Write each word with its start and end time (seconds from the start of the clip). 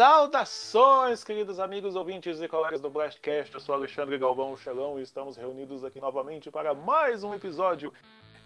Saudações, 0.00 1.22
queridos 1.22 1.60
amigos 1.60 1.94
ouvintes 1.94 2.40
e 2.40 2.48
colegas 2.48 2.80
do 2.80 2.88
Blastcast. 2.88 3.52
Eu 3.52 3.60
sou 3.60 3.74
Alexandre 3.74 4.16
Galvão 4.16 4.56
Chelão 4.56 4.98
e 4.98 5.02
estamos 5.02 5.36
reunidos 5.36 5.84
aqui 5.84 6.00
novamente 6.00 6.50
para 6.50 6.72
mais 6.72 7.22
um 7.22 7.34
episódio. 7.34 7.92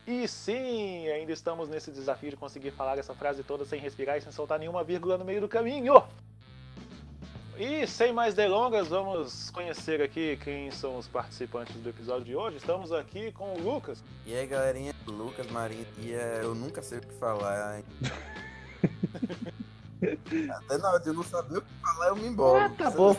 E 0.05 0.27
sim, 0.27 1.07
ainda 1.07 1.31
estamos 1.31 1.69
nesse 1.69 1.93
desafio 1.93 2.31
de 2.31 2.37
conseguir 2.37 2.73
falar 2.73 2.99
essa 2.99 3.15
frase 3.15 3.45
toda 3.45 3.65
sem 3.65 3.79
respirar 3.79 4.19
e 4.19 4.21
sem 4.21 4.33
soltar 4.33 4.59
nenhuma 4.59 4.83
vírgula 4.83 5.17
no 5.17 5.25
meio 5.25 5.41
do 5.41 5.49
caminho. 5.49 6.03
E 7.57 7.87
sem 7.87 8.13
mais 8.13 8.35
delongas, 8.35 8.89
vamos 8.89 9.49
conhecer 9.51 10.03
aqui 10.03 10.37
quem 10.43 10.73
são 10.73 10.99
os 10.99 11.07
participantes 11.07 11.77
do 11.77 11.89
episódio 11.89 12.25
de 12.25 12.35
hoje. 12.35 12.57
Estamos 12.57 12.91
aqui 12.91 13.31
com 13.31 13.55
o 13.55 13.61
Lucas. 13.61 14.03
E 14.27 14.35
aí, 14.35 14.45
galerinha, 14.45 14.93
Lucas 15.07 15.49
Marinho. 15.53 15.87
E 15.99 16.15
é, 16.15 16.41
eu 16.43 16.53
nunca 16.53 16.83
sei 16.83 16.99
o 16.99 17.01
que 17.03 17.15
falar. 17.15 17.81
Até 20.51 20.79
na 20.79 20.91
hora 20.91 21.01
de 21.01 21.09
eu 21.09 21.15
não 21.15 21.23
saber 21.23 21.59
o 21.59 21.63
que 21.63 21.69
falar, 21.81 22.09
eu 22.09 22.17
me 22.17 22.27
embora. 22.27 22.67
Ah, 22.67 22.69
tá 22.71 22.91
bom. 22.91 23.17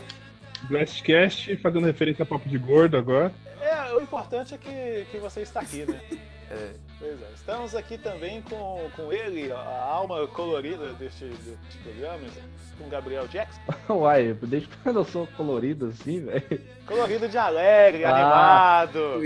Blastcast 0.63 1.55
fazendo 1.57 1.85
referência 1.85 2.23
a 2.23 2.25
papo 2.25 2.47
de 2.47 2.57
gordo 2.57 2.97
agora. 2.97 3.33
É, 3.61 3.93
o 3.93 4.01
importante 4.01 4.53
é 4.53 4.57
que, 4.57 5.05
que 5.11 5.17
você 5.17 5.41
está 5.41 5.61
aqui, 5.61 5.85
né? 5.85 5.99
É. 6.49 6.73
Pois 6.97 7.21
é. 7.21 7.25
Estamos 7.35 7.75
aqui 7.75 7.97
também 7.97 8.41
com, 8.41 8.89
com 8.95 9.11
ele, 9.11 9.51
a 9.51 9.83
alma 9.85 10.25
colorida 10.27 10.93
deste, 10.93 11.25
deste 11.25 11.77
programa, 11.83 12.19
com 12.79 12.87
Gabriel 12.89 13.27
Jackson. 13.27 13.59
Uai, 13.93 14.33
desde 14.41 14.69
quando 14.81 14.99
eu 14.99 15.05
sou 15.05 15.27
colorido 15.35 15.87
assim, 15.87 16.21
velho? 16.25 16.61
Colorido 16.87 17.27
de 17.27 17.37
alegre, 17.37 18.05
Ah. 18.05 18.79
animado. 18.81 19.21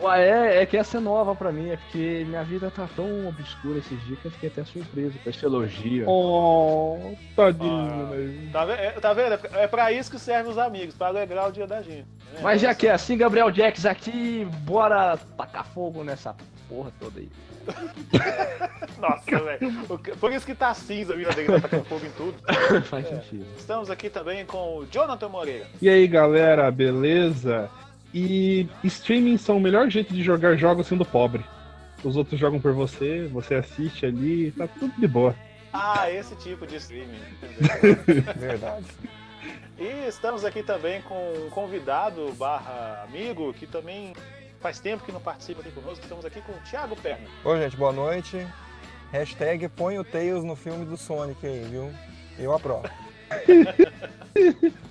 Uai, 0.00 0.22
é, 0.28 0.62
é 0.62 0.66
que 0.66 0.76
essa 0.76 0.96
é 0.98 1.00
nova 1.00 1.34
pra 1.34 1.52
mim, 1.52 1.70
é 1.70 1.76
porque 1.76 2.24
minha 2.26 2.42
vida 2.42 2.70
tá 2.74 2.88
tão 2.96 3.28
obscura 3.28 3.78
esses 3.78 4.02
dias 4.04 4.18
que 4.18 4.26
eu 4.26 4.30
fiquei 4.32 4.48
até 4.48 4.64
surpreso 4.64 5.16
com 5.22 5.30
esse 5.30 5.44
elogio. 5.44 6.04
Oh, 6.08 7.14
tadinho, 7.36 7.70
Ah. 7.72 8.10
né? 8.16 8.48
Tá 8.52 8.64
vendo? 8.64 8.78
É, 8.80 8.90
tá 8.92 9.12
vendo? 9.14 9.38
É 9.56 9.68
pra 9.68 9.92
isso 9.92 10.10
que 10.10 10.18
servem 10.18 10.50
os 10.50 10.58
amigos, 10.58 10.94
pra 10.96 11.06
alegrar 11.06 11.48
o 11.48 11.52
dia 11.52 11.66
da 11.68 11.80
gente. 11.82 12.06
né? 12.32 12.40
Mas 12.42 12.60
já 12.60 12.74
que 12.74 12.88
é 12.88 12.90
assim, 12.92 13.16
Gabriel 13.16 13.52
Jax 13.52 13.86
aqui, 13.86 14.44
bora 14.64 15.16
tacar 15.36 15.64
fogo 15.66 16.02
nessa 16.02 16.34
porra 16.68 16.90
toda 16.98 17.11
aí. 17.20 17.28
Nossa, 19.00 19.44
velho. 19.44 19.88
Por 20.18 20.32
isso 20.32 20.44
que 20.46 20.54
tá 20.54 20.74
cinza 20.74 21.12
a 21.12 21.16
vida 21.16 21.30
dele, 21.32 21.48
tá 21.52 21.60
tacando 21.60 21.84
fogo 21.84 22.06
em 22.06 22.10
tudo. 22.10 22.34
Faz 22.86 23.06
É. 23.06 23.08
sentido. 23.20 23.46
Estamos 23.56 23.90
aqui 23.90 24.10
também 24.10 24.44
com 24.44 24.78
o 24.78 24.86
Jonathan 24.90 25.28
Moreira. 25.28 25.66
E 25.80 25.88
aí, 25.88 26.06
galera, 26.06 26.70
beleza? 26.70 27.70
E 28.14 28.68
streaming 28.84 29.38
são 29.38 29.56
o 29.56 29.60
melhor 29.60 29.88
jeito 29.88 30.12
de 30.12 30.22
jogar 30.22 30.56
jogos 30.56 30.86
sendo 30.86 31.04
pobre. 31.04 31.44
Os 32.04 32.16
outros 32.16 32.38
jogam 32.38 32.60
por 32.60 32.72
você, 32.72 33.28
você 33.32 33.54
assiste 33.54 34.04
ali, 34.04 34.50
tá 34.52 34.66
tudo 34.66 34.92
de 34.98 35.06
boa. 35.06 35.34
Ah, 35.72 36.10
esse 36.10 36.34
tipo 36.36 36.66
de 36.66 36.76
streaming. 36.76 37.20
Verdade. 38.36 38.86
E 39.78 40.06
estamos 40.08 40.44
aqui 40.44 40.62
também 40.62 41.00
com 41.02 41.32
um 41.46 41.48
convidado 41.50 42.30
barra 42.34 43.04
amigo 43.08 43.52
que 43.54 43.66
também 43.66 44.12
faz 44.62 44.78
tempo 44.78 45.04
que 45.04 45.10
não 45.10 45.20
participa 45.20 45.60
aqui 45.60 45.72
conosco. 45.72 46.02
Estamos 46.02 46.24
aqui 46.24 46.40
com 46.40 46.52
o 46.52 46.60
Thiago 46.60 46.94
Perna. 46.96 47.26
Oi, 47.44 47.58
gente, 47.58 47.76
boa 47.76 47.92
noite. 47.92 48.46
Hashtag 49.10 49.68
põe 49.68 49.98
o 49.98 50.04
Tails 50.04 50.44
no 50.44 50.54
filme 50.54 50.86
do 50.86 50.96
Sonic 50.96 51.44
aí, 51.44 51.66
viu? 51.68 51.92
Eu 52.38 52.54
aprovo. 52.54 52.88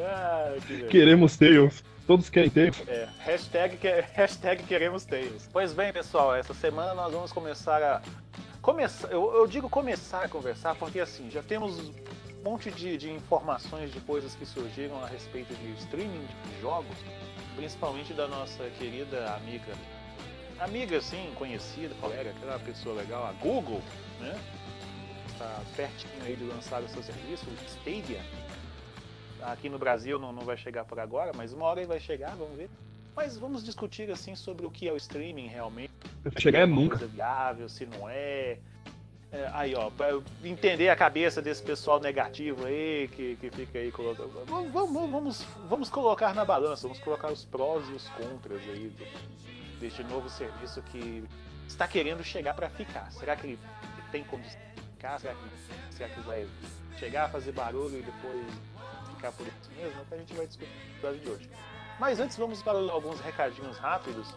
Ah, 0.00 0.54
que. 0.64 0.84
Queremos 0.84 1.36
Tails. 1.36 1.82
Todos 2.06 2.30
querem 2.30 2.48
Tails. 2.48 2.80
É, 2.86 3.08
hashtag, 3.18 3.76
hashtag 4.12 4.62
queremos 4.62 5.04
Tails. 5.04 5.48
Pois 5.52 5.72
bem, 5.72 5.92
pessoal, 5.92 6.36
essa 6.36 6.54
semana 6.54 6.94
nós 6.94 7.12
vamos 7.12 7.32
começar 7.32 7.82
a. 7.82 8.00
Começar, 8.62 9.08
eu, 9.08 9.34
eu 9.34 9.44
digo 9.48 9.68
começar 9.68 10.22
a 10.22 10.28
conversar 10.28 10.76
porque 10.76 11.00
assim, 11.00 11.28
já 11.32 11.42
temos 11.42 11.80
um 11.80 11.92
monte 12.44 12.70
de, 12.70 12.96
de 12.96 13.10
informações 13.10 13.92
de 13.92 13.98
coisas 13.98 14.36
que 14.36 14.46
surgiram 14.46 15.02
a 15.02 15.06
respeito 15.08 15.52
de 15.52 15.72
streaming 15.72 16.24
de 16.44 16.60
jogos, 16.60 16.96
principalmente 17.58 18.14
da 18.14 18.28
nossa 18.28 18.70
querida 18.78 19.34
amiga. 19.34 19.72
Amiga, 20.60 21.00
sim, 21.00 21.32
conhecida, 21.34 21.92
colega, 22.00 22.30
aquela 22.30 22.56
pessoa 22.60 22.94
legal, 22.94 23.26
a 23.26 23.32
Google, 23.32 23.82
né? 24.20 24.40
Está 25.28 25.60
pertinho 25.74 26.24
aí 26.24 26.36
de 26.36 26.44
lançar 26.44 26.80
o 26.82 26.88
seu 26.88 27.02
serviço, 27.02 27.44
o 27.50 27.54
Stadia. 27.66 28.20
Aqui 29.42 29.68
no 29.68 29.76
Brasil 29.76 30.20
não, 30.20 30.32
não 30.32 30.42
vai 30.42 30.56
chegar 30.56 30.84
por 30.84 31.00
agora, 31.00 31.32
mas 31.34 31.52
uma 31.52 31.64
hora 31.66 31.80
ele 31.80 31.88
vai 31.88 31.98
chegar, 31.98 32.36
vamos 32.36 32.56
ver. 32.56 32.70
Mas 33.16 33.36
vamos 33.36 33.64
discutir 33.64 34.08
assim 34.08 34.36
sobre 34.36 34.64
o 34.64 34.70
que 34.70 34.86
é 34.86 34.92
o 34.92 34.96
streaming 34.96 35.48
realmente. 35.48 35.92
Se 36.32 36.40
chegar 36.40 36.60
é 36.60 36.66
nunca. 36.66 36.96
coisa 36.96 37.12
viável, 37.12 37.68
se 37.68 37.86
não 37.86 38.08
é. 38.08 38.58
É, 39.30 39.50
aí, 39.52 39.74
ó, 39.74 39.90
pra 39.90 40.08
entender 40.42 40.88
a 40.88 40.96
cabeça 40.96 41.42
desse 41.42 41.62
pessoal 41.62 42.00
negativo 42.00 42.64
aí, 42.64 43.08
que, 43.08 43.36
que 43.36 43.50
fica 43.50 43.78
aí 43.78 43.92
colocando. 43.92 44.32
Vamos, 44.46 44.72
vamos, 44.72 45.10
vamos, 45.10 45.46
vamos 45.68 45.90
colocar 45.90 46.34
na 46.34 46.46
balança, 46.46 46.88
vamos 46.88 47.02
colocar 47.02 47.30
os 47.30 47.44
prós 47.44 47.86
e 47.90 47.92
os 47.92 48.08
contras 48.08 48.62
aí 48.62 48.88
do- 48.88 49.78
deste 49.80 50.02
novo 50.04 50.30
serviço 50.30 50.80
que 50.82 51.22
está 51.66 51.86
querendo 51.86 52.24
chegar 52.24 52.54
para 52.54 52.70
ficar. 52.70 53.12
Será 53.12 53.36
que 53.36 53.46
ele 53.48 53.58
tem 54.10 54.24
condição 54.24 54.58
de 54.74 54.82
ficar? 54.92 55.20
Será 55.20 55.34
que, 55.34 55.94
será 55.94 56.08
que 56.08 56.20
vai 56.20 56.48
chegar, 56.98 57.30
fazer 57.30 57.52
barulho 57.52 57.98
e 57.98 58.02
depois 58.02 58.46
ficar 59.14 59.30
por 59.32 59.46
isso 59.46 59.70
mesmo? 59.76 60.00
É 60.00 60.04
que 60.08 60.14
a 60.14 60.18
gente 60.18 60.32
vai 60.34 60.46
discutir 60.46 60.72
no 61.02 61.18
de 61.18 61.28
hoje. 61.28 61.50
Mas 62.00 62.18
antes, 62.18 62.36
vamos 62.38 62.62
para 62.62 62.78
alguns 62.78 63.20
recadinhos 63.20 63.76
rápidos. 63.76 64.34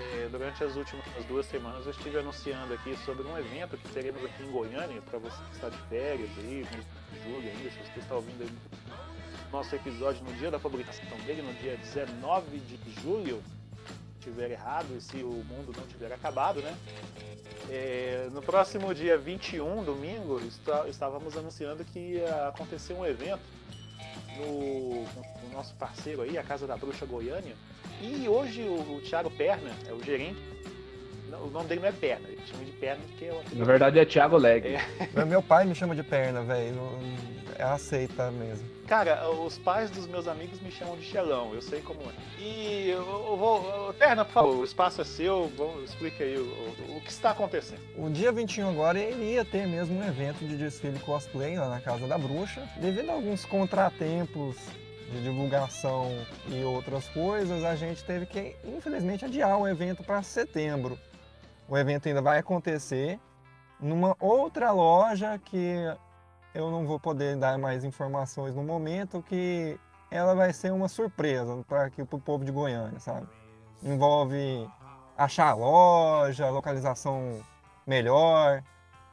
É, 0.00 0.28
durante 0.30 0.62
as 0.62 0.76
últimas 0.76 1.04
duas 1.26 1.46
semanas 1.46 1.84
eu 1.84 1.90
estive 1.90 2.18
anunciando 2.18 2.72
aqui 2.72 2.96
sobre 3.04 3.26
um 3.26 3.36
evento 3.36 3.76
que 3.76 3.88
teremos 3.88 4.24
aqui 4.24 4.42
em 4.44 4.50
Goiânia, 4.50 5.02
para 5.02 5.18
você 5.18 5.36
que 5.50 5.54
está 5.56 5.68
de 5.68 5.78
férias 5.88 6.30
aí, 6.38 6.64
de 6.64 7.22
julho 7.24 7.48
ainda, 7.48 7.70
se 7.70 7.78
você 7.78 7.98
está 8.00 8.14
ouvindo 8.14 8.42
aí 8.42 8.50
nosso 9.50 9.74
episódio 9.74 10.22
no 10.24 10.32
dia 10.34 10.50
da 10.50 10.58
publicação 10.58 11.04
dele, 11.26 11.42
no 11.42 11.52
dia 11.54 11.76
19 11.78 12.58
de 12.58 13.00
julho, 13.02 13.42
estiver 14.18 14.50
errado 14.50 14.86
e 14.96 15.00
se 15.00 15.16
o 15.22 15.42
mundo 15.48 15.72
não 15.76 15.86
tiver 15.86 16.12
acabado, 16.12 16.60
né? 16.60 16.76
É, 17.70 18.28
no 18.32 18.40
próximo 18.42 18.94
dia 18.94 19.16
21, 19.18 19.82
domingo, 19.84 20.38
está- 20.40 20.86
estávamos 20.88 21.36
anunciando 21.36 21.84
que 21.84 21.98
ia 21.98 22.48
acontecer 22.48 22.92
um 22.92 23.04
evento 23.06 23.40
no, 24.36 25.04
com 25.06 25.46
o 25.46 25.50
nosso 25.52 25.74
parceiro 25.74 26.22
aí, 26.22 26.36
a 26.38 26.42
Casa 26.42 26.66
da 26.66 26.76
Bruxa 26.76 27.04
Goiânia. 27.06 27.56
E 28.00 28.28
hoje 28.28 28.62
o, 28.62 28.96
o 28.96 29.00
Thiago 29.02 29.30
Perna, 29.30 29.70
é 29.88 29.92
o 29.92 30.02
gerente. 30.02 30.38
não, 31.28 31.44
o 31.44 31.50
nome 31.50 31.66
dele 31.68 31.80
não 31.80 31.88
é 31.88 31.92
Perna, 31.92 32.28
ele 32.28 32.40
chama 32.46 32.64
de 32.64 32.72
Perna 32.72 33.02
porque 33.08 33.24
é 33.26 33.32
o 33.32 33.42
Na 33.58 33.64
verdade 33.64 33.98
é 33.98 34.04
Thiago 34.04 34.36
Leg. 34.36 34.66
É. 35.16 35.24
Meu 35.24 35.42
pai 35.42 35.64
me 35.64 35.74
chama 35.74 35.94
de 35.94 36.02
perna, 36.02 36.42
velho. 36.42 36.80
É 37.58 37.62
aceita 37.64 38.30
mesmo. 38.30 38.64
Cara, 38.86 39.28
os 39.28 39.58
pais 39.58 39.90
dos 39.90 40.06
meus 40.06 40.26
amigos 40.28 40.58
me 40.60 40.70
chamam 40.70 40.96
de 40.96 41.02
Xelão, 41.04 41.52
eu 41.52 41.60
sei 41.60 41.82
como 41.82 42.00
é. 42.02 42.40
E 42.42 42.88
eu, 42.88 43.00
eu 43.02 43.36
vou. 43.36 43.92
Perna, 43.98 44.24
por 44.24 44.32
favor, 44.32 44.56
o 44.60 44.64
espaço 44.64 45.00
é 45.02 45.04
seu, 45.04 45.52
vamos, 45.58 45.90
explica 45.90 46.22
aí 46.24 46.38
o, 46.38 46.42
o- 46.44 46.96
o 46.96 47.00
que 47.02 47.10
está 47.10 47.30
acontecendo. 47.32 47.80
O 47.98 48.08
dia 48.08 48.30
21 48.32 48.70
agora 48.70 48.98
ele 48.98 49.32
ia 49.34 49.44
ter 49.44 49.66
mesmo 49.66 49.98
um 49.98 50.06
evento 50.06 50.38
de 50.46 50.56
desfile 50.56 50.98
cosplay 51.00 51.58
lá 51.58 51.68
na 51.68 51.80
Casa 51.80 52.06
da 52.06 52.16
Bruxa. 52.16 52.62
Devido 52.80 53.10
a 53.10 53.14
alguns 53.14 53.44
contratempos 53.44 54.56
de 55.10 55.22
divulgação 55.22 56.10
e 56.48 56.62
outras 56.62 57.08
coisas, 57.08 57.64
a 57.64 57.74
gente 57.74 58.04
teve 58.04 58.26
que, 58.26 58.56
infelizmente, 58.64 59.24
adiar 59.24 59.58
o 59.58 59.66
evento 59.66 60.02
para 60.02 60.22
setembro. 60.22 60.98
O 61.68 61.76
evento 61.76 62.08
ainda 62.08 62.22
vai 62.22 62.38
acontecer 62.38 63.18
numa 63.80 64.16
outra 64.20 64.70
loja 64.70 65.38
que 65.38 65.76
eu 66.54 66.70
não 66.70 66.86
vou 66.86 66.98
poder 66.98 67.36
dar 67.36 67.58
mais 67.58 67.84
informações 67.84 68.54
no 68.54 68.62
momento, 68.62 69.22
que 69.22 69.78
ela 70.10 70.34
vai 70.34 70.52
ser 70.52 70.72
uma 70.72 70.88
surpresa 70.88 71.62
para 71.66 71.90
pro 71.90 72.18
povo 72.18 72.44
de 72.44 72.50
Goiânia, 72.50 72.98
sabe? 72.98 73.26
Envolve 73.82 74.68
achar 75.16 75.50
a 75.50 75.54
loja, 75.54 76.50
localização 76.50 77.40
melhor, 77.86 78.62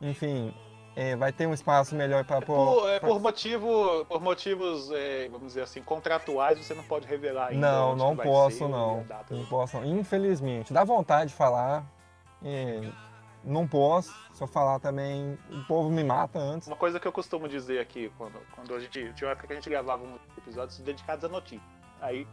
enfim, 0.02 0.54
é, 0.96 1.16
vai 1.16 1.32
ter 1.32 1.46
um 1.46 1.54
espaço 1.54 1.96
melhor 1.96 2.24
para 2.24 2.42
Por, 2.42 2.90
é, 2.90 3.00
por 3.00 3.20
motivo, 3.20 4.06
por 4.06 4.22
motivos, 4.22 4.90
é, 4.92 5.28
vamos 5.30 5.48
dizer 5.48 5.62
assim, 5.62 5.82
contratuais, 5.82 6.58
você 6.58 6.74
não 6.74 6.84
pode 6.84 7.06
revelar 7.06 7.50
ainda. 7.50 7.70
Não, 7.70 7.96
não 7.96 8.16
posso 8.16 8.58
ser 8.60 8.68
não. 8.68 9.06
Não 9.30 9.46
posso 9.46 9.78
não. 9.78 9.86
Infelizmente. 9.86 10.72
Dá 10.72 10.84
vontade 10.84 11.32
de 11.32 11.36
falar. 11.36 11.86
é, 12.44 12.90
não 13.44 13.68
posso. 13.68 14.12
Se 14.34 14.42
eu 14.42 14.48
falar 14.48 14.80
também, 14.80 15.38
o 15.52 15.64
povo 15.66 15.90
me 15.90 16.04
mata 16.04 16.40
antes. 16.40 16.68
Uma 16.68 16.76
coisa 16.76 17.00
que 17.00 17.08
eu 17.08 17.12
costumo 17.12 17.48
dizer 17.48 17.80
aqui, 17.80 18.12
quando, 18.18 18.40
quando 18.56 18.74
a 18.74 18.80
gente. 18.80 19.14
Tinha 19.14 19.28
uma 19.28 19.32
época 19.34 19.48
que 19.48 19.54
a 19.54 19.56
gente 19.56 19.70
gravava 19.70 20.04
uns 20.04 20.20
episódios 20.38 20.80
dedicados 20.80 21.24
a 21.24 21.30
notícia. 21.30 21.62
Aí, 22.02 22.28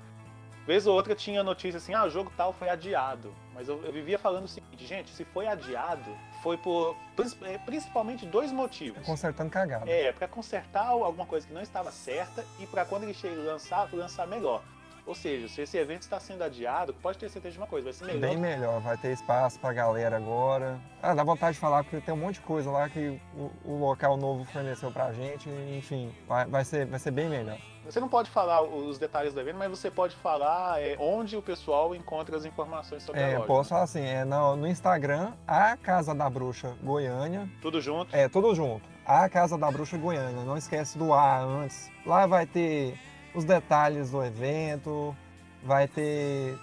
vez 0.67 0.87
ou 0.87 0.94
outra 0.94 1.14
tinha 1.14 1.43
notícia 1.43 1.79
assim, 1.79 1.94
ah, 1.94 2.05
o 2.05 2.11
jogo 2.11 2.32
tal 2.37 2.53
foi 2.53 2.69
adiado. 2.69 3.35
Mas 3.55 3.69
eu, 3.69 3.82
eu 3.85 3.93
vivia 3.93 4.19
falando 4.19 4.44
o 4.44 4.49
seguinte, 4.49 4.87
gente, 4.87 5.11
se 5.11 5.25
foi 5.25 5.47
adiado, 5.47 6.17
foi 6.43 6.56
por 6.56 6.97
eh, 7.44 7.59
principalmente 7.59 8.26
dois 8.26 8.50
motivos. 8.50 9.05
Consertando 9.05 9.50
cagada. 9.50 9.88
É, 9.91 10.12
pra 10.12 10.26
consertar 10.26 10.87
alguma 10.87 11.26
coisa 11.26 11.47
que 11.47 11.53
não 11.53 11.62
estava 11.62 11.91
certa 11.91 12.44
e 12.59 12.67
pra 12.67 12.85
quando 12.85 13.05
ele 13.05 13.14
chegar 13.14 13.37
lançar, 13.43 13.88
lançar 13.93 14.26
melhor. 14.26 14.62
Ou 15.05 15.17
seja, 15.17 15.49
se 15.49 15.62
esse 15.62 15.76
evento 15.76 16.03
está 16.03 16.20
sendo 16.20 16.44
adiado, 16.44 16.94
pode 16.94 17.19
ter 17.19 17.29
certeza 17.29 17.55
de 17.55 17.58
uma 17.58 17.67
coisa, 17.67 17.87
vai 17.87 17.93
ser 17.93 18.05
melhor. 18.05 18.20
Bem 18.20 18.37
melhor, 18.37 18.81
vai 18.81 18.97
ter 18.97 19.12
espaço 19.12 19.58
pra 19.58 19.73
galera 19.73 20.17
agora. 20.17 20.81
Ah, 21.03 21.12
dá 21.12 21.25
vontade 21.25 21.55
de 21.55 21.61
falar 21.61 21.82
porque 21.82 22.00
tem 22.00 22.15
um 22.15 22.19
monte 22.19 22.37
de 22.37 22.43
coisa 22.43 22.70
lá 22.70 22.88
que 22.88 23.20
o, 23.35 23.50
o 23.65 23.79
local 23.79 24.17
novo 24.17 24.44
forneceu 24.44 24.93
pra 24.93 25.12
gente, 25.12 25.49
enfim, 25.76 26.15
vai, 26.29 26.47
vai, 26.47 26.65
ser, 26.65 26.87
vai 26.87 27.00
ser 27.00 27.11
bem 27.11 27.29
melhor. 27.29 27.58
Você 27.84 27.99
não 28.00 28.08
pode 28.08 28.31
falar 28.31 28.62
os 28.62 28.99
detalhes 28.99 29.34
do 29.34 29.40
evento, 29.40 29.56
mas 29.58 29.69
você 29.70 29.90
pode 29.90 30.14
falar 30.17 30.81
é, 30.81 30.96
onde 30.99 31.37
o 31.37 31.43
pessoal 31.43 31.94
encontra 31.94 32.37
as 32.37 32.44
informações 32.44 33.02
sobre 33.02 33.20
a 33.20 33.26
É, 33.29 33.34
loja. 33.34 33.46
posso 33.46 33.69
falar 33.70 33.82
assim, 33.82 34.05
é 34.05 34.25
no, 34.25 34.55
no 34.56 34.69
Instagram, 34.69 35.32
a 35.46 35.76
Casa 35.76 36.14
da 36.14 36.31
Bruxa 36.31 36.76
Goiânia, 36.82 37.49
Tudo 37.61 37.81
junto. 37.81 38.14
é 38.14 38.29
tudo 38.29 38.55
junto, 38.55 38.88
a 39.05 39.29
Casa 39.29 39.58
da 39.58 39.70
Bruxa 39.70 39.99
Goiânia, 39.99 40.44
não 40.44 40.56
esquece 40.56 40.96
do 40.96 41.12
A 41.12 41.40
antes. 41.40 41.90
Lá 42.06 42.25
vai 42.26 42.46
ter 42.46 42.96
os 43.34 43.44
detalhes 43.44 44.11
do 44.11 44.23
evento, 44.25 45.17
vai 45.62 45.88
ter 45.88 46.56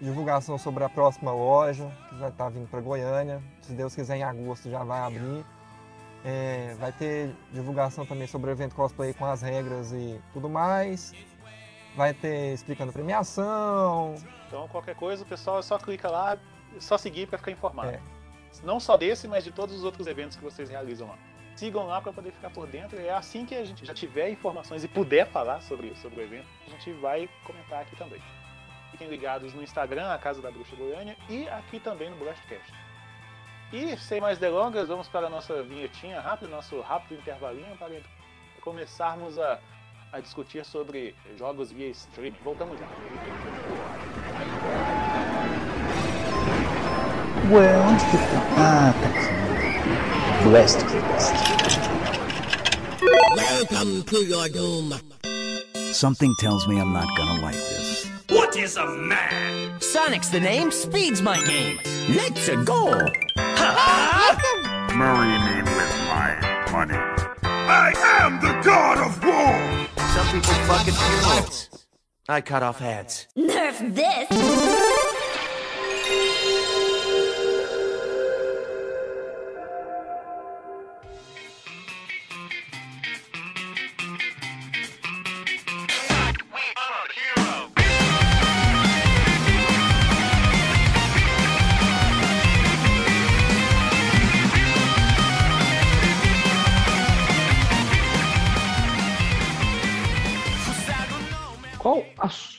divulgação 0.00 0.56
sobre 0.58 0.82
a 0.84 0.88
próxima 0.88 1.32
loja, 1.32 1.90
que 2.08 2.14
vai 2.16 2.30
estar 2.30 2.48
vindo 2.48 2.66
para 2.68 2.80
Goiânia. 2.80 3.42
Se 3.60 3.72
Deus 3.72 3.94
quiser, 3.94 4.16
em 4.16 4.22
agosto 4.24 4.68
já 4.70 4.82
vai 4.82 5.00
abrir. 5.00 5.44
É, 6.24 6.74
vai 6.78 6.92
ter 6.92 7.34
divulgação 7.52 8.06
também 8.06 8.26
sobre 8.26 8.50
o 8.50 8.52
evento 8.52 8.74
cosplay 8.74 9.12
com 9.12 9.24
as 9.24 9.42
regras 9.42 9.92
e 9.92 10.20
tudo 10.32 10.48
mais. 10.48 11.12
Vai 11.96 12.14
ter 12.14 12.54
explicando 12.54 12.92
premiação. 12.92 14.14
Então, 14.46 14.68
qualquer 14.68 14.94
coisa, 14.94 15.24
o 15.24 15.26
pessoal 15.26 15.62
só 15.62 15.78
clica 15.78 16.08
lá, 16.08 16.38
só 16.78 16.96
seguir 16.96 17.26
para 17.26 17.38
ficar 17.38 17.50
informado. 17.50 17.90
É. 17.90 18.00
Não 18.62 18.78
só 18.78 18.96
desse, 18.96 19.26
mas 19.26 19.44
de 19.44 19.50
todos 19.50 19.74
os 19.76 19.84
outros 19.84 20.06
eventos 20.06 20.36
que 20.36 20.44
vocês 20.44 20.70
realizam 20.70 21.08
lá. 21.08 21.18
Sigam 21.56 21.86
lá 21.86 22.00
para 22.00 22.12
poder 22.12 22.32
ficar 22.32 22.50
por 22.50 22.66
dentro. 22.66 22.98
É 22.98 23.10
assim 23.10 23.44
que 23.44 23.54
a 23.54 23.64
gente 23.64 23.84
já 23.84 23.92
tiver 23.92 24.30
informações 24.30 24.84
e 24.84 24.88
puder 24.88 25.26
falar 25.28 25.60
sobre, 25.60 25.94
sobre 25.96 26.20
o 26.20 26.22
evento, 26.22 26.46
a 26.66 26.70
gente 26.70 26.92
vai 26.94 27.28
comentar 27.44 27.82
aqui 27.82 27.96
também. 27.96 28.22
Fiquem 28.90 29.08
ligados 29.08 29.54
no 29.54 29.62
Instagram, 29.62 30.12
a 30.12 30.18
Casa 30.18 30.40
da 30.40 30.50
Bruxa 30.50 30.76
Goiânia, 30.76 31.16
e 31.28 31.48
aqui 31.48 31.80
também 31.80 32.10
no 32.10 32.16
Blastcast. 32.16 32.72
E 33.72 33.96
sem 33.96 34.20
mais 34.20 34.36
delongas, 34.36 34.86
vamos 34.86 35.08
para 35.08 35.28
a 35.28 35.30
nossa 35.30 35.62
vinhetinha 35.62 36.20
rápida, 36.20 36.50
nosso 36.50 36.78
rápido 36.82 37.18
intervalinho 37.18 37.74
para 37.78 37.88
começarmos 38.60 39.38
a, 39.38 39.58
a 40.12 40.20
discutir 40.20 40.62
sobre 40.66 41.14
jogos 41.38 41.72
via 41.72 41.88
streaming. 41.88 42.36
Voltamos 42.44 42.78
já. 42.78 42.86
Ué, 47.50 47.78
onde 47.78 48.04
que 48.04 48.18
tá? 48.18 48.42
Ah, 48.58 48.92
tá 49.00 49.08
aqui. 49.08 49.42
Blastcast. 50.44 51.32
Welcome 53.34 54.02
to 54.02 54.22
your 54.22 54.48
doom. 54.50 54.92
Something 55.94 56.34
tells 56.38 56.66
me 56.68 56.78
I'm 56.78 56.92
not 56.92 57.06
gonna 57.16 57.40
like 57.40 57.56
this. 57.56 57.71
What 58.62 58.68
is 58.68 58.76
a 58.76 58.86
man? 58.86 59.80
Sonic's 59.80 60.28
the 60.28 60.38
name, 60.38 60.70
speed's 60.70 61.20
my 61.20 61.36
game. 61.46 61.80
Let's 62.10 62.48
go. 62.64 62.92
Marry 64.94 65.34
me 65.46 65.62
with 65.64 65.94
my 66.06 66.68
money. 66.70 66.94
I 67.42 67.92
am 68.20 68.38
the 68.38 68.52
god 68.64 68.98
of 68.98 69.20
war! 69.24 70.06
Some 70.10 70.26
people 70.26 70.54
fuck 70.68 70.86
at 70.86 70.94
funerals. 70.94 71.70
I 72.28 72.40
cut 72.40 72.62
off 72.62 72.78
heads. 72.78 73.26
Nerf 73.36 73.96
this! 73.96 75.11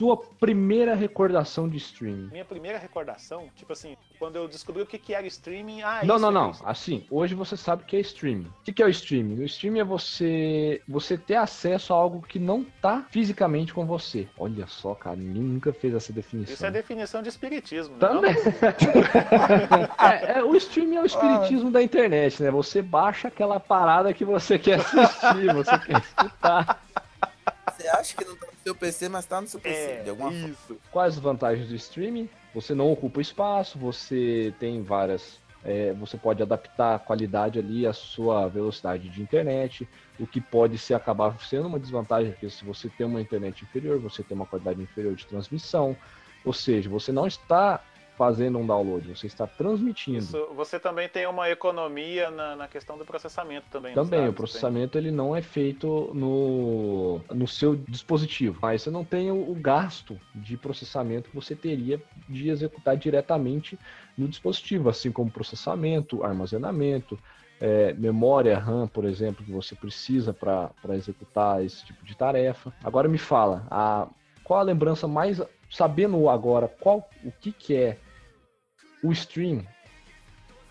Sua 0.04 0.18
primeira 0.38 0.94
recordação 0.94 1.66
de 1.66 1.78
streaming? 1.78 2.28
Minha 2.30 2.44
primeira 2.44 2.76
recordação, 2.76 3.48
tipo 3.56 3.72
assim, 3.72 3.96
quando 4.18 4.36
eu 4.36 4.46
descobri 4.46 4.82
o 4.82 4.86
que, 4.86 4.98
que 4.98 5.14
era 5.14 5.26
streaming, 5.26 5.80
ah, 5.80 6.02
Não, 6.04 6.18
não, 6.18 6.28
é 6.28 6.32
não. 6.32 6.52
Assim, 6.62 7.06
hoje 7.10 7.34
você 7.34 7.56
sabe 7.56 7.84
o 7.84 7.86
que 7.86 7.96
é 7.96 8.00
streaming. 8.00 8.52
O 8.60 8.64
que 8.64 8.72
que 8.74 8.82
é 8.82 8.86
o 8.86 8.90
streaming? 8.90 9.40
O 9.40 9.44
streaming 9.44 9.78
é 9.78 9.84
você 9.84 10.82
você 10.86 11.16
ter 11.16 11.36
acesso 11.36 11.94
a 11.94 11.96
algo 11.96 12.20
que 12.20 12.38
não 12.38 12.66
tá 12.82 13.06
fisicamente 13.10 13.72
com 13.72 13.86
você. 13.86 14.28
Olha 14.38 14.66
só, 14.66 14.94
cara, 14.94 15.16
ninguém 15.16 15.42
nunca 15.42 15.72
fez 15.72 15.94
essa 15.94 16.12
definição. 16.12 16.52
Isso 16.52 16.66
é 16.66 16.70
definição 16.70 17.22
de 17.22 17.30
espiritismo, 17.30 17.94
né? 17.94 18.00
Também. 18.00 18.34
é, 19.98 20.38
é, 20.38 20.44
o 20.44 20.54
streaming 20.54 20.96
é 20.96 21.02
o 21.02 21.06
espiritismo 21.06 21.70
da 21.70 21.82
internet, 21.82 22.42
né? 22.42 22.50
Você 22.50 22.82
baixa 22.82 23.28
aquela 23.28 23.58
parada 23.58 24.12
que 24.12 24.24
você 24.24 24.58
quer 24.58 24.80
assistir, 24.80 25.54
você 25.54 25.78
quer 25.78 25.98
escutar. 25.98 26.84
Você 27.76 27.88
acha 27.88 28.16
que 28.16 28.24
não 28.24 28.36
tá 28.36 28.46
no 28.46 28.52
seu 28.62 28.74
PC, 28.74 29.08
mas 29.08 29.26
tá 29.26 29.40
no 29.40 29.46
seu 29.46 29.60
PC, 29.60 29.76
É, 29.78 30.02
de 30.02 30.10
alguma 30.10 30.30
forma. 30.30 30.48
isso. 30.48 30.76
Quais 30.90 31.14
as 31.14 31.20
vantagens 31.20 31.68
do 31.68 31.74
streaming? 31.74 32.28
Você 32.54 32.74
não 32.74 32.90
ocupa 32.92 33.20
espaço, 33.20 33.78
você 33.78 34.54
tem 34.60 34.82
várias. 34.82 35.42
é, 35.66 35.94
você 35.94 36.18
pode 36.18 36.42
adaptar 36.42 36.94
a 36.96 36.98
qualidade 36.98 37.58
ali 37.58 37.86
à 37.86 37.92
sua 37.94 38.46
velocidade 38.48 39.08
de 39.08 39.22
internet, 39.22 39.88
o 40.20 40.26
que 40.26 40.38
pode 40.38 40.76
ser 40.76 40.92
acabar 40.92 41.34
sendo 41.40 41.66
uma 41.68 41.80
desvantagem, 41.80 42.32
porque 42.32 42.50
se 42.50 42.62
você 42.66 42.90
tem 42.90 43.06
uma 43.06 43.18
internet 43.18 43.62
inferior, 43.64 43.98
você 43.98 44.22
tem 44.22 44.36
uma 44.36 44.44
qualidade 44.44 44.82
inferior 44.82 45.14
de 45.14 45.24
transmissão. 45.26 45.96
Ou 46.44 46.52
seja, 46.52 46.90
você 46.90 47.10
não 47.12 47.26
está 47.26 47.82
fazendo 48.16 48.58
um 48.58 48.66
download, 48.66 49.08
você 49.08 49.26
está 49.26 49.46
transmitindo. 49.46 50.18
Isso, 50.18 50.46
você 50.54 50.78
também 50.78 51.08
tem 51.08 51.26
uma 51.26 51.50
economia 51.50 52.30
na, 52.30 52.56
na 52.56 52.68
questão 52.68 52.96
do 52.96 53.04
processamento 53.04 53.66
também. 53.70 53.94
Também, 53.94 54.20
o 54.20 54.22
dados, 54.22 54.36
processamento 54.36 54.96
ele 54.96 55.10
não 55.10 55.34
é 55.34 55.42
feito 55.42 56.10
no, 56.14 57.20
no 57.32 57.46
seu 57.48 57.74
dispositivo, 57.74 58.58
mas 58.62 58.82
você 58.82 58.90
não 58.90 59.04
tem 59.04 59.30
o, 59.30 59.50
o 59.50 59.54
gasto 59.54 60.18
de 60.34 60.56
processamento 60.56 61.30
que 61.30 61.34
você 61.34 61.56
teria 61.56 62.00
de 62.28 62.48
executar 62.48 62.96
diretamente 62.96 63.78
no 64.16 64.28
dispositivo, 64.28 64.88
assim 64.88 65.10
como 65.10 65.30
processamento, 65.30 66.22
armazenamento, 66.22 67.18
é, 67.60 67.92
memória 67.94 68.58
RAM, 68.58 68.86
por 68.86 69.04
exemplo, 69.04 69.44
que 69.44 69.50
você 69.50 69.74
precisa 69.74 70.32
para 70.32 70.70
executar 70.94 71.64
esse 71.64 71.84
tipo 71.84 72.04
de 72.04 72.16
tarefa. 72.16 72.72
Agora 72.82 73.08
me 73.08 73.18
fala, 73.18 73.66
a, 73.70 74.06
qual 74.44 74.60
a 74.60 74.62
lembrança 74.62 75.08
mais, 75.08 75.40
sabendo 75.70 76.28
agora 76.28 76.68
qual 76.68 77.08
o 77.24 77.32
que, 77.32 77.50
que 77.52 77.74
é 77.74 77.98
o 79.04 79.12
stream, 79.12 79.64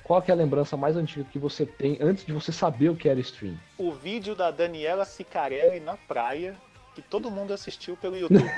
qual 0.04 0.22
que 0.22 0.32
é 0.32 0.34
a 0.34 0.38
lembrança 0.38 0.76
mais 0.76 0.98
antiga 0.98 1.26
que 1.32 1.38
você 1.38 1.66
tem 1.66 1.98
antes 2.02 2.26
de 2.26 2.34
você 2.34 2.52
saber 2.52 2.90
o 2.90 2.96
que 2.96 3.08
era 3.08 3.20
stream? 3.20 3.56
O 3.78 3.92
vídeo 3.92 4.36
da 4.36 4.50
Daniela 4.50 5.06
Sicarelli 5.06 5.80
na 5.80 5.96
praia, 5.96 6.56
que 6.96 7.02
todo 7.02 7.30
mundo 7.30 7.54
assistiu 7.54 7.96
pelo 7.96 8.18
YouTube. 8.18 8.44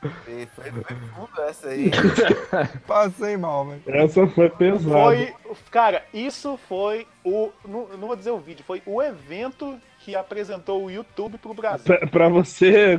Foi 0.00 0.46
fundo 0.46 1.42
essa 1.48 1.70
aí. 1.70 1.90
Passei 2.86 3.36
mal, 3.36 3.66
velho. 3.66 3.82
Essa 3.88 4.28
foi 4.28 4.48
pesada. 4.48 4.92
Foi, 4.92 5.34
cara, 5.72 6.04
isso 6.14 6.56
foi 6.68 7.04
o. 7.24 7.50
Não, 7.64 7.88
não 7.88 8.06
vou 8.06 8.14
dizer 8.14 8.30
o 8.30 8.38
vídeo, 8.38 8.64
foi 8.64 8.80
o 8.86 9.02
evento 9.02 9.76
que 10.00 10.14
apresentou 10.16 10.84
o 10.84 10.90
YouTube 10.90 11.38
pro 11.38 11.52
Brasil. 11.54 11.84
Pra, 11.84 12.06
pra 12.06 12.28
você, 12.28 12.98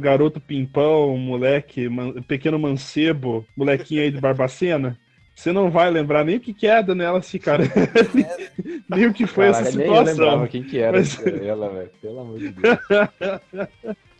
garoto 0.00 0.40
pimpão, 0.40 1.16
moleque, 1.16 1.88
man- 1.88 2.22
pequeno 2.22 2.58
mancebo, 2.58 3.46
molequinho 3.56 4.02
aí 4.02 4.10
de 4.10 4.20
Barbacena, 4.20 4.98
você 5.34 5.52
não 5.52 5.70
vai 5.70 5.90
lembrar 5.90 6.24
nem 6.24 6.36
o 6.36 6.40
que, 6.40 6.54
que 6.54 6.66
é 6.66 6.78
a 6.78 6.82
Daniela 6.82 7.20
Cicarelli, 7.20 7.70
nem 8.88 9.06
o 9.06 9.12
que 9.12 9.26
foi 9.26 9.46
Caraca, 9.50 9.68
essa 9.68 9.78
nem 9.78 9.86
eu 9.86 9.92
lembrava 9.92 10.12
situação. 10.12 10.46
quem 10.46 10.62
que 10.62 10.78
era 10.78 10.96
Mas- 10.98 11.26
ela, 11.26 11.68
velho. 11.68 11.90
Pelo 12.00 12.20
amor 12.20 12.38
de 12.38 12.48
Deus. 12.50 12.78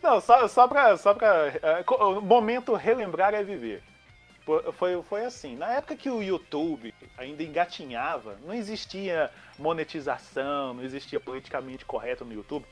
Não, 0.03 0.21
só, 0.21 0.47
só 0.47 0.67
pra. 0.67 0.95
Só 0.97 1.13
pra 1.13 1.47
é, 1.61 1.83
momento 2.21 2.73
relembrar 2.75 3.33
é 3.33 3.43
viver. 3.43 3.81
Foi, 4.77 5.03
foi 5.03 5.25
assim, 5.25 5.57
na 5.57 5.73
época 5.73 5.97
que 5.97 6.09
o 6.09 6.23
YouTube 6.23 6.93
ainda 7.17 7.43
engatinhava, 7.43 8.37
não 8.45 8.53
existia 8.53 9.29
monetização, 9.59 10.73
não 10.73 10.83
existia 10.85 11.19
politicamente 11.19 11.83
correto 11.83 12.23
no 12.23 12.31
YouTube. 12.31 12.65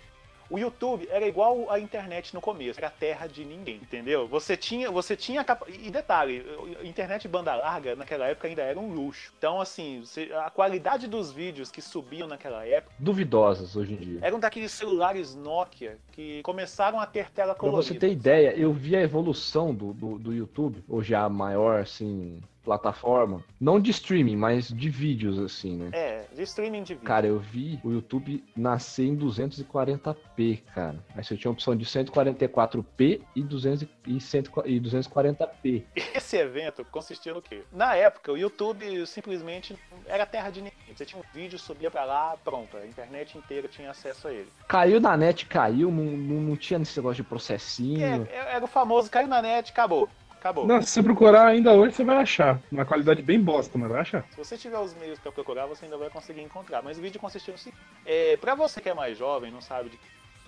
O 0.49 0.57
YouTube 0.57 1.07
era 1.09 1.27
igual 1.27 1.71
a 1.71 1.79
internet 1.79 2.33
no 2.33 2.41
começo, 2.41 2.79
era 2.79 2.89
terra 2.89 3.27
de 3.27 3.43
ninguém, 3.43 3.77
entendeu? 3.77 4.27
Você 4.27 4.55
tinha, 4.55 4.91
você 4.91 5.15
tinha 5.15 5.43
capa... 5.43 5.65
e 5.69 5.89
detalhe, 5.89 6.45
internet 6.83 7.27
banda 7.27 7.55
larga 7.55 7.95
naquela 7.95 8.27
época 8.27 8.47
ainda 8.47 8.61
era 8.61 8.79
um 8.79 8.93
luxo. 8.93 9.33
Então 9.37 9.59
assim, 9.59 10.03
a 10.43 10.49
qualidade 10.49 11.07
dos 11.07 11.31
vídeos 11.31 11.71
que 11.71 11.81
subiam 11.81 12.27
naquela 12.27 12.65
época 12.65 12.93
Duvidosas 12.99 13.75
hoje 13.75 13.93
em 13.93 13.97
dia. 13.97 14.19
eram 14.21 14.39
daqueles 14.39 14.71
celulares 14.71 15.35
Nokia 15.35 15.97
que 16.11 16.41
começaram 16.43 16.99
a 16.99 17.05
ter 17.05 17.31
tela 17.31 17.53
Pra 17.53 17.61
colorida. 17.61 17.93
você 17.93 17.99
ter 17.99 18.11
ideia, 18.11 18.53
eu 18.55 18.71
vi 18.71 18.95
a 18.95 19.01
evolução 19.01 19.73
do, 19.73 19.93
do, 19.93 20.19
do 20.19 20.33
YouTube, 20.33 20.83
hoje 20.87 21.15
a 21.15 21.27
maior, 21.27 21.81
assim, 21.81 22.41
plataforma. 22.65 23.43
Não 23.61 23.79
de 23.79 23.91
streaming, 23.91 24.35
mas 24.35 24.67
de 24.67 24.89
vídeos, 24.89 25.39
assim, 25.39 25.77
né? 25.77 25.89
É, 25.93 26.25
de 26.33 26.41
streaming 26.41 26.83
de 26.83 26.95
vídeo. 26.95 27.05
Cara, 27.05 27.27
eu 27.27 27.39
vi 27.39 27.79
o 27.83 27.91
YouTube 27.91 28.43
nascer 28.57 29.05
em 29.05 29.15
240p, 29.15 30.63
cara. 30.73 30.97
Aí 31.15 31.23
você 31.23 31.37
tinha 31.37 31.49
a 31.49 31.53
opção 31.53 31.75
de 31.75 31.85
144p 31.85 33.21
e, 33.35 33.43
200, 33.43 33.87
e, 34.07 34.19
100, 34.19 34.43
e 34.65 34.79
240p. 34.79 35.83
Esse 36.15 36.37
evento 36.37 36.83
consistia 36.85 37.33
no 37.33 37.41
quê? 37.41 37.61
Na 37.71 37.95
época, 37.95 38.31
o 38.31 38.37
YouTube 38.37 39.05
simplesmente 39.05 39.77
era 40.07 40.25
terra 40.25 40.49
de 40.49 40.61
ninguém. 40.61 40.75
Você 40.93 41.05
tinha 41.05 41.21
um 41.21 41.33
vídeo, 41.33 41.59
subia 41.59 41.91
pra 41.91 42.03
lá, 42.03 42.35
pronto. 42.43 42.75
A 42.77 42.85
internet 42.85 43.37
inteira 43.37 43.67
tinha 43.67 43.91
acesso 43.91 44.27
a 44.27 44.33
ele. 44.33 44.47
Caiu 44.67 44.99
na 44.99 45.15
net, 45.15 45.45
caiu, 45.45 45.91
não, 45.91 46.03
não, 46.03 46.41
não 46.41 46.55
tinha 46.55 46.81
esse 46.81 46.97
negócio 46.97 47.23
de 47.23 47.29
processinho. 47.29 48.27
É, 48.31 48.55
era 48.55 48.65
o 48.65 48.67
famoso 48.67 49.09
caiu 49.09 49.27
na 49.27 49.41
net, 49.41 49.71
acabou. 49.71 50.09
Acabou. 50.45 50.67
Não, 50.67 50.79
se 50.79 50.89
você 50.89 51.01
procurar 51.01 51.47
ainda 51.47 51.73
hoje, 51.73 51.95
você 51.95 52.03
vai 52.03 52.17
achar. 52.17 52.61
Uma 52.71 52.85
qualidade 52.85 53.19
bem 53.23 53.41
bosta, 53.41 53.79
mas 53.79 53.89
vai 53.89 54.01
achar. 54.01 54.23
Se 54.29 54.37
você 54.37 54.55
tiver 54.55 54.77
os 54.77 54.93
meios 54.93 55.17
pra 55.17 55.31
procurar, 55.31 55.65
você 55.65 55.85
ainda 55.85 55.97
vai 55.97 56.07
conseguir 56.07 56.41
encontrar. 56.41 56.83
Mas 56.83 56.99
o 56.99 57.01
vídeo 57.01 57.19
consistia 57.19 57.51
no 57.51 57.57
seguinte: 57.57 57.81
é, 58.05 58.37
pra 58.37 58.53
você 58.53 58.79
que 58.79 58.87
é 58.87 58.93
mais 58.93 59.17
jovem, 59.17 59.51
não 59.51 59.59
sabe 59.59 59.89
de 59.89 59.97
que 59.97 60.05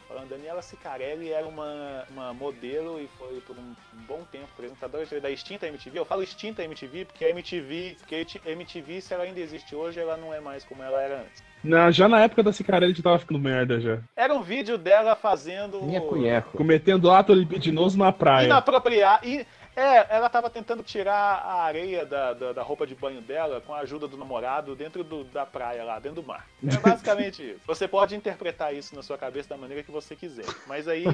falando, 0.08 0.30
Daniela 0.30 0.62
Sicarelli 0.62 1.32
era 1.32 1.48
uma, 1.48 2.06
uma 2.12 2.34
modelo 2.34 3.00
e 3.00 3.10
foi 3.18 3.42
por 3.42 3.58
um, 3.58 3.76
um 3.94 4.04
bom 4.08 4.22
tempo 4.32 4.48
apresentadora 4.54 5.20
da 5.20 5.32
extinta 5.32 5.68
MTV. 5.68 6.00
Eu 6.00 6.06
falo 6.06 6.24
extinta 6.24 6.64
MTV 6.64 7.06
porque 7.06 7.26
a 7.26 7.30
MTV, 7.32 7.98
porque 8.00 8.28
a 8.46 8.52
MTV, 8.52 9.02
se 9.02 9.14
ela 9.14 9.24
ainda 9.24 9.40
existe 9.40 9.76
hoje, 9.76 10.00
ela 10.00 10.16
não 10.16 10.34
é 10.34 10.40
mais 10.40 10.64
como 10.64 10.82
ela 10.82 11.02
era 11.02 11.22
antes. 11.22 11.44
Na, 11.64 11.92
já 11.92 12.08
na 12.08 12.22
época 12.22 12.44
da 12.44 12.54
Cicarelli 12.54 12.94
já 12.94 13.04
tava 13.04 13.20
ficando 13.20 13.40
merda 13.40 13.80
já. 13.80 14.00
Era 14.16 14.34
um 14.34 14.42
vídeo 14.42 14.78
dela 14.78 15.16
fazendo. 15.16 15.84
Nheco-nheco. 15.84 16.56
Cometendo 16.56 17.12
ato 17.12 17.34
libidinoso 17.34 17.98
na 17.98 18.12
praia. 18.12 18.46
Inapropriar. 18.46 19.20
E, 19.24 19.46
é, 19.78 20.08
ela 20.10 20.28
tava 20.28 20.50
tentando 20.50 20.82
tirar 20.82 21.14
a 21.14 21.62
areia 21.62 22.04
da, 22.04 22.34
da, 22.34 22.52
da, 22.52 22.64
roupa 22.64 22.88
de 22.88 22.96
banho 22.96 23.22
dela 23.22 23.62
com 23.62 23.76
a 23.76 23.80
ajuda 23.82 24.08
do 24.08 24.18
namorado 24.18 24.76
dentro 24.76 25.04
do, 25.04 25.24
da 25.26 25.46
praia 25.46 25.84
lá, 25.84 26.00
dentro 26.00 26.24
do 26.24 26.28
mar. 26.28 26.48
É 26.68 26.78
basicamente 26.78 27.52
isso. 27.52 27.62
Você 27.68 27.88
pode 27.88 28.16
interpretar 28.16 28.74
isso 28.74 28.96
na 28.96 29.04
sua 29.04 29.20
cabeça 29.20 29.50
da 29.50 29.58
maneira 29.58 29.84
que 29.84 29.92
você 29.92 30.16
quiser. 30.16 30.48
Mas 30.66 30.88
aí, 30.88 31.06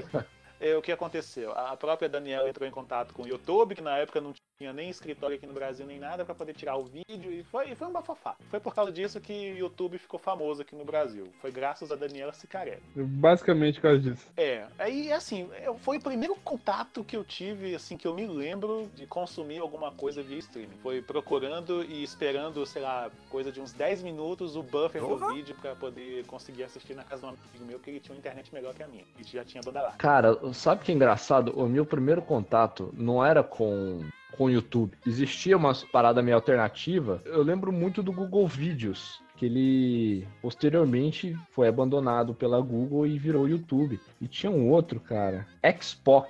o 0.78 0.82
que 0.82 0.92
aconteceu? 0.92 1.52
A 1.52 1.76
própria 1.76 2.08
Daniela 2.08 2.50
entrou 2.50 2.68
em 2.68 2.72
contato 2.72 3.14
com 3.14 3.24
o 3.24 3.28
YouTube, 3.28 3.76
que 3.76 3.82
na 3.82 3.98
época 3.98 4.22
não 4.22 4.34
tinha 4.58 4.72
nem 4.72 4.90
escritório 4.90 5.36
aqui 5.36 5.46
no 5.46 5.54
Brasil 5.54 5.86
nem 5.86 6.00
nada 6.00 6.24
para 6.24 6.34
poder 6.34 6.54
tirar 6.54 6.78
o 6.78 6.84
vídeo 6.84 7.32
e 7.32 7.44
foi, 7.44 7.72
e 7.72 7.76
foi 7.76 7.88
um 7.88 7.92
bafafá. 7.92 8.36
Foi 8.50 8.60
por 8.60 8.74
causa 8.74 8.92
disso 8.92 9.20
que 9.20 9.52
o 9.54 9.58
YouTube 9.58 9.98
ficou 9.98 10.20
famoso 10.20 10.62
aqui 10.62 10.76
no 10.76 10.86
Brasil. 10.86 11.28
Foi 11.42 11.52
graças 11.52 11.92
a 11.92 11.96
Daniela 11.96 12.32
Sicarelli. 12.34 12.82
Basicamente 12.96 13.76
por 13.76 13.90
causa 13.90 14.00
disso. 14.00 14.28
É, 14.38 14.66
aí 14.80 15.12
assim, 15.12 15.50
foi 15.80 15.98
o 15.98 16.02
primeiro 16.02 16.36
contato 16.36 17.04
que 17.04 17.18
eu 17.18 17.24
tive, 17.24 17.76
assim, 17.76 17.98
que 17.98 18.08
eu 18.08 18.14
me 18.14 18.26
lembro 18.26 18.90
de 18.96 19.06
consumir 19.06 19.60
alguma 19.60 19.92
coisa 19.92 20.24
via 20.24 20.38
streaming. 20.38 20.78
Foi 20.82 21.02
procurando 21.02 21.84
e 21.84 22.04
esperando, 22.04 22.66
sei 22.66 22.82
lá, 22.82 23.12
coisa 23.30 23.52
de 23.52 23.60
uns 23.60 23.74
10 23.74 24.04
minutos 24.04 24.56
o 24.56 24.64
buffer 24.64 25.04
uhum. 25.04 25.18
do 25.18 25.34
vídeo 25.34 25.56
para 25.60 25.76
poder 25.76 26.26
conseguir 26.26 26.64
assistir 26.64 26.96
na 26.96 27.04
casa 27.04 27.22
de 27.22 27.28
um 27.28 27.30
amigo 27.30 27.66
meu 27.66 27.80
que 27.80 27.90
ele 27.90 28.00
tinha 28.00 28.14
uma 28.14 28.20
internet 28.20 28.54
melhor 28.54 28.74
que 28.74 28.84
a 28.84 28.88
minha. 28.88 29.04
E 29.20 29.24
já 29.24 29.44
tinha 29.44 29.62
banda 29.62 29.82
lá. 29.82 29.92
Cara, 29.98 30.38
sabe 30.54 30.84
que 30.84 30.92
é 30.92 30.96
engraçado? 30.96 31.52
O 31.56 31.68
meu 31.68 31.86
primeiro 31.86 32.22
contato 32.22 32.94
não 32.98 33.26
era 33.26 33.44
com 33.44 34.02
com 34.38 34.46
o 34.46 34.50
YouTube. 34.50 34.98
Existia 35.06 35.56
uma 35.56 35.74
parada 35.92 36.22
meio 36.22 36.36
alternativa. 36.36 37.22
Eu 37.26 37.44
lembro 37.44 37.72
muito 37.72 38.02
do 38.04 38.12
Google 38.12 38.48
Vídeos, 38.48 39.22
que 39.36 39.46
ele 39.46 40.28
posteriormente 40.42 41.38
foi 41.52 41.68
abandonado 41.68 42.34
pela 42.34 42.60
Google 42.60 43.06
e 43.06 43.18
virou 43.18 43.48
YouTube. 43.48 44.00
E 44.20 44.28
tinha 44.28 44.52
um 44.52 44.70
outro, 44.70 45.00
cara, 45.00 45.48
Xpoc. 45.80 46.30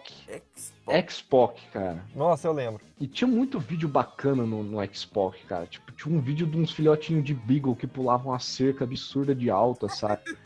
Xpoc, 1.10 1.60
cara. 1.72 2.04
Nossa, 2.16 2.48
eu 2.48 2.54
lembro. 2.54 2.82
E 3.00 3.08
tinha 3.08 3.28
muito 3.28 3.60
vídeo 3.60 3.88
bacana 3.88 4.46
no, 4.46 4.64
no 4.64 4.80
Xpoc, 4.94 5.38
cara. 5.48 5.66
Tipo, 5.66 5.92
tinha 5.92 6.16
um 6.16 6.20
vídeo 6.20 6.46
de 6.46 6.58
uns 6.58 6.72
filhotinhos 6.72 7.24
de 7.24 7.34
Beagle 7.34 7.76
que 7.76 7.88
pulavam 7.88 8.32
uma 8.32 8.40
cerca 8.40 8.84
absurda 8.84 9.34
de 9.34 9.50
alta, 9.50 9.88
sabe? 9.88 10.24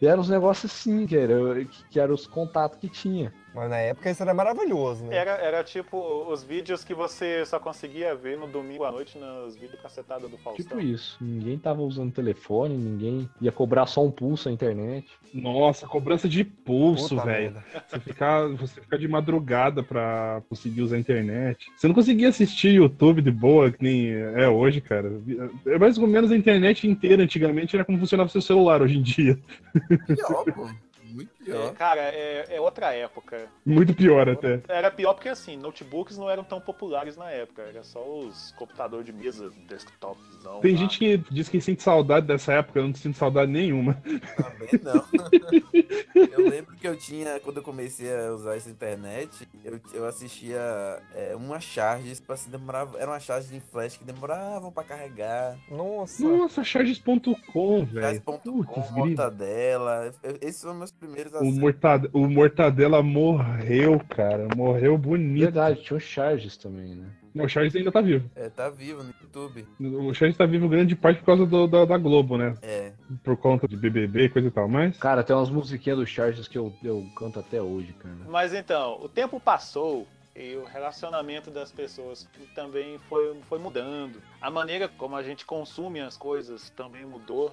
E 0.00 0.06
eram 0.06 0.20
uns 0.20 0.28
negócios 0.28 0.72
assim, 0.72 1.06
que 1.06 1.16
eram 1.16 1.64
que, 1.64 1.84
que 1.90 2.00
era 2.00 2.12
os 2.12 2.26
contatos 2.26 2.78
que 2.78 2.88
tinha. 2.88 3.32
Mas 3.54 3.70
na 3.70 3.78
época 3.78 4.10
isso 4.10 4.22
era 4.22 4.34
maravilhoso, 4.34 5.04
né? 5.04 5.16
Era, 5.16 5.32
era 5.32 5.64
tipo 5.64 5.96
os 6.30 6.42
vídeos 6.42 6.84
que 6.84 6.94
você 6.94 7.44
só 7.46 7.58
conseguia 7.58 8.14
ver 8.14 8.38
no 8.38 8.46
domingo 8.46 8.84
à 8.84 8.92
noite 8.92 9.18
nos 9.18 9.56
vídeos 9.56 9.80
cacetados 9.80 10.30
do 10.30 10.36
Faustão. 10.38 10.64
Tipo 10.64 10.80
isso. 10.80 11.16
Ninguém 11.20 11.58
tava 11.58 11.82
usando 11.82 12.12
telefone, 12.12 12.76
ninguém 12.76 13.28
ia 13.40 13.50
cobrar 13.50 13.86
só 13.86 14.04
um 14.04 14.10
pulso 14.10 14.48
na 14.48 14.54
internet. 14.54 15.08
Nossa, 15.32 15.86
cobrança 15.86 16.28
de 16.28 16.44
pulso, 16.44 17.16
velho. 17.16 17.62
Você 17.86 18.00
ficar 18.00 18.48
você 18.48 18.80
fica 18.80 18.98
de 18.98 19.08
madrugada 19.08 19.82
pra 19.82 20.42
conseguir 20.48 20.82
usar 20.82 20.96
a 20.96 21.00
internet. 21.00 21.66
Você 21.76 21.88
não 21.88 21.94
conseguia 21.94 22.28
assistir 22.28 22.74
YouTube 22.74 23.22
de 23.22 23.30
boa, 23.30 23.70
que 23.70 23.82
nem 23.82 24.12
é 24.12 24.48
hoje, 24.48 24.80
cara. 24.80 25.10
É 25.66 25.78
mais 25.78 25.98
ou 25.98 26.06
menos 26.06 26.30
a 26.30 26.36
internet 26.36 26.88
inteira 26.88 27.22
antigamente 27.22 27.74
era 27.74 27.84
como 27.84 27.98
funcionava 27.98 28.28
seu 28.28 28.42
celular 28.42 28.82
hoje 28.82 28.98
em 28.98 29.02
dia. 29.02 29.38
Pior, 30.06 30.44
pô. 30.44 30.68
Muito. 31.10 31.30
É, 31.50 31.70
cara, 31.72 32.00
é, 32.00 32.46
é, 32.50 32.60
outra 32.60 32.92
época. 32.92 33.48
Muito 33.64 33.94
pior 33.94 34.28
até. 34.28 34.60
Era 34.68 34.90
pior 34.90 35.14
porque 35.14 35.28
assim, 35.28 35.56
notebooks 35.56 36.16
não 36.18 36.28
eram 36.28 36.44
tão 36.44 36.60
populares 36.60 37.16
na 37.16 37.30
época. 37.30 37.62
Era 37.62 37.82
só 37.82 38.02
os 38.02 38.52
computadores 38.52 39.06
de 39.06 39.12
mesa, 39.12 39.50
desktops. 39.68 40.22
Não, 40.44 40.60
Tem 40.60 40.72
lá. 40.72 40.78
gente 40.78 40.98
que 40.98 41.16
diz 41.30 41.48
que 41.48 41.60
sente 41.60 41.82
saudade 41.82 42.26
dessa 42.26 42.52
época, 42.52 42.78
eu 42.78 42.86
não 42.86 42.94
sinto 42.94 43.16
saudade 43.16 43.50
nenhuma. 43.50 43.94
Também 43.94 44.80
não. 44.82 45.04
eu 46.32 46.48
lembro 46.48 46.76
que 46.76 46.86
eu 46.86 46.96
tinha, 46.96 47.40
quando 47.40 47.58
eu 47.58 47.62
comecei 47.62 48.14
a 48.14 48.32
usar 48.32 48.56
essa 48.56 48.70
internet, 48.70 49.48
eu, 49.64 49.80
eu 49.92 50.06
assistia 50.06 50.58
é, 51.14 51.34
uma 51.34 51.60
charge, 51.60 52.14
tipo 52.14 52.32
assim, 52.32 52.50
demorava. 52.50 52.98
Era 52.98 53.10
uma 53.10 53.20
charge 53.20 53.48
de 53.48 53.60
flash 53.60 53.96
que 53.96 54.04
demoravam 54.04 54.70
pra 54.72 54.84
carregar. 54.84 55.56
Nossa. 55.70 56.22
Nossa, 56.22 56.64
charges.com, 56.64 57.84
velho. 57.84 58.02
Charges.com, 58.02 58.92
mortadela. 58.92 60.12
Esses 60.40 60.62
foram 60.62 60.74
meus 60.76 60.90
primeiros 60.90 61.34
o, 61.40 61.52
mortade 61.52 62.08
o 62.12 62.28
Mortadela 62.28 63.02
morreu, 63.02 64.00
cara. 64.08 64.48
Morreu 64.56 64.96
bonito. 64.96 65.44
Verdade, 65.44 65.82
tinha 65.82 65.96
o 65.96 66.00
Charges 66.00 66.56
também, 66.56 66.94
né? 66.94 67.06
O 67.34 67.48
Charges 67.48 67.76
ainda 67.76 67.92
tá 67.92 68.00
vivo. 68.00 68.28
É, 68.34 68.48
tá 68.48 68.68
vivo 68.68 69.02
no 69.02 69.14
YouTube. 69.22 69.66
O 69.80 70.12
Charges 70.12 70.36
tá 70.36 70.46
vivo 70.46 70.68
grande 70.68 70.96
parte 70.96 71.20
por 71.20 71.26
causa 71.26 71.46
do, 71.46 71.66
da, 71.66 71.84
da, 71.84 71.98
Globo, 71.98 72.36
né? 72.36 72.54
É. 72.62 72.92
Por 73.22 73.36
conta 73.36 73.68
de 73.68 73.76
BBB 73.76 74.24
e 74.24 74.28
coisa 74.28 74.48
e 74.48 74.50
tal, 74.50 74.68
mas... 74.68 74.96
Cara, 74.98 75.22
tem 75.22 75.36
umas 75.36 75.50
musiquinhas 75.50 75.98
do 75.98 76.06
Charges 76.06 76.48
que 76.48 76.58
eu, 76.58 76.72
eu 76.82 77.06
canto 77.16 77.38
até 77.38 77.60
hoje, 77.62 77.92
cara. 77.92 78.14
Mas 78.28 78.52
então, 78.52 78.98
o 79.00 79.08
tempo 79.08 79.38
passou 79.38 80.06
e 80.38 80.56
o 80.56 80.64
relacionamento 80.64 81.50
das 81.50 81.72
pessoas 81.72 82.28
também 82.54 82.96
foi, 83.08 83.38
foi 83.42 83.58
mudando. 83.58 84.22
A 84.40 84.48
maneira 84.48 84.88
como 84.88 85.16
a 85.16 85.22
gente 85.22 85.44
consome 85.44 86.00
as 86.00 86.16
coisas 86.16 86.70
também 86.70 87.04
mudou, 87.04 87.52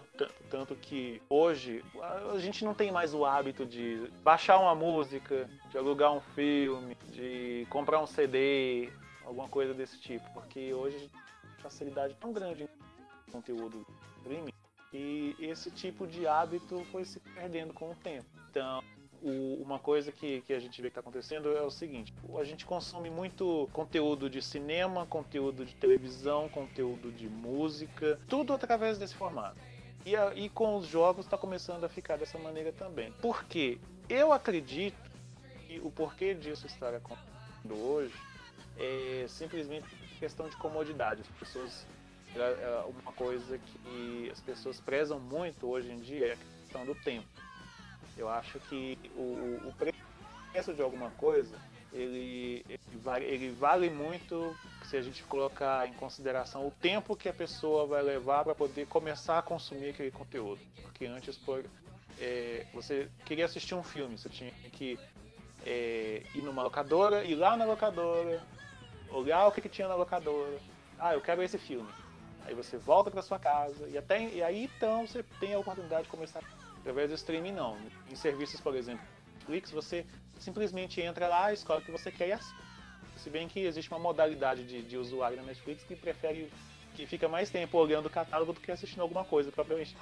tanto 0.52 0.76
que 0.76 1.20
hoje 1.28 1.84
a 2.32 2.38
gente 2.38 2.64
não 2.64 2.76
tem 2.76 2.92
mais 2.92 3.14
o 3.14 3.26
hábito 3.26 3.66
de 3.66 4.08
baixar 4.24 4.60
uma 4.60 4.76
música, 4.76 5.50
de 5.72 5.78
alugar 5.78 6.14
um 6.14 6.22
filme, 6.22 6.96
de 7.12 7.66
comprar 7.72 8.00
um 8.00 8.06
CD, 8.06 8.92
alguma 9.26 9.48
coisa 9.50 9.74
desse 9.74 10.00
tipo, 10.00 10.24
porque 10.34 10.72
hoje 10.72 11.10
a 11.58 11.62
facilidade 11.64 12.14
é 12.14 12.18
tão 12.18 12.32
grande 12.32 12.70
em 13.28 13.32
conteúdo 13.32 13.84
streaming 14.18 14.54
e 14.94 15.36
esse 15.40 15.72
tipo 15.72 16.06
de 16.06 16.28
hábito 16.28 16.86
foi 16.92 17.04
se 17.04 17.20
perdendo 17.20 17.74
com 17.74 17.90
o 17.90 17.96
tempo. 17.96 18.28
Então, 18.50 18.84
o, 19.26 19.60
uma 19.64 19.80
coisa 19.80 20.12
que, 20.12 20.42
que 20.42 20.54
a 20.54 20.60
gente 20.60 20.80
vê 20.80 20.88
que 20.88 20.92
está 20.92 21.02
acontecendo 21.02 21.50
é 21.58 21.62
o 21.64 21.72
seguinte: 21.72 22.14
a 22.38 22.44
gente 22.44 22.64
consome 22.64 23.10
muito 23.10 23.68
conteúdo 23.74 24.30
de 24.30 24.40
cinema, 24.40 25.06
conteúdo 25.08 25.66
de 25.66 25.74
televisão, 25.74 26.48
conteúdo 26.48 27.12
de 27.12 27.28
música, 27.28 28.20
tudo 28.30 28.54
através 28.54 29.00
desse 29.00 29.16
formato. 29.16 29.58
E, 30.06 30.16
a, 30.16 30.36
e 30.36 30.48
com 30.50 30.76
os 30.76 30.86
jogos 30.86 31.26
está 31.26 31.36
começando 31.36 31.84
a 31.84 31.90
ficar 31.90 32.18
dessa 32.18 32.38
maneira 32.38 32.72
também. 32.72 33.12
Porque 33.20 33.80
eu 34.08 34.32
acredito 34.32 34.96
que 35.66 35.80
o 35.80 35.90
porquê 35.90 36.36
disso 36.36 36.68
estar 36.68 36.94
acontecendo 36.94 37.76
hoje 37.76 38.14
é 38.78 39.26
simplesmente 39.28 39.88
questão 40.20 40.48
de 40.48 40.56
comodidade. 40.58 41.22
As 41.22 41.40
pessoas 41.40 41.88
é, 42.36 42.40
é 42.40 42.86
uma 42.88 43.12
coisa 43.14 43.58
que 43.58 44.30
as 44.32 44.40
pessoas 44.40 44.80
prezam 44.80 45.20
muito 45.20 45.68
hoje 45.68 45.92
em 45.92 46.00
dia 46.00 46.28
é 46.28 46.34
a 46.34 46.38
questão 46.38 46.86
do 46.86 46.94
tempo. 46.94 47.28
Eu 48.18 48.30
acho 48.30 48.60
que 48.62 48.98
o, 49.16 49.68
o 49.68 49.74
preço 49.74 50.74
de 50.74 50.82
alguma 50.82 51.12
coisa 51.12 51.56
ele, 51.96 52.66
ele, 52.68 52.80
vale, 53.02 53.26
ele 53.26 53.52
vale 53.52 53.90
muito 53.90 54.56
se 54.84 54.98
a 54.98 55.02
gente 55.02 55.24
colocar 55.24 55.88
em 55.88 55.94
consideração 55.94 56.68
o 56.68 56.72
tempo 56.72 57.16
que 57.16 57.30
a 57.30 57.34
pessoa 57.34 57.86
vai 57.86 58.02
levar 58.04 58.44
para 58.44 58.54
poder 58.54 58.86
começar 58.88 59.40
a 59.40 59.42
consumir 59.42 59.90
aquele 59.90 60.12
conteúdo. 60.12 60.60
Porque 60.82 61.06
antes, 61.06 61.38
por, 61.38 61.64
é, 62.20 62.66
você 62.74 63.10
queria 63.26 63.46
assistir 63.46 63.76
um 63.76 63.84
filme, 63.84 64.18
você 64.18 64.30
tinha 64.30 64.52
que 64.74 65.00
é, 65.66 66.22
ir 66.36 66.42
numa 66.42 66.64
locadora, 66.64 67.24
ir 67.24 67.36
lá 67.36 67.56
na 67.56 67.66
locadora, 67.66 68.44
olhar 69.10 69.48
o 69.48 69.52
que, 69.52 69.62
que 69.62 69.70
tinha 69.70 69.88
na 69.88 69.96
locadora. 69.96 70.60
Ah, 71.00 71.14
eu 71.14 71.22
quero 71.22 71.42
esse 71.42 71.58
filme. 71.58 71.90
Aí 72.46 72.54
você 72.54 72.78
volta 72.78 73.10
para 73.10 73.22
sua 73.22 73.40
casa 73.40 73.88
e 73.88 73.98
até 73.98 74.22
e 74.22 74.44
aí 74.44 74.66
então 74.66 75.08
você 75.08 75.24
tem 75.40 75.54
a 75.54 75.60
oportunidade 75.60 76.04
de 76.04 76.10
começar 76.10 76.44
Através 76.86 77.10
do 77.10 77.16
streaming, 77.16 77.52
não. 77.52 77.76
Em 78.12 78.16
serviços, 78.16 78.62
por 78.62 78.76
exemplo, 78.76 79.04
Netflix, 79.34 79.72
você 79.72 80.06
simplesmente 80.38 81.02
entra 81.02 81.28
lá, 81.28 81.52
escolhe 81.52 81.82
o 81.82 81.84
que 81.84 81.92
você 81.92 82.12
quer 82.12 82.28
e 82.28 82.32
assiste. 82.34 82.56
Se 83.18 83.28
bem 83.28 83.48
que 83.48 83.62
existe 83.62 83.90
uma 83.90 84.00
modalidade 84.00 84.64
de, 84.64 84.84
de 84.84 84.96
usuário 84.96 85.36
na 85.36 85.42
Netflix 85.42 85.84
que 85.84 85.96
prefere 85.96 86.48
que 86.94 87.08
fica 87.08 87.28
mais 87.28 87.50
tempo 87.50 87.76
olhando 87.80 88.06
o 88.06 88.10
catálogo 88.10 88.54
do 88.54 88.60
que 88.60 88.72
assistindo 88.72 89.02
alguma 89.02 89.26
coisa, 89.26 89.52
propriamente. 89.52 89.98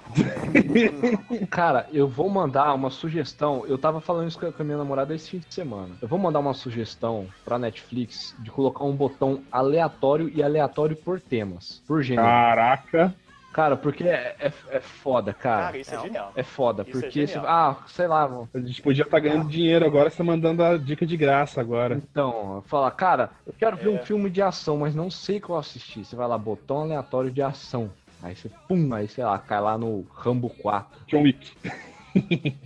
Cara, 1.50 1.88
eu 1.90 2.06
vou 2.06 2.28
mandar 2.28 2.74
uma 2.74 2.90
sugestão. 2.90 3.64
Eu 3.66 3.78
tava 3.78 3.98
falando 4.02 4.28
isso 4.28 4.38
com 4.38 4.46
a 4.46 4.64
minha 4.64 4.76
namorada 4.76 5.14
esse 5.14 5.30
fim 5.30 5.38
de 5.38 5.52
semana. 5.52 5.96
Eu 6.02 6.06
vou 6.06 6.18
mandar 6.18 6.40
uma 6.40 6.52
sugestão 6.52 7.26
pra 7.46 7.58
Netflix 7.58 8.36
de 8.40 8.50
colocar 8.50 8.84
um 8.84 8.94
botão 8.94 9.42
aleatório 9.50 10.28
e 10.28 10.42
aleatório 10.42 10.94
por 10.94 11.18
temas, 11.18 11.82
por 11.86 12.02
gênero. 12.02 12.28
Caraca. 12.28 13.14
Cara, 13.54 13.76
porque 13.76 14.02
é, 14.04 14.34
é, 14.40 14.52
é 14.70 14.80
foda, 14.80 15.32
cara. 15.32 15.66
Cara, 15.66 15.78
isso 15.78 15.94
é 15.94 16.00
genial. 16.00 16.32
É 16.34 16.42
foda, 16.42 16.82
Isso 16.86 16.98
é 16.98 17.00
porque, 17.02 17.26
genial. 17.26 17.44
se- 17.44 17.48
ah, 17.48 17.76
sei 17.86 18.06
lá, 18.08 18.28
mano. 18.28 18.48
A 18.52 18.58
gente 18.58 18.82
podia 18.82 19.04
estar 19.04 19.20
ganhando 19.20 19.48
dinheiro 19.48 19.86
agora, 19.86 20.10
você 20.10 20.16
tá 20.18 20.24
mandando 20.24 20.62
a 20.62 20.76
dica 20.76 21.06
de 21.06 21.16
graça 21.16 21.60
agora. 21.60 21.94
Então, 21.96 22.62
falar, 22.66 22.90
cara, 22.90 23.30
eu 23.46 23.54
quero 23.56 23.76
ver 23.76 23.86
É. 23.86 23.90
um 23.90 24.04
filme 24.04 24.28
de 24.28 24.42
ação, 24.42 24.78
mas 24.78 24.92
não 24.94 25.08
sei 25.08 25.38
qual 25.40 25.58
assistir. 25.58 26.04
Você 26.04 26.16
vai 26.16 26.26
lá, 26.26 26.36
botão 26.36 26.80
aleatório 26.82 27.30
de 27.30 27.40
ação. 27.42 27.90
Aí 28.22 28.34
você, 28.34 28.50
pum, 28.68 28.92
aí 28.92 29.06
sei 29.06 29.22
lá, 29.24 29.38
cai 29.38 29.60
lá 29.60 29.78
no 29.78 30.04
Rambo 30.12 30.50
4. 30.50 31.00
John 31.06 31.22
Wick. 31.22 31.52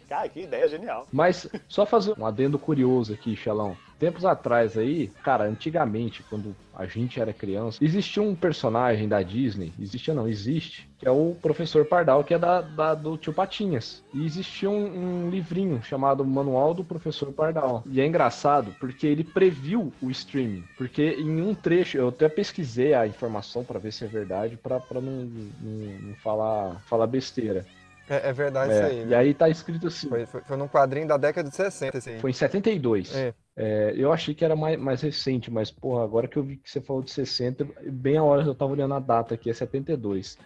Cara, 0.08 0.28
que 0.28 0.40
ideia 0.42 0.68
genial. 0.68 1.06
Mas 1.12 1.48
só 1.68 1.84
fazer 1.86 2.14
um 2.18 2.24
adendo 2.26 2.58
curioso 2.58 3.12
aqui, 3.12 3.36
Xelão. 3.36 3.76
Tempos 3.98 4.24
atrás 4.24 4.76
aí, 4.78 5.08
cara, 5.24 5.44
antigamente, 5.44 6.22
quando 6.22 6.54
a 6.72 6.86
gente 6.86 7.20
era 7.20 7.32
criança, 7.32 7.78
existia 7.82 8.22
um 8.22 8.34
personagem 8.34 9.08
da 9.08 9.20
Disney, 9.22 9.72
existia 9.78 10.14
não, 10.14 10.28
existe, 10.28 10.88
que 10.98 11.06
é 11.06 11.10
o 11.10 11.34
Professor 11.42 11.84
Pardal, 11.84 12.22
que 12.22 12.32
é 12.32 12.38
da, 12.38 12.60
da- 12.60 12.94
do 12.94 13.16
Tio 13.18 13.32
Patinhas. 13.32 14.04
E 14.14 14.24
existia 14.24 14.70
um, 14.70 15.24
um 15.26 15.30
livrinho 15.30 15.82
chamado 15.82 16.24
Manual 16.24 16.74
do 16.74 16.84
Professor 16.84 17.32
Pardal. 17.32 17.82
E 17.86 18.00
é 18.00 18.06
engraçado 18.06 18.72
porque 18.78 19.06
ele 19.06 19.24
previu 19.24 19.92
o 20.00 20.10
streaming. 20.10 20.62
Porque 20.76 21.16
em 21.18 21.40
um 21.42 21.54
trecho, 21.54 21.98
eu 21.98 22.08
até 22.08 22.28
pesquisei 22.28 22.94
a 22.94 23.06
informação 23.06 23.64
pra 23.64 23.78
ver 23.78 23.92
se 23.92 24.04
é 24.04 24.08
verdade, 24.08 24.56
pra 24.56 24.78
pra 24.80 25.00
não, 25.00 25.24
não, 25.24 25.98
não 26.08 26.14
falar, 26.16 26.80
falar 26.82 27.06
besteira. 27.06 27.66
É, 28.08 28.28
é 28.28 28.32
verdade 28.32 28.72
É, 28.72 28.76
isso 28.76 28.84
aí. 28.84 29.04
e 29.04 29.04
viu? 29.06 29.18
aí 29.18 29.34
tá 29.34 29.48
escrito 29.48 29.86
assim. 29.86 30.08
Foi, 30.08 30.26
foi, 30.26 30.40
foi 30.42 30.56
num 30.56 30.68
quadrinho 30.68 31.06
da 31.06 31.16
década 31.16 31.48
de 31.48 31.54
60 31.54 31.98
esse 31.98 32.10
aí. 32.10 32.20
Foi 32.20 32.30
em 32.30 32.34
72. 32.34 33.14
É. 33.14 33.34
É, 33.60 33.92
eu 33.96 34.12
achei 34.12 34.36
que 34.36 34.44
era 34.44 34.54
mais, 34.54 34.78
mais 34.78 35.02
recente, 35.02 35.50
mas, 35.50 35.68
porra, 35.68 36.04
agora 36.04 36.28
que 36.28 36.36
eu 36.36 36.44
vi 36.44 36.58
que 36.58 36.70
você 36.70 36.80
falou 36.80 37.02
de 37.02 37.10
60, 37.10 37.66
bem 37.90 38.16
a 38.16 38.22
hora 38.22 38.44
que 38.44 38.48
eu 38.48 38.54
tava 38.54 38.70
olhando 38.70 38.94
a 38.94 39.00
data 39.00 39.34
aqui, 39.34 39.50
é 39.50 39.52
72. 39.52 40.38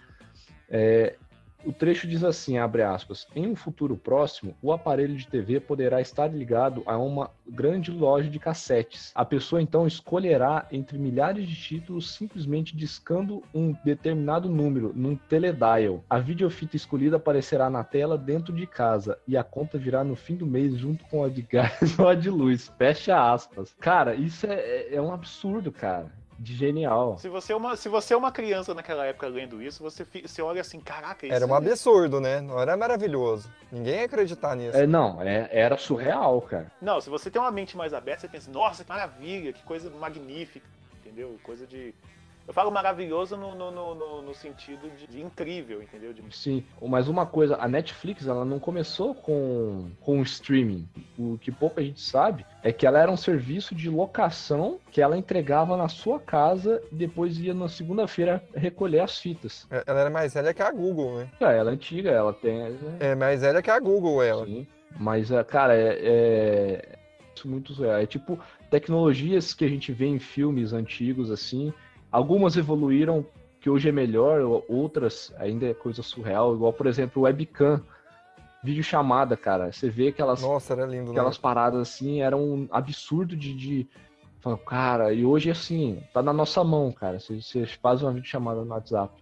É, 0.71 1.17
o 1.65 1.73
trecho 1.73 2.07
diz 2.07 2.25
assim, 2.25 2.59
abre 2.59 2.83
aspas, 2.83 3.27
em 3.35 3.47
um 3.47 3.57
futuro 3.57 3.97
próximo, 3.97 4.55
o 4.63 4.73
aparelho 4.73 5.17
de 5.17 5.27
TV 5.27 5.61
poderá 5.61 6.01
estar 6.01 6.27
ligado 6.27 6.83
a 6.87 6.97
uma 6.99 7.31
grande 7.49 7.91
loja 7.91 8.29
de 8.29 8.39
cassetes. 8.39 9.13
A 9.15 9.25
pessoa 9.25 9.63
então 9.63 9.87
escolherá 9.87 10.67
entre 10.71 10.99
milhares 10.99 11.47
de 11.47 11.55
títulos 11.55 12.15
simplesmente 12.15 12.77
discando 12.77 13.43
um 13.55 13.75
determinado 13.85 14.49
número 14.49 14.93
num 14.95 15.17
teledial. 15.17 16.05
A 16.09 16.19
videofita 16.19 16.77
escolhida 16.77 17.17
aparecerá 17.17 17.69
na 17.69 17.85
tela 17.85 18.19
dentro 18.19 18.55
de 18.55 18.67
casa 18.67 19.19
e 19.27 19.37
a 19.37 19.45
conta 19.45 19.79
virá 19.79 20.03
no 20.03 20.17
fim 20.17 20.37
do 20.37 20.47
mês 20.47 20.77
junto 20.77 21.05
com 21.05 21.25
a 21.25 21.29
de 21.29 21.43
gás 21.53 21.99
ou 21.99 22.09
a 22.09 22.15
de 22.15 22.31
luz. 22.31 22.73
Fecha 22.79 23.33
aspas. 23.33 23.75
Cara, 23.81 24.15
isso 24.15 24.47
é, 24.47 24.95
é 24.95 25.01
um 25.01 25.13
absurdo, 25.13 25.71
cara. 25.71 26.22
De 26.43 26.57
genial. 26.57 27.17
Se 27.19 27.29
você, 27.29 27.53
é 27.53 27.57
uma, 27.57 27.77
se 27.77 27.89
você 27.89 28.15
é 28.15 28.17
uma 28.17 28.33
criança 28.33 28.75
naquela 28.75 29.07
época 29.07 29.29
lendo 29.29 29.63
isso, 29.63 29.81
você, 29.81 30.05
você 30.05 30.43
olha 30.43 30.61
assim, 30.61 30.81
caraca, 30.81 31.25
isso 31.25 31.33
Era 31.33 31.47
um 31.47 31.55
é- 31.55 31.57
absurdo, 31.57 32.21
né? 32.21 32.41
Não 32.41 32.59
era 32.61 32.77
maravilhoso. 32.77 33.49
Ninguém 33.71 34.01
ia 34.01 34.05
acreditar 34.07 34.57
nisso. 34.57 34.77
É, 34.77 34.85
não, 34.85 35.23
é- 35.23 35.49
era 35.53 35.77
surreal, 35.79 36.43
cara. 36.43 36.67
Não, 36.81 37.01
se 37.01 37.09
você 37.09 37.31
tem 37.31 37.41
uma 37.41 37.53
mente 37.53 37.77
mais 37.77 37.95
aberta, 37.95 38.23
você 38.23 38.29
pensa, 38.29 38.51
nossa, 38.51 38.83
que 38.83 38.89
maravilha, 38.91 39.53
que 39.53 39.63
coisa 39.63 39.89
magnífica, 39.91 40.67
entendeu? 41.01 41.39
Coisa 41.45 41.65
de. 41.65 41.95
Eu 42.47 42.53
falo 42.53 42.71
maravilhoso 42.71 43.37
no, 43.37 43.55
no, 43.55 43.71
no, 43.71 43.95
no- 43.95 44.23
no 44.23 44.35
sentido 44.35 44.91
de, 44.97 45.07
de 45.07 45.21
incrível, 45.23 45.83
entendeu? 45.83 46.13
De- 46.13 46.23
Sim, 46.31 46.65
mas 46.83 47.09
uma 47.09 47.25
coisa, 47.25 47.57
a 47.57 47.69
Netflix 47.69 48.27
ela 48.27 48.45
não 48.45 48.59
começou 48.59 49.15
com, 49.15 49.91
com 50.01 50.19
o 50.19 50.23
streaming. 50.23 50.89
O 51.17 51.39
que 51.39 51.53
pouca 51.53 51.83
gente 51.83 52.01
sabe 52.01 52.45
é 52.63 52.73
que 52.73 52.87
ela 52.87 52.99
era 52.99 53.11
um 53.11 53.17
serviço 53.17 53.75
de 53.75 53.89
locação 53.89 54.79
que 54.91 55.01
ela 55.01 55.17
entregava 55.17 55.77
na 55.77 55.89
sua 55.89 56.19
casa 56.19 56.83
e 56.91 56.95
depois 56.97 57.39
ia 57.39 57.55
na 57.55 57.69
segunda-feira 57.69 58.43
recolher 58.55 59.01
as 59.01 59.19
fitas. 59.19 59.67
É, 59.71 59.85
Ela 59.87 60.01
era 60.01 60.11
mais 60.11 60.35
velha 60.35 60.53
que 60.53 60.63
a 60.63 60.71
Google, 60.71 61.19
né? 61.19 61.29
Ah, 61.41 61.53
ela 61.53 61.71
é 61.71 61.75
antiga, 61.75 62.11
ela 62.11 62.33
tem. 62.33 62.61
É 63.01 63.15
mais 63.15 63.41
velha 63.43 63.63
que 63.63 63.71
a 63.71 63.79
Google, 63.79 64.23
ela. 64.23 64.45
Sim, 64.45 64.67
mas, 64.99 65.31
é, 65.31 65.43
cara, 65.45 65.75
é, 65.77 65.99
é, 66.03 66.99
isso 67.37 67.49
muito. 67.49 67.85
É 67.85 68.05
tipo 68.07 68.39
tecnologias 68.71 69.55
que 69.55 69.65
a 69.65 69.69
gente 69.69 69.93
vê 69.93 70.07
em 70.07 70.19
filmes 70.19 70.73
antigos, 70.73 71.31
assim. 71.31 71.73
Algumas 72.13 72.57
evoluíram, 72.57 73.25
que 73.61 73.71
hoje 73.71 73.89
é 73.89 73.93
melhor, 73.93 74.41
outras 74.69 75.33
ainda 75.39 75.67
é 75.67 75.73
coisa 75.75 76.03
surreal. 76.03 76.55
Igual, 76.55 76.73
por 76.75 76.87
exemplo, 76.87 77.23
o 77.23 77.25
webcam, 77.25 77.83
vídeo 78.63 78.85
chamada, 78.85 79.37
cara. 79.37 79.73
Você 79.73 79.89
vê 79.89 80.09
aquelas, 80.09 80.43
Nossa, 80.43 80.75
era 80.75 80.85
lindo, 80.85 81.07
né? 81.07 81.11
aquelas 81.13 81.39
paradas 81.39 81.81
assim, 81.81 82.21
era 82.21 82.37
um 82.37 82.69
absurdo 82.71 83.35
de. 83.37 83.55
de... 83.55 83.89
Cara, 84.67 85.13
e 85.13 85.25
hoje 85.25 85.51
assim, 85.51 86.03
tá 86.13 86.21
na 86.21 86.33
nossa 86.33 86.63
mão, 86.65 86.91
cara. 86.93 87.19
Você, 87.21 87.41
você 87.41 87.65
faz 87.65 88.03
uma 88.03 88.13
videochamada 88.13 88.63
no 88.65 88.71
WhatsApp. 88.75 89.15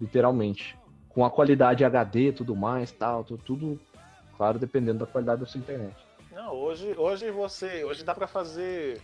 Literalmente. 0.00 0.78
Com 1.08 1.24
a 1.24 1.30
qualidade 1.30 1.84
HD 1.84 2.28
e 2.28 2.32
tudo 2.32 2.54
mais, 2.54 2.92
tal, 2.92 3.24
tu- 3.24 3.38
tudo, 3.38 3.80
claro, 4.36 4.58
dependendo 4.58 4.98
da 4.98 5.06
qualidade 5.06 5.40
da 5.40 5.46
sua 5.46 5.58
internet. 5.58 5.96
Não, 6.30 6.52
hoje, 6.52 6.94
hoje 6.98 7.30
você. 7.30 7.82
Hoje 7.82 8.04
dá 8.04 8.14
pra 8.14 8.26
fazer. 8.26 9.00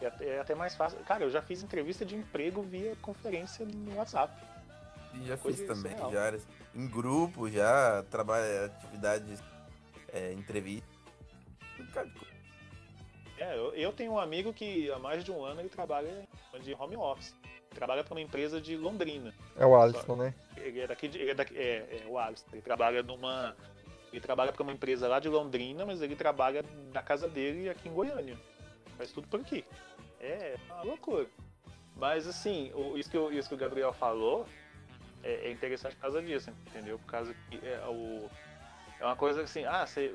É 0.00 0.06
até, 0.06 0.28
é 0.28 0.40
até 0.40 0.54
mais 0.54 0.74
fácil. 0.74 0.98
Cara, 1.00 1.24
eu 1.24 1.30
já 1.30 1.40
fiz 1.40 1.62
entrevista 1.62 2.04
de 2.04 2.14
emprego 2.14 2.62
via 2.62 2.96
conferência 2.96 3.64
no 3.64 3.96
WhatsApp. 3.96 4.34
E 5.14 5.26
já 5.26 5.36
Coisa 5.36 5.58
fiz 5.58 5.66
também, 5.66 5.96
surreal. 5.96 6.12
já 6.12 6.38
em 6.74 6.88
grupo, 6.88 7.48
já 7.48 8.02
trabalho 8.10 8.64
atividades, 8.64 9.42
é, 10.12 10.32
entrevista. 10.32 10.88
É, 13.38 13.56
eu, 13.56 13.74
eu 13.74 13.92
tenho 13.92 14.12
um 14.12 14.18
amigo 14.18 14.52
que 14.52 14.90
há 14.90 14.98
mais 14.98 15.24
de 15.24 15.30
um 15.30 15.44
ano 15.44 15.60
ele 15.60 15.68
trabalha 15.68 16.26
de 16.60 16.74
home 16.74 16.96
office. 16.96 17.34
Trabalha 17.70 18.04
para 18.04 18.14
uma 18.14 18.20
empresa 18.20 18.60
de 18.60 18.76
Londrina. 18.76 19.34
É 19.56 19.66
o 19.66 19.76
Alisson, 19.76 20.14
né? 20.14 20.34
Ele 20.56 20.80
é 20.80 20.86
daqui 20.86 21.08
de, 21.08 21.18
ele 21.18 21.30
é, 21.32 21.34
daqui, 21.34 21.56
é, 21.56 22.02
é 22.02 22.06
o 22.08 22.18
Alisson. 22.18 22.46
Ele 22.52 22.62
trabalha 22.62 23.02
numa. 23.02 23.56
Ele 24.12 24.20
trabalha 24.20 24.52
para 24.52 24.62
uma 24.62 24.72
empresa 24.72 25.08
lá 25.08 25.18
de 25.18 25.28
Londrina, 25.28 25.84
mas 25.84 26.00
ele 26.00 26.14
trabalha 26.14 26.64
na 26.92 27.02
casa 27.02 27.28
dele 27.28 27.68
aqui 27.68 27.88
em 27.88 27.92
Goiânia. 27.92 28.38
Faz 28.96 29.10
tudo 29.12 29.26
por 29.28 29.40
aqui. 29.40 29.64
É 30.20 30.56
uma 30.70 30.82
loucura. 30.82 31.26
Mas 31.96 32.26
assim, 32.26 32.70
o- 32.74 32.96
isso, 32.96 33.10
que, 33.10 33.18
o- 33.18 33.32
isso 33.32 33.48
que 33.48 33.54
o 33.54 33.58
Gabriel 33.58 33.92
falou 33.92 34.46
é, 35.22 35.48
é 35.48 35.52
interessante 35.52 35.94
por 35.96 36.02
causa 36.02 36.22
disso, 36.22 36.50
entendeu? 36.68 36.98
Por 36.98 37.06
causa 37.06 37.34
que 37.50 37.56
é, 37.66 37.82
o, 37.86 38.28
é 39.00 39.04
uma 39.04 39.16
coisa 39.16 39.42
assim, 39.42 39.64
ah, 39.64 39.86
você 39.86 40.14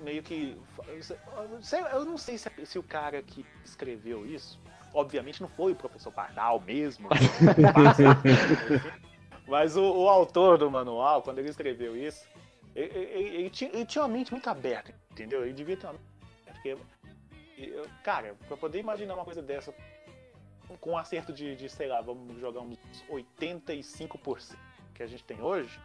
meio 0.00 0.22
que. 0.22 0.56
eu 1.92 2.04
não 2.04 2.18
sei 2.18 2.36
se, 2.38 2.50
se 2.64 2.78
o 2.78 2.82
cara 2.82 3.22
que 3.22 3.44
escreveu 3.64 4.26
isso, 4.26 4.58
obviamente 4.92 5.40
não 5.40 5.48
foi 5.48 5.72
o 5.72 5.76
professor 5.76 6.12
Pardal 6.12 6.60
mesmo. 6.60 7.08
Mas 9.46 9.76
o, 9.76 9.82
o 9.82 10.08
autor 10.08 10.58
do 10.58 10.70
manual, 10.70 11.22
quando 11.22 11.38
ele 11.38 11.50
escreveu 11.50 11.96
isso, 11.96 12.26
ele, 12.74 12.98
ele- 12.98 13.36
ele 13.36 13.50
tinha, 13.50 13.70
ele 13.70 13.86
tinha 13.86 14.02
uma 14.02 14.08
mente 14.08 14.32
muito 14.32 14.48
aberta, 14.48 14.92
entendeu? 15.12 15.44
Ele 15.44 15.52
devia 15.52 15.76
ter 15.76 15.86
uma 15.86 15.92
mente 15.92 16.04
aberta, 16.48 16.52
porque, 16.54 16.76
eu- 17.58 17.86
cara, 18.02 18.34
pra 18.48 18.56
poder 18.56 18.78
imaginar 18.78 19.14
uma 19.14 19.24
coisa 19.24 19.42
dessa 19.42 19.74
com 20.80 20.92
um 20.92 20.96
acerto 20.98 21.32
de, 21.32 21.54
de, 21.54 21.68
sei 21.68 21.86
lá, 21.86 22.00
vamos 22.00 22.40
jogar 22.40 22.60
uns 22.60 22.78
85% 23.08 24.56
que 24.94 25.02
a 25.02 25.06
gente 25.06 25.22
tem 25.24 25.40
hoje, 25.40 25.78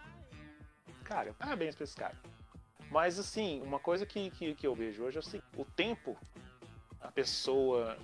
cara, 1.03 1.33
parabéns 1.33 1.75
pra 1.75 1.83
esse 1.83 1.95
cara. 1.95 2.17
Mas 2.89 3.19
assim, 3.19 3.61
uma 3.61 3.79
coisa 3.79 4.05
que, 4.05 4.31
que, 4.31 4.55
que 4.55 4.65
eu 4.65 4.73
vejo 4.73 5.03
hoje 5.03 5.17
é 5.17 5.19
assim, 5.19 5.41
o 5.55 5.65
tempo 5.65 6.17
a 7.01 7.11
pessoa 7.11 7.97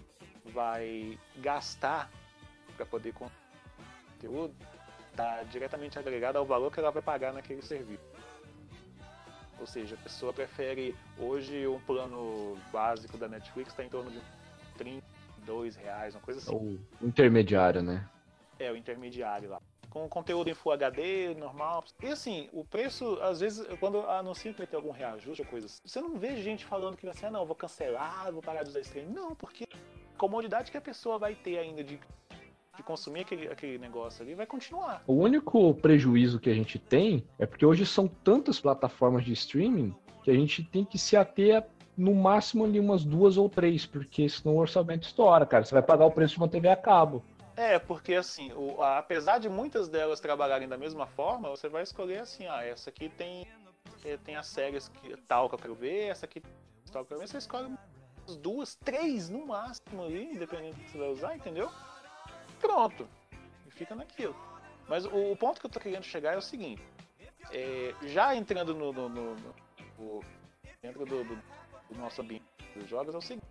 vai 0.46 1.18
gastar 1.38 2.10
para 2.76 2.86
poder 2.86 3.14
conteúdo 3.14 4.56
está 5.12 5.44
diretamente 5.44 5.98
agregado 5.98 6.38
ao 6.38 6.46
valor 6.46 6.72
que 6.72 6.80
ela 6.80 6.92
vai 6.92 7.02
pagar 7.02 7.32
naquele 7.34 7.62
serviço. 7.62 8.04
Ou 9.60 9.66
seja, 9.66 9.96
a 9.96 9.98
pessoa 9.98 10.34
prefere 10.34 10.96
hoje 11.18 11.68
um 11.68 11.80
plano 11.80 12.58
básico 12.72 13.18
da 13.18 13.28
Netflix 13.28 13.72
está 13.72 13.84
em 13.84 13.90
torno 13.90 14.12
de 14.12 14.22
32 14.78 15.76
reais, 15.76 16.14
uma 16.14 16.22
coisa 16.22 16.40
assim. 16.40 16.56
O 17.02 17.08
intermediário, 17.08 17.82
né? 17.82 18.08
É, 18.60 18.72
o 18.72 18.76
intermediário 18.76 19.50
lá. 19.50 19.62
Com 19.90 20.10
conteúdo 20.10 20.50
em 20.50 20.54
Full 20.54 20.74
HD, 20.74 21.36
normal. 21.36 21.86
E 22.04 22.08
assim, 22.08 22.50
o 22.52 22.66
preço, 22.66 23.18
às 23.22 23.40
vezes, 23.40 23.66
quando 23.80 24.02
anuncia 24.02 24.52
que 24.52 24.58
vai 24.58 24.68
ter 24.68 24.76
algum 24.76 24.92
reajuste 24.92 25.42
ou 25.42 25.48
coisa 25.48 25.68
assim, 25.68 25.82
você 25.86 26.02
não 26.02 26.18
vê 26.18 26.36
gente 26.42 26.66
falando 26.66 26.98
que 26.98 27.06
vai 27.06 27.16
ser, 27.16 27.28
ah, 27.28 27.32
não, 27.32 27.46
vou 27.46 27.56
cancelar, 27.56 28.32
vou 28.32 28.42
parar 28.42 28.64
de 28.64 28.70
usar 28.70 28.82
streaming. 28.82 29.14
Não, 29.14 29.34
porque 29.34 29.66
a 29.74 30.18
comodidade 30.18 30.70
que 30.70 30.78
a 30.78 30.82
pessoa 30.82 31.18
vai 31.18 31.34
ter 31.34 31.58
ainda 31.58 31.82
de, 31.82 31.98
de 32.76 32.84
consumir 32.84 33.22
aquele, 33.22 33.48
aquele 33.48 33.78
negócio 33.78 34.22
ali 34.24 34.36
vai 34.36 34.46
continuar. 34.46 35.04
O 35.08 35.14
único 35.14 35.74
prejuízo 35.76 36.40
que 36.40 36.50
a 36.50 36.54
gente 36.54 36.78
tem 36.78 37.24
é 37.40 37.46
porque 37.46 37.66
hoje 37.66 37.86
são 37.86 38.08
tantas 38.08 38.60
plataformas 38.60 39.24
de 39.24 39.34
streaming 39.34 39.96
que 40.24 40.32
a 40.32 40.34
gente 40.34 40.64
tem 40.64 40.84
que 40.84 40.98
se 40.98 41.16
ater 41.16 41.64
no 41.98 42.14
máximo 42.14 42.66
ali 42.66 42.80
umas 42.80 43.06
duas 43.06 43.38
ou 43.38 43.48
três, 43.50 43.86
porque 43.86 44.28
senão 44.28 44.56
o 44.56 44.60
orçamento 44.60 45.04
estoura, 45.08 45.46
cara. 45.46 45.64
Você 45.64 45.74
vai 45.74 45.84
pagar 45.84 46.06
o 46.06 46.12
preço 46.12 46.34
de 46.34 46.40
uma 46.40 46.48
TV 46.50 46.68
a 46.68 46.76
cabo. 46.76 47.24
É, 47.56 47.80
porque 47.80 48.16
assim, 48.16 48.52
o- 48.52 48.82
a- 48.82 48.98
apesar 48.98 49.40
de 49.40 49.48
muitas 49.48 49.88
delas 49.88 50.20
trabalharem 50.20 50.68
da 50.68 50.78
mesma 50.78 51.08
forma, 51.08 51.50
você 51.50 51.70
vai 51.70 51.84
escolher 51.84 52.20
assim, 52.20 52.46
ah, 52.48 52.66
essa 52.66 52.90
aqui 52.90 53.08
tem, 53.08 53.46
eh, 54.04 54.18
tem 54.26 54.36
as 54.36 54.48
séries 54.48 54.90
que, 54.90 55.16
tal 55.26 55.48
que 55.48 55.56
eu 55.56 55.60
quero 55.60 55.76
ver, 55.76 56.08
essa 56.10 56.26
aqui 56.26 56.42
tal 56.92 57.06
que 57.06 57.14
eu 57.14 57.18
quero 57.18 57.20
ver, 57.22 57.28
você 57.30 57.38
escolhe 57.38 57.68
umas 57.68 58.36
duas, 58.38 58.76
três 58.76 59.30
no 59.30 59.46
máximo 59.48 60.04
ali, 60.04 60.38
dependendo 60.38 60.76
do 60.76 60.82
que 60.84 60.90
você 60.92 60.98
vai 60.98 61.10
usar, 61.10 61.36
entendeu? 61.36 61.72
Pronto. 62.66 63.08
E 63.68 63.72
fica 63.72 63.94
naquilo. 63.96 64.36
Mas 64.88 65.06
o, 65.06 65.32
o 65.32 65.36
ponto 65.38 65.60
que 65.60 65.66
eu 65.66 65.70
tô 65.70 65.80
querendo 65.80 66.04
chegar 66.04 66.34
é 66.34 66.38
o 66.38 66.42
seguinte. 66.42 66.82
é, 67.52 67.94
já 68.08 68.36
entrando 68.36 68.74
no, 68.74 68.92
no- 68.92 69.10
no- 69.10 69.36
no- 70.00 70.24
dentro 70.82 71.06
do, 71.06 71.24
do- 71.24 71.36
do 71.90 71.96
nosso 72.00 72.22
ambiente 72.22 72.46
dos 72.76 72.88
jogos, 72.90 73.14
é 73.14 73.18
o 73.18 73.22
seguinte. 73.22 73.46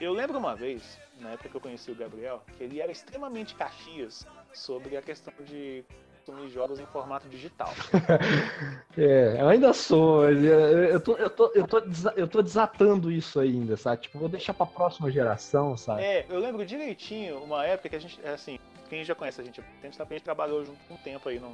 Eu 0.00 0.12
lembro 0.12 0.38
uma 0.38 0.54
vez, 0.54 0.98
na 1.20 1.30
época 1.30 1.48
que 1.48 1.56
eu 1.56 1.60
conheci 1.60 1.90
o 1.90 1.94
Gabriel, 1.96 2.42
que 2.56 2.62
ele 2.62 2.80
era 2.80 2.92
extremamente 2.92 3.54
caxias 3.54 4.26
sobre 4.52 4.96
a 4.96 5.02
questão 5.02 5.32
de 5.44 5.84
consumir 6.26 6.50
jogos 6.50 6.80
em 6.80 6.86
formato 6.86 7.28
digital. 7.28 7.72
É, 8.98 9.36
eu 9.42 9.48
ainda 9.48 9.74
sou, 9.74 10.22
mas 10.22 10.42
eu, 10.42 10.98
tô, 11.00 11.16
eu, 11.16 11.28
tô, 11.28 11.52
eu, 11.54 11.66
tô, 11.66 11.82
eu 12.16 12.26
tô 12.26 12.40
desatando 12.40 13.12
isso 13.12 13.38
ainda, 13.38 13.76
sabe? 13.76 14.00
Tipo, 14.00 14.18
vou 14.18 14.26
deixar 14.28 14.54
pra 14.54 14.64
próxima 14.64 15.10
geração, 15.10 15.76
sabe? 15.76 16.02
É, 16.02 16.24
eu 16.30 16.38
lembro 16.40 16.64
direitinho 16.64 17.38
uma 17.44 17.62
época 17.66 17.90
que 17.90 17.96
a 17.96 17.98
gente, 17.98 18.18
é 18.24 18.30
assim, 18.30 18.58
quem 18.88 19.04
já 19.04 19.14
conhece 19.14 19.38
a 19.38 19.44
gente, 19.44 19.60
a 19.60 19.84
gente, 19.86 20.00
a 20.00 20.04
gente 20.06 20.22
trabalhou 20.22 20.64
junto 20.64 20.78
com 20.88 20.94
um 20.94 20.96
tempo 20.96 21.28
aí 21.28 21.38
num- 21.38 21.52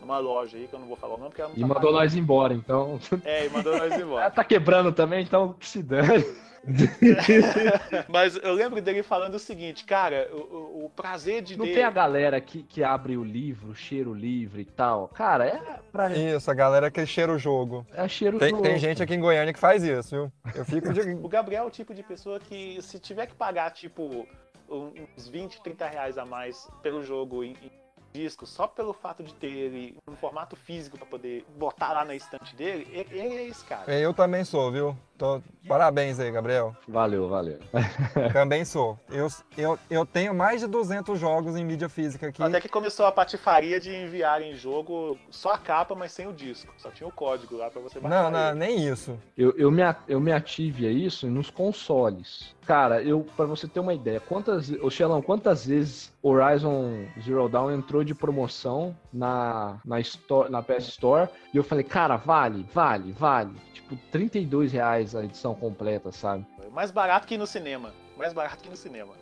numa 0.00 0.18
loja 0.18 0.56
aí, 0.56 0.66
que 0.68 0.74
eu 0.74 0.78
não 0.80 0.86
vou 0.86 0.96
falar 0.96 1.14
o 1.14 1.18
nome, 1.18 1.30
porque 1.30 1.40
ela 1.42 1.50
não 1.50 1.56
E 1.56 1.60
tá 1.60 1.66
mandou 1.66 1.82
pagando. 1.82 2.00
nós 2.00 2.14
embora, 2.14 2.54
então. 2.54 2.98
É, 3.24 3.46
e 3.46 3.50
mandou 3.50 3.76
nós 3.76 3.92
Ela 3.92 4.02
embora. 4.02 4.30
tá 4.30 4.44
quebrando 4.44 4.92
também, 4.92 5.22
então 5.22 5.52
que 5.54 5.66
se 5.66 5.82
dane. 5.82 6.24
Mas 8.08 8.36
eu 8.36 8.52
lembro 8.52 8.80
dele 8.82 9.02
falando 9.02 9.34
o 9.34 9.38
seguinte, 9.38 9.84
cara, 9.84 10.28
o, 10.32 10.36
o- 10.36 10.84
o 10.86 10.90
prazer 10.90 11.40
de 11.42 11.56
Não 11.56 11.64
ter- 11.64 11.74
tem 11.74 11.84
a 11.84 11.90
galera 11.90 12.40
que, 12.40 12.62
que 12.62 12.82
abre 12.82 13.16
o 13.16 13.24
livro, 13.24 13.74
cheiro 13.74 14.12
livre 14.12 14.62
e 14.62 14.64
tal. 14.64 15.08
Cara, 15.08 15.46
é 15.46 15.60
pra. 15.90 16.10
Isso, 16.10 16.50
a 16.50 16.54
galera 16.54 16.90
que 16.90 17.04
cheira 17.06 17.32
o 17.32 17.38
jogo. 17.38 17.86
É 17.94 18.06
cheiro 18.08 18.38
Tem, 18.38 18.50
jogo. 18.50 18.62
tem 18.62 18.78
gente 18.78 19.02
aqui 19.02 19.14
em 19.14 19.20
Goiânia 19.20 19.52
que 19.52 19.58
faz 19.58 19.82
isso, 19.82 20.10
viu? 20.14 20.32
Eu 20.54 20.64
fico 20.64 20.92
de. 20.92 21.00
O 21.22 21.28
Gabriel 21.28 21.64
é 21.64 21.66
o 21.66 21.70
tipo 21.70 21.94
de 21.94 22.02
pessoa 22.02 22.38
que, 22.38 22.80
se 22.82 22.98
tiver 22.98 23.26
que 23.26 23.34
pagar, 23.34 23.70
tipo, 23.70 24.26
uns 24.68 25.28
20, 25.28 25.62
30 25.62 25.86
reais 25.86 26.18
a 26.18 26.24
mais 26.26 26.68
pelo 26.82 27.02
jogo 27.02 27.42
em, 27.44 27.52
em 27.62 27.70
disco, 28.18 28.46
só 28.46 28.66
pelo 28.66 28.92
fato 28.92 29.22
de 29.22 29.32
ter 29.34 29.46
ele 29.46 29.96
um 30.08 30.16
formato 30.16 30.56
físico 30.56 30.98
pra 30.98 31.06
poder 31.06 31.44
botar 31.56 31.92
lá 31.92 32.04
na 32.04 32.14
estante 32.14 32.54
dele, 32.56 32.86
ele, 32.90 33.18
ele 33.18 33.36
é 33.36 33.46
esse 33.46 33.64
cara. 33.64 33.92
Eu 33.92 34.12
também 34.12 34.44
sou, 34.44 34.72
viu? 34.72 34.96
Tô- 35.18 35.42
Parabéns 35.66 36.18
aí, 36.18 36.30
Gabriel. 36.30 36.74
Valeu, 36.88 37.28
valeu. 37.28 37.58
Também 38.32 38.64
sou. 38.64 38.98
Eu, 39.10 39.28
eu, 39.56 39.78
eu 39.90 40.06
tenho 40.06 40.32
mais 40.32 40.62
de 40.62 40.66
200 40.66 41.18
jogos 41.20 41.56
em 41.56 41.64
mídia 41.64 41.90
física 41.90 42.28
aqui. 42.28 42.42
Até 42.42 42.58
que 42.58 42.68
começou 42.70 43.04
a 43.04 43.12
patifaria 43.12 43.78
de 43.78 43.94
enviar 43.94 44.40
em 44.40 44.54
jogo 44.54 45.18
só 45.30 45.52
a 45.52 45.58
capa, 45.58 45.94
mas 45.94 46.12
sem 46.12 46.26
o 46.26 46.32
disco. 46.32 46.72
Só 46.78 46.90
tinha 46.90 47.06
o 47.06 47.12
código 47.12 47.56
lá 47.56 47.68
pra 47.70 47.82
você 47.82 48.00
baixar. 48.00 48.22
Não, 48.22 48.30
não, 48.30 48.48
ele. 48.50 48.58
nem 48.58 48.88
isso. 48.88 49.18
Eu, 49.36 49.52
eu, 49.58 49.70
me, 49.70 49.82
eu 50.08 50.18
me 50.20 50.32
ative 50.32 50.86
a 50.86 50.90
isso 50.90 51.26
nos 51.26 51.50
consoles. 51.50 52.56
Cara, 52.64 53.02
eu 53.02 53.26
para 53.36 53.46
você 53.46 53.66
ter 53.66 53.80
uma 53.80 53.94
ideia, 53.94 54.20
quantas, 54.20 54.70
ô 54.70 54.90
Xelão, 54.90 55.22
quantas 55.22 55.64
vezes 55.66 56.12
Horizon 56.22 57.06
Zero 57.22 57.48
Dawn 57.48 57.70
entrou 57.72 58.04
de 58.04 58.14
promoção 58.14 58.94
na, 59.12 59.78
na, 59.84 59.98
store, 60.00 60.50
na 60.50 60.62
PS 60.62 60.88
Store 60.88 61.28
e 61.52 61.56
eu 61.56 61.64
falei, 61.64 61.82
cara, 61.84 62.16
vale, 62.16 62.66
vale, 62.74 63.12
vale. 63.12 63.52
Tipo, 63.72 63.96
32 64.12 64.72
reais 64.72 65.07
a 65.14 65.24
edição 65.24 65.54
completa, 65.54 66.12
sabe? 66.12 66.46
Mais 66.72 66.90
barato 66.90 67.26
que 67.26 67.36
no 67.36 67.46
cinema. 67.46 67.92
Mais 68.16 68.32
barato 68.32 68.62
que 68.62 68.70
no 68.70 68.76
cinema. 68.76 69.14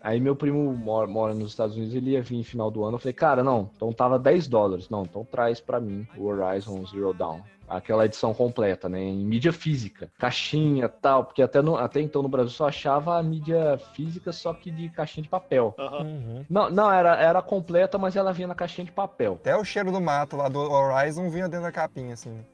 Aí 0.00 0.20
meu 0.20 0.36
primo 0.36 0.72
mora, 0.72 1.06
mora 1.06 1.34
nos 1.34 1.50
Estados 1.50 1.76
Unidos, 1.76 1.94
ele 1.94 2.10
ia 2.10 2.22
vir 2.22 2.36
em 2.36 2.44
final 2.44 2.70
do 2.70 2.84
ano. 2.84 2.96
Eu 2.96 2.98
falei, 3.00 3.12
cara, 3.12 3.42
não, 3.42 3.70
então 3.74 3.92
tava 3.92 4.18
10 4.18 4.46
dólares. 4.48 4.88
Não, 4.88 5.02
então 5.02 5.24
traz 5.24 5.60
pra 5.60 5.80
mim 5.80 6.06
o 6.16 6.26
Horizon 6.26 6.86
Zero 6.86 7.12
Dawn. 7.12 7.42
Aquela 7.68 8.06
edição 8.06 8.32
completa, 8.32 8.88
né? 8.88 8.98
Em 9.00 9.24
mídia 9.26 9.52
física. 9.52 10.10
Caixinha 10.18 10.88
tal, 10.88 11.24
porque 11.24 11.42
até, 11.42 11.60
no- 11.60 11.76
até 11.76 12.00
então 12.00 12.22
no 12.22 12.28
Brasil 12.28 12.50
só 12.50 12.68
achava 12.68 13.18
a 13.18 13.22
mídia 13.22 13.78
física, 13.92 14.32
só 14.32 14.54
que 14.54 14.70
de 14.70 14.88
caixinha 14.88 15.22
de 15.22 15.28
papel. 15.28 15.74
Uhum. 15.78 16.44
Não, 16.48 16.70
não 16.70 16.90
era, 16.90 17.14
era 17.16 17.42
completa, 17.42 17.98
mas 17.98 18.16
ela 18.16 18.32
vinha 18.32 18.48
na 18.48 18.54
caixinha 18.54 18.84
de 18.86 18.92
papel. 18.92 19.34
Até 19.34 19.56
o 19.56 19.64
cheiro 19.64 19.92
do 19.92 20.00
mato 20.00 20.36
lá 20.36 20.48
do 20.48 20.58
Horizon 20.60 21.28
vinha 21.28 21.48
dentro 21.48 21.66
da 21.66 21.72
capinha, 21.72 22.14
assim. 22.14 22.44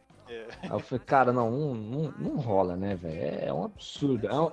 Aí 0.62 0.70
eu 0.70 0.80
falei, 0.80 1.04
cara, 1.04 1.32
não, 1.32 1.50
não, 1.50 1.74
não, 1.74 2.14
não 2.18 2.36
rola, 2.36 2.74
né, 2.76 2.96
velho? 2.96 3.44
É, 3.46 3.52
um 3.52 3.64
absurdo. 3.64 4.26
É 4.26 4.40
um, 4.40 4.50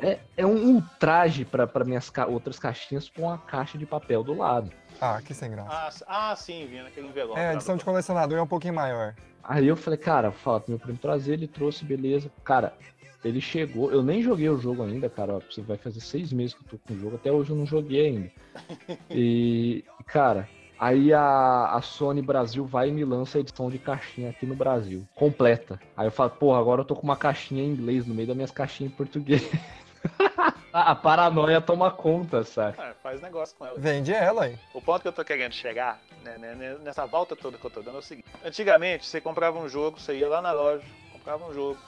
é, 0.00 0.18
é 0.36 0.44
um 0.44 0.74
ultraje 0.74 1.44
pra, 1.44 1.66
pra 1.66 1.84
minhas 1.84 2.10
ca- 2.10 2.26
outras 2.26 2.58
caixinhas 2.58 3.08
com 3.08 3.30
a 3.30 3.38
caixa 3.38 3.78
de 3.78 3.86
papel 3.86 4.22
do 4.22 4.34
lado. 4.36 4.70
Ah, 5.04 5.20
que 5.22 5.34
sem 5.34 5.50
graça. 5.50 6.04
Ah, 6.08 6.30
ah, 6.30 6.36
sim, 6.36 6.66
vinha 6.66 6.84
naquele 6.84 7.08
envelope. 7.08 7.38
É, 7.38 7.50
a 7.50 7.54
edição 7.54 7.76
de 7.76 7.84
colecionador 7.84 8.38
é 8.38 8.42
um 8.42 8.46
pouquinho 8.46 8.72
maior. 8.74 9.14
Aí 9.42 9.66
eu 9.66 9.76
falei, 9.76 9.98
cara, 9.98 10.30
pro 10.30 10.62
meu 10.66 10.78
primo 10.78 10.96
trazer, 10.96 11.34
ele 11.34 11.46
trouxe, 11.46 11.84
beleza. 11.84 12.30
Cara, 12.42 12.72
ele 13.22 13.40
chegou, 13.40 13.92
eu 13.92 14.02
nem 14.02 14.22
joguei 14.22 14.48
o 14.48 14.58
jogo 14.58 14.82
ainda, 14.82 15.10
cara. 15.10 15.34
ó, 15.34 15.40
Você 15.40 15.60
vai 15.60 15.76
fazer 15.76 16.00
seis 16.00 16.32
meses 16.32 16.54
que 16.54 16.64
eu 16.64 16.68
tô 16.70 16.78
com 16.88 16.94
o 16.94 16.98
jogo, 17.00 17.16
até 17.16 17.30
hoje 17.30 17.50
eu 17.50 17.56
não 17.56 17.66
joguei 17.66 18.06
ainda. 18.06 18.30
E, 19.10 19.84
cara, 20.06 20.48
aí 20.78 21.12
a, 21.12 21.66
a 21.74 21.82
Sony 21.82 22.22
Brasil 22.22 22.64
vai 22.64 22.88
e 22.88 22.92
me 22.92 23.04
lança 23.04 23.36
a 23.36 23.40
edição 23.40 23.68
de 23.68 23.78
caixinha 23.78 24.30
aqui 24.30 24.46
no 24.46 24.54
Brasil, 24.54 25.06
completa. 25.14 25.78
Aí 25.96 26.06
eu 26.06 26.12
falo, 26.12 26.30
porra, 26.30 26.58
agora 26.60 26.80
eu 26.80 26.84
tô 26.84 26.94
com 26.96 27.02
uma 27.02 27.16
caixinha 27.16 27.62
em 27.62 27.68
inglês 27.68 28.06
no 28.06 28.14
meio 28.14 28.28
das 28.28 28.36
minhas 28.36 28.50
caixinhas 28.50 28.92
em 28.92 28.96
português. 28.96 29.42
a 30.74 30.90
a 30.90 30.94
paranoia 30.96 31.60
toma 31.60 31.88
conta, 31.88 32.42
sabe? 32.42 32.74
Ah, 32.80 32.92
faz 33.00 33.20
negócio 33.22 33.54
com 33.56 33.64
ela. 33.64 33.78
Vende 33.78 34.12
ela 34.12 34.44
aí. 34.44 34.58
O 34.74 34.82
ponto 34.82 35.02
que 35.02 35.08
eu 35.08 35.12
tô 35.12 35.24
querendo 35.24 35.52
chegar, 35.52 36.00
né, 36.24 36.36
né, 36.36 36.54
né, 36.56 36.76
nessa 36.82 37.06
volta 37.06 37.36
toda 37.36 37.56
que 37.56 37.64
eu 37.64 37.70
tô 37.70 37.80
dando 37.80 37.96
é 37.96 37.98
o 38.00 38.02
seguinte. 38.02 38.26
Antigamente, 38.44 39.06
você 39.06 39.20
comprava 39.20 39.56
um 39.56 39.68
jogo, 39.68 40.00
você 40.00 40.16
ia 40.16 40.28
lá 40.28 40.42
na 40.42 40.50
loja, 40.50 40.84
comprava 41.12 41.46
um 41.46 41.54
jogo, 41.54 41.78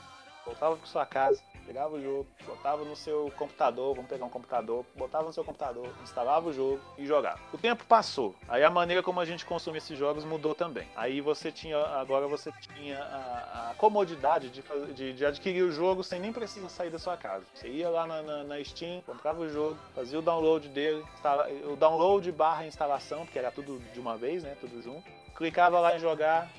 voltava 0.47 0.75
pra 0.77 0.85
sua 0.87 1.05
casa, 1.05 1.41
pegava 1.65 1.95
o 1.95 2.01
jogo, 2.01 2.25
botava 2.45 2.83
no 2.85 2.95
seu 2.95 3.31
computador, 3.37 3.93
vamos 3.93 4.09
pegar 4.09 4.25
um 4.25 4.29
computador, 4.29 4.85
botava 4.95 5.25
no 5.27 5.33
seu 5.33 5.43
computador, 5.43 5.87
instalava 6.01 6.47
o 6.49 6.53
jogo 6.53 6.79
e 6.97 7.05
jogava. 7.05 7.39
O 7.53 7.57
tempo 7.57 7.83
passou, 7.85 8.33
aí 8.47 8.63
a 8.63 8.69
maneira 8.69 9.03
como 9.03 9.19
a 9.19 9.25
gente 9.25 9.45
consome 9.45 9.77
esses 9.77 9.97
jogos 9.97 10.23
mudou 10.23 10.55
também. 10.55 10.87
Aí 10.95 11.19
você 11.19 11.51
tinha, 11.51 11.77
agora 11.77 12.25
você 12.27 12.51
tinha 12.73 12.97
a, 13.03 13.71
a 13.71 13.73
comodidade 13.75 14.49
de, 14.49 14.63
de, 14.93 15.13
de 15.13 15.25
adquirir 15.25 15.63
o 15.63 15.71
jogo 15.71 16.03
sem 16.03 16.19
nem 16.19 16.31
precisar 16.31 16.69
sair 16.69 16.89
da 16.89 16.97
sua 16.99 17.17
casa. 17.17 17.45
Você 17.53 17.67
ia 17.67 17.89
lá 17.89 18.07
na, 18.07 18.21
na- 18.21 18.43
na 18.45 18.63
Steam, 18.63 19.01
comprava 19.01 19.41
o 19.41 19.49
jogo, 19.49 19.77
fazia 19.93 20.17
o 20.17 20.21
download 20.21 20.69
dele, 20.69 21.05
instala- 21.15 21.47
o 21.65 21.75
download 21.75 22.31
barra 22.31 22.65
instalação, 22.65 23.25
porque 23.25 23.37
era 23.37 23.51
tudo 23.51 23.79
de 23.93 23.99
uma 23.99 24.15
vez, 24.17 24.43
né, 24.43 24.55
tudo 24.61 24.81
junto. 24.81 25.03
Clicava 25.35 25.79
lá 25.79 25.95
em 25.95 25.99
jogar, 25.99 26.49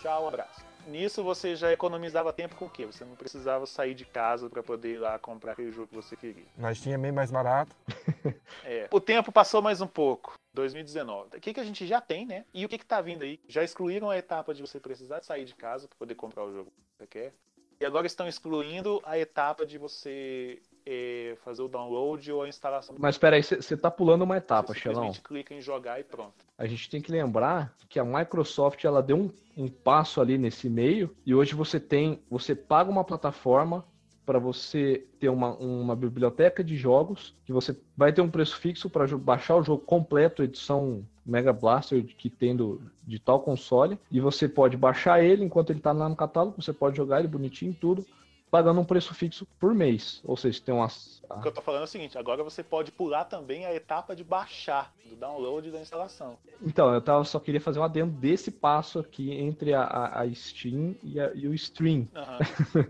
tchau, 0.00 0.26
abraço. 0.26 0.69
Nisso 0.86 1.22
você 1.22 1.54
já 1.56 1.72
economizava 1.72 2.32
tempo 2.32 2.56
com 2.56 2.66
o 2.66 2.70
quê? 2.70 2.86
Você 2.86 3.04
não 3.04 3.14
precisava 3.14 3.66
sair 3.66 3.94
de 3.94 4.04
casa 4.04 4.48
para 4.48 4.62
poder 4.62 4.94
ir 4.94 4.98
lá 4.98 5.18
comprar 5.18 5.52
aquele 5.52 5.72
jogo 5.72 5.88
que 5.88 5.94
você 5.94 6.16
queria. 6.16 6.44
Nós 6.56 6.80
tinha 6.80 6.98
bem 6.98 7.12
mais 7.12 7.30
barato. 7.30 7.74
É. 8.64 8.88
O 8.90 9.00
tempo 9.00 9.32
passou 9.32 9.62
mais 9.62 9.80
um 9.80 9.86
pouco. 9.86 10.34
2019. 10.52 11.36
O 11.36 11.40
que, 11.40 11.54
que 11.54 11.60
a 11.60 11.64
gente 11.64 11.86
já 11.86 12.00
tem, 12.00 12.26
né? 12.26 12.44
E 12.52 12.64
o 12.64 12.68
que, 12.68 12.78
que 12.78 12.84
tá 12.84 13.00
vindo 13.00 13.22
aí? 13.22 13.40
Já 13.48 13.62
excluíram 13.62 14.10
a 14.10 14.18
etapa 14.18 14.52
de 14.52 14.60
você 14.60 14.78
precisar 14.78 15.22
sair 15.22 15.44
de 15.44 15.54
casa 15.54 15.88
para 15.88 15.96
poder 15.96 16.14
comprar 16.14 16.44
o 16.44 16.52
jogo 16.52 16.70
que 16.70 16.98
você 16.98 17.06
quer. 17.06 17.32
E 17.80 17.86
agora 17.86 18.06
estão 18.06 18.28
excluindo 18.28 19.00
a 19.04 19.18
etapa 19.18 19.64
de 19.64 19.78
você 19.78 20.60
é, 20.86 21.36
fazer 21.44 21.62
o 21.62 21.68
download 21.68 22.32
ou 22.32 22.42
a 22.42 22.48
instalação. 22.48 22.94
Mas 22.98 23.18
peraí, 23.18 23.42
você 23.42 23.76
tá 23.76 23.90
pulando 23.90 24.22
uma 24.22 24.36
etapa, 24.36 24.74
Xelão. 24.74 25.12
simplesmente 25.12 25.22
clica 25.22 25.54
em 25.54 25.60
jogar 25.60 26.00
e 26.00 26.04
pronto. 26.04 26.34
A 26.56 26.66
gente 26.66 26.88
tem 26.90 27.00
que 27.00 27.10
lembrar 27.10 27.74
que 27.88 27.98
a 27.98 28.04
Microsoft 28.04 28.84
ela 28.84 29.02
deu 29.02 29.16
um, 29.16 29.30
um 29.56 29.68
passo 29.68 30.20
ali 30.20 30.38
nesse 30.38 30.68
meio 30.68 31.14
e 31.24 31.34
hoje 31.34 31.54
você 31.54 31.78
tem, 31.80 32.20
você 32.30 32.54
paga 32.54 32.90
uma 32.90 33.04
plataforma 33.04 33.84
para 34.30 34.38
você 34.38 35.04
ter 35.18 35.28
uma, 35.28 35.56
uma 35.56 35.96
biblioteca 35.96 36.62
de 36.62 36.76
jogos 36.76 37.34
que 37.44 37.52
você 37.52 37.76
vai 37.96 38.12
ter 38.12 38.20
um 38.20 38.30
preço 38.30 38.56
fixo 38.58 38.88
para 38.88 39.04
baixar 39.16 39.56
o 39.56 39.62
jogo 39.62 39.82
completo, 39.84 40.42
edição 40.42 41.04
Mega 41.26 41.52
Blaster 41.52 42.04
que 42.04 42.30
tem 42.30 42.54
do, 42.54 42.80
de 43.04 43.18
tal 43.18 43.40
console, 43.40 43.98
e 44.10 44.20
você 44.20 44.48
pode 44.48 44.76
baixar 44.76 45.22
ele 45.22 45.44
enquanto 45.44 45.70
ele 45.70 45.80
está 45.80 45.92
lá 45.92 46.08
no 46.08 46.14
catálogo, 46.14 46.62
você 46.62 46.72
pode 46.72 46.96
jogar 46.96 47.18
ele 47.18 47.28
bonitinho 47.28 47.76
tudo, 47.80 48.06
pagando 48.50 48.80
um 48.80 48.84
preço 48.84 49.14
fixo 49.14 49.46
por 49.58 49.74
mês. 49.74 50.20
Ou 50.24 50.36
seja, 50.36 50.60
tem 50.60 50.74
umas. 50.74 51.22
O 51.30 51.40
que 51.40 51.48
eu 51.48 51.52
tô 51.52 51.60
falando 51.62 51.82
é 51.82 51.84
o 51.84 51.88
seguinte, 51.88 52.18
agora 52.18 52.42
você 52.42 52.62
pode 52.62 52.90
pular 52.90 53.24
também 53.24 53.64
a 53.64 53.74
etapa 53.74 54.16
de 54.16 54.24
baixar, 54.24 54.92
do 55.04 55.14
download 55.14 55.68
e 55.68 55.70
da 55.70 55.80
instalação. 55.80 56.36
Então, 56.60 56.92
eu 56.92 57.00
tava, 57.00 57.24
só 57.24 57.38
queria 57.38 57.60
fazer 57.60 57.78
um 57.78 57.84
adendo 57.84 58.12
desse 58.12 58.50
passo 58.50 58.98
aqui 58.98 59.32
entre 59.32 59.72
a, 59.72 59.82
a, 59.82 60.22
a 60.22 60.34
Steam 60.34 60.96
e, 61.02 61.20
a- 61.20 61.32
e 61.34 61.46
o 61.46 61.54
Stream. 61.54 62.08
Aham. 62.14 62.38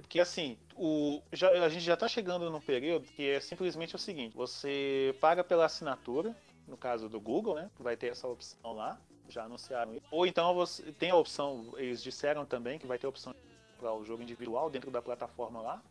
Porque 0.00 0.18
assim, 0.18 0.56
o, 0.74 1.20
já- 1.32 1.50
a 1.50 1.68
gente 1.68 1.84
já 1.84 1.96
tá 1.96 2.08
chegando 2.08 2.50
num 2.50 2.60
período 2.60 3.06
que 3.14 3.28
é 3.30 3.40
simplesmente 3.40 3.94
o 3.94 3.98
seguinte: 3.98 4.34
você 4.34 5.14
paga 5.20 5.44
pela 5.44 5.66
assinatura, 5.66 6.34
no 6.66 6.76
caso 6.76 7.08
do 7.08 7.20
Google, 7.20 7.56
né? 7.56 7.70
Vai 7.78 7.96
ter 7.96 8.08
essa 8.08 8.26
opção 8.26 8.72
lá. 8.72 8.98
Já 9.28 9.44
anunciaram 9.44 9.94
isso. 9.94 10.02
Ou 10.10 10.26
então 10.26 10.52
você 10.54 10.90
tem 10.90 11.10
a 11.10 11.14
opção, 11.16 11.72
eles 11.76 12.02
disseram 12.02 12.44
também 12.44 12.80
que 12.80 12.86
vai 12.86 12.98
ter 12.98 13.06
a 13.06 13.10
opção 13.10 13.32
para 13.80 13.92
o 13.94 14.04
jogo 14.04 14.22
individual 14.22 14.68
dentro 14.68 14.90
da 14.90 15.00
plataforma 15.00 15.62
lá. 15.62 15.82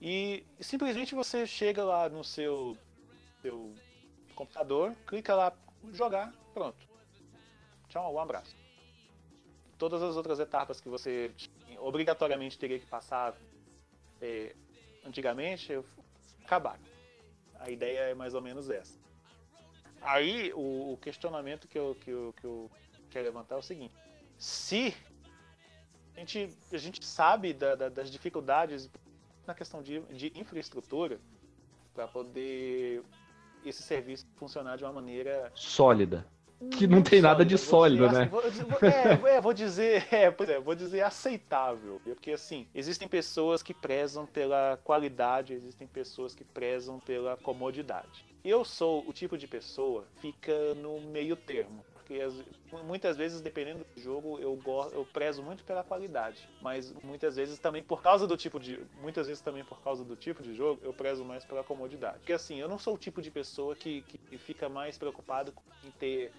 E 0.00 0.44
simplesmente 0.58 1.14
você 1.14 1.46
chega 1.46 1.84
lá 1.84 2.08
no 2.08 2.24
seu, 2.24 2.76
seu 3.42 3.74
computador, 4.34 4.96
clica 5.06 5.34
lá, 5.34 5.52
jogar, 5.92 6.32
pronto. 6.54 6.88
Tchau, 7.88 8.14
um 8.14 8.18
abraço. 8.18 8.56
Todas 9.76 10.02
as 10.02 10.16
outras 10.16 10.40
etapas 10.40 10.80
que 10.80 10.88
você 10.88 11.30
obrigatoriamente 11.78 12.58
teria 12.58 12.78
que 12.78 12.86
passar 12.86 13.36
é, 14.20 14.54
antigamente, 15.04 15.72
acabaram. 16.44 16.82
A 17.60 17.70
ideia 17.70 18.00
é 18.10 18.14
mais 18.14 18.34
ou 18.34 18.40
menos 18.40 18.70
essa. 18.70 18.98
Aí 20.00 20.52
o, 20.54 20.94
o 20.94 20.96
questionamento 20.96 21.68
que 21.68 21.78
eu, 21.78 21.96
que, 22.00 22.10
eu, 22.10 22.34
que 22.40 22.44
eu 22.44 22.70
quero 23.10 23.26
levantar 23.26 23.56
é 23.56 23.58
o 23.58 23.62
seguinte: 23.62 23.94
se 24.36 24.94
a 26.16 26.20
gente, 26.20 26.48
a 26.72 26.78
gente 26.78 27.04
sabe 27.04 27.52
da, 27.52 27.74
da, 27.74 27.88
das 27.88 28.10
dificuldades 28.10 28.90
na 29.46 29.54
questão 29.54 29.82
de, 29.82 30.00
de 30.00 30.32
infraestrutura 30.38 31.18
para 31.94 32.06
poder 32.06 33.02
esse 33.64 33.82
serviço 33.82 34.26
funcionar 34.36 34.76
de 34.76 34.84
uma 34.84 34.92
maneira 34.92 35.50
Sólida. 35.54 36.26
Que 36.70 36.86
não 36.86 37.02
tem 37.02 37.20
nada 37.20 37.44
de 37.44 37.58
sólido, 37.58 38.06
dizer, 38.06 38.18
né? 38.18 38.30
assim, 38.46 38.62
vou- 38.62 38.88
é, 38.88 39.34
é, 39.36 39.40
vou 39.40 39.52
dizer, 39.52 40.06
é, 40.14 40.30
pois 40.30 40.48
é, 40.48 40.60
vou 40.60 40.76
dizer 40.76 41.00
aceitável, 41.00 42.00
porque 42.04 42.30
assim 42.30 42.68
existem 42.72 43.08
pessoas 43.08 43.64
que 43.64 43.74
prezam 43.74 44.26
pela 44.26 44.78
qualidade, 44.84 45.54
existem 45.54 45.88
pessoas 45.88 46.36
que 46.36 46.44
prezam 46.44 47.00
pela 47.00 47.36
comodidade. 47.36 48.24
Eu 48.44 48.64
sou 48.64 49.04
o 49.08 49.12
tipo 49.12 49.36
de 49.36 49.48
pessoa 49.48 50.04
que 50.14 50.32
fica 50.32 50.74
no 50.76 51.00
meio 51.00 51.34
termo, 51.34 51.84
porque 52.12 52.20
as- 52.20 52.82
muitas 52.84 53.16
vezes 53.16 53.40
dependendo 53.40 53.84
do 53.94 54.00
jogo 54.00 54.38
eu 54.38 54.58
eu 54.92 55.04
prezo 55.12 55.42
muito 55.42 55.64
pela 55.64 55.82
qualidade, 55.82 56.46
mas 56.60 56.92
muitas 57.02 57.36
vezes 57.36 57.58
também 57.58 57.82
por 57.82 58.02
causa 58.02 58.26
do 58.26 58.36
tipo 58.36 58.60
de, 58.60 58.78
muitas 59.00 59.26
vezes 59.26 59.42
também 59.42 59.64
por 59.64 59.80
causa 59.82 60.04
do 60.04 60.14
tipo 60.16 60.42
de 60.42 60.54
jogo 60.54 60.80
eu 60.82 60.92
prezo 60.92 61.24
mais 61.24 61.44
pela 61.44 61.64
comodidade. 61.64 62.18
Porque 62.18 62.32
assim 62.32 62.60
eu 62.60 62.68
não 62.68 62.78
sou 62.78 62.94
o 62.94 62.98
tipo 62.98 63.22
de 63.22 63.30
pessoa 63.30 63.74
que, 63.74 64.02
que 64.02 64.38
fica 64.38 64.68
mais 64.68 64.98
preocupado 64.98 65.52
em 65.84 65.90
ter 65.92 66.32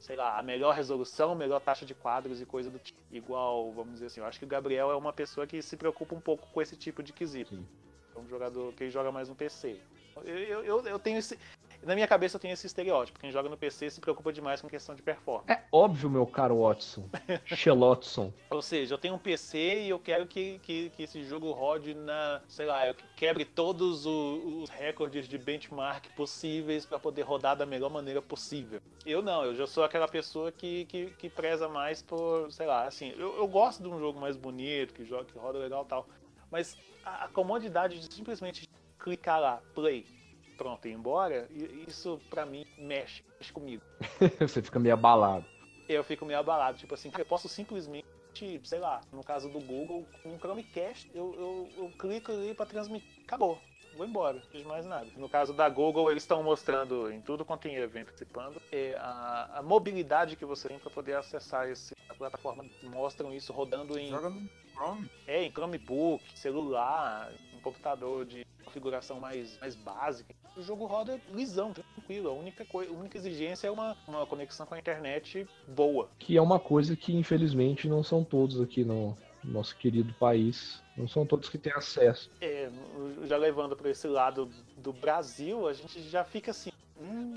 sei 0.00 0.16
lá, 0.16 0.36
a 0.36 0.42
melhor 0.42 0.74
resolução, 0.74 1.32
melhor 1.32 1.60
taxa 1.60 1.86
de 1.86 1.94
quadros 1.94 2.40
e 2.40 2.44
coisa 2.44 2.68
do 2.68 2.78
tipo. 2.80 2.98
Igual, 3.12 3.70
vamos 3.70 3.94
dizer 3.94 4.06
assim, 4.06 4.18
eu 4.20 4.26
acho 4.26 4.36
que 4.38 4.44
o 4.44 4.48
Gabriel 4.48 4.90
é 4.90 4.96
uma 4.96 5.12
pessoa 5.12 5.46
que 5.46 5.62
se 5.62 5.76
preocupa 5.76 6.12
um 6.16 6.20
pouco 6.20 6.48
com 6.52 6.60
esse 6.60 6.74
tipo 6.76 7.04
de 7.04 7.12
quesito. 7.12 7.54
Sim. 7.54 7.64
É 8.16 8.18
um 8.18 8.26
jogador 8.28 8.72
que 8.72 8.90
joga 8.90 9.12
mais 9.12 9.28
no 9.28 9.36
PC. 9.36 9.76
Eu, 10.24 10.64
eu, 10.64 10.86
eu 10.86 10.98
tenho 10.98 11.18
esse. 11.18 11.38
Na 11.82 11.94
minha 11.94 12.06
cabeça 12.06 12.36
eu 12.36 12.40
tenho 12.40 12.52
esse 12.54 12.66
estereótipo. 12.66 13.18
Quem 13.18 13.30
joga 13.32 13.48
no 13.48 13.56
PC 13.56 13.90
se 13.90 14.00
preocupa 14.00 14.32
demais 14.32 14.60
com 14.60 14.68
questão 14.68 14.94
de 14.94 15.02
performance. 15.02 15.50
É 15.50 15.62
óbvio, 15.72 16.08
meu 16.08 16.26
caro 16.26 16.60
Watson. 16.62 17.08
Shelotson. 17.44 18.32
Ou 18.50 18.62
seja, 18.62 18.94
eu 18.94 18.98
tenho 18.98 19.14
um 19.14 19.18
PC 19.18 19.82
e 19.84 19.88
eu 19.88 19.98
quero 19.98 20.26
que, 20.26 20.58
que, 20.60 20.90
que 20.90 21.02
esse 21.02 21.24
jogo 21.24 21.50
rode 21.52 21.94
na. 21.94 22.40
sei 22.48 22.66
lá, 22.66 22.86
eu 22.86 22.94
quebre 23.16 23.44
todos 23.44 24.06
o- 24.06 24.62
os 24.62 24.70
recordes 24.70 25.26
de 25.26 25.36
benchmark 25.38 26.06
possíveis 26.14 26.86
para 26.86 26.98
poder 26.98 27.22
rodar 27.22 27.56
da 27.56 27.66
melhor 27.66 27.90
maneira 27.90 28.22
possível. 28.22 28.80
Eu 29.04 29.20
não, 29.20 29.44
eu 29.44 29.54
já 29.54 29.66
sou 29.66 29.82
aquela 29.82 30.06
pessoa 30.06 30.52
que, 30.52 30.84
que, 30.86 31.06
que 31.18 31.28
preza 31.28 31.68
mais 31.68 32.00
por, 32.02 32.50
sei 32.52 32.66
lá, 32.66 32.86
assim, 32.86 33.12
eu, 33.18 33.36
eu 33.36 33.48
gosto 33.48 33.82
de 33.82 33.88
um 33.88 33.98
jogo 33.98 34.20
mais 34.20 34.36
bonito, 34.36 34.94
que 34.94 35.04
joga, 35.04 35.24
que 35.24 35.36
roda 35.38 35.58
legal 35.58 35.82
e 35.84 35.88
tal. 35.88 36.08
Mas 36.50 36.76
a, 37.04 37.24
a 37.24 37.28
comodidade 37.28 37.98
de 37.98 38.14
simplesmente 38.14 38.68
clicar 38.98 39.40
lá, 39.40 39.60
play, 39.74 40.06
pronto, 40.62 40.86
e 40.86 40.90
ir 40.90 40.94
embora, 40.94 41.48
isso 41.88 42.20
pra 42.30 42.46
mim 42.46 42.64
mexe, 42.78 43.24
mexe 43.38 43.52
comigo 43.52 43.82
Você 44.38 44.62
fica 44.62 44.78
meio 44.78 44.94
abalado. 44.94 45.44
eu 45.88 46.04
fico 46.04 46.24
meio 46.24 46.38
abalado. 46.38 46.78
Tipo 46.78 46.94
assim, 46.94 47.10
eu 47.18 47.24
posso 47.26 47.48
simplesmente, 47.48 48.06
sei 48.62 48.78
lá, 48.78 49.00
no 49.12 49.24
caso 49.24 49.48
do 49.48 49.58
Google, 49.60 50.06
com 50.22 50.30
um 50.30 50.38
Chromecast, 50.38 51.10
eu, 51.14 51.34
eu, 51.34 51.84
eu 51.84 51.90
clico 51.98 52.30
ali 52.32 52.54
pra 52.54 52.64
transmitir. 52.64 53.08
Acabou. 53.24 53.58
Vou 53.96 54.06
embora, 54.06 54.38
não 54.38 54.42
fiz 54.46 54.64
mais 54.64 54.86
nada. 54.86 55.06
No 55.16 55.28
caso 55.28 55.52
da 55.52 55.68
Google, 55.68 56.10
eles 56.10 56.22
estão 56.22 56.42
mostrando 56.42 57.12
em 57.12 57.20
tudo 57.20 57.44
quanto 57.44 57.62
tem 57.62 57.74
evento 57.76 58.06
participando 58.06 58.62
é 58.72 58.94
a, 58.98 59.58
a 59.58 59.62
mobilidade 59.62 60.34
que 60.34 60.46
você 60.46 60.68
tem 60.68 60.78
para 60.78 60.90
poder 60.90 61.14
acessar 61.14 61.68
esse, 61.68 61.94
a 62.08 62.14
plataforma. 62.14 62.64
Mostram 62.84 63.34
isso 63.34 63.52
rodando 63.52 63.98
em, 63.98 64.08
Joga 64.08 64.30
no 64.30 64.48
Chrome. 64.72 65.10
é, 65.26 65.42
em 65.44 65.50
Chromebook, 65.50 66.24
celular, 66.38 67.30
computador 67.62 68.24
de 68.24 68.44
configuração 68.64 69.20
mais, 69.20 69.58
mais 69.60 69.74
básica. 69.74 70.34
O 70.56 70.62
jogo 70.62 70.86
roda 70.86 71.20
lisão, 71.32 71.72
tranquilo. 71.72 72.28
A 72.28 72.32
única, 72.32 72.64
coi- 72.64 72.88
a 72.88 72.92
única 72.92 73.16
exigência 73.16 73.66
é 73.68 73.70
uma, 73.70 73.96
uma 74.06 74.26
conexão 74.26 74.66
com 74.66 74.74
a 74.74 74.78
internet 74.78 75.46
boa. 75.66 76.10
Que 76.18 76.36
é 76.36 76.42
uma 76.42 76.58
coisa 76.60 76.94
que, 76.94 77.14
infelizmente, 77.14 77.88
não 77.88 78.02
são 78.02 78.22
todos 78.22 78.60
aqui 78.60 78.84
no 78.84 79.16
nosso 79.42 79.76
querido 79.76 80.12
país. 80.14 80.82
Não 80.96 81.08
são 81.08 81.24
todos 81.26 81.48
que 81.48 81.56
têm 81.58 81.72
acesso. 81.72 82.30
É, 82.40 82.70
já 83.24 83.36
levando 83.36 83.74
para 83.74 83.90
esse 83.90 84.06
lado 84.06 84.50
do 84.76 84.92
Brasil, 84.92 85.66
a 85.66 85.72
gente 85.72 86.00
já 86.02 86.22
fica 86.22 86.50
assim, 86.50 86.70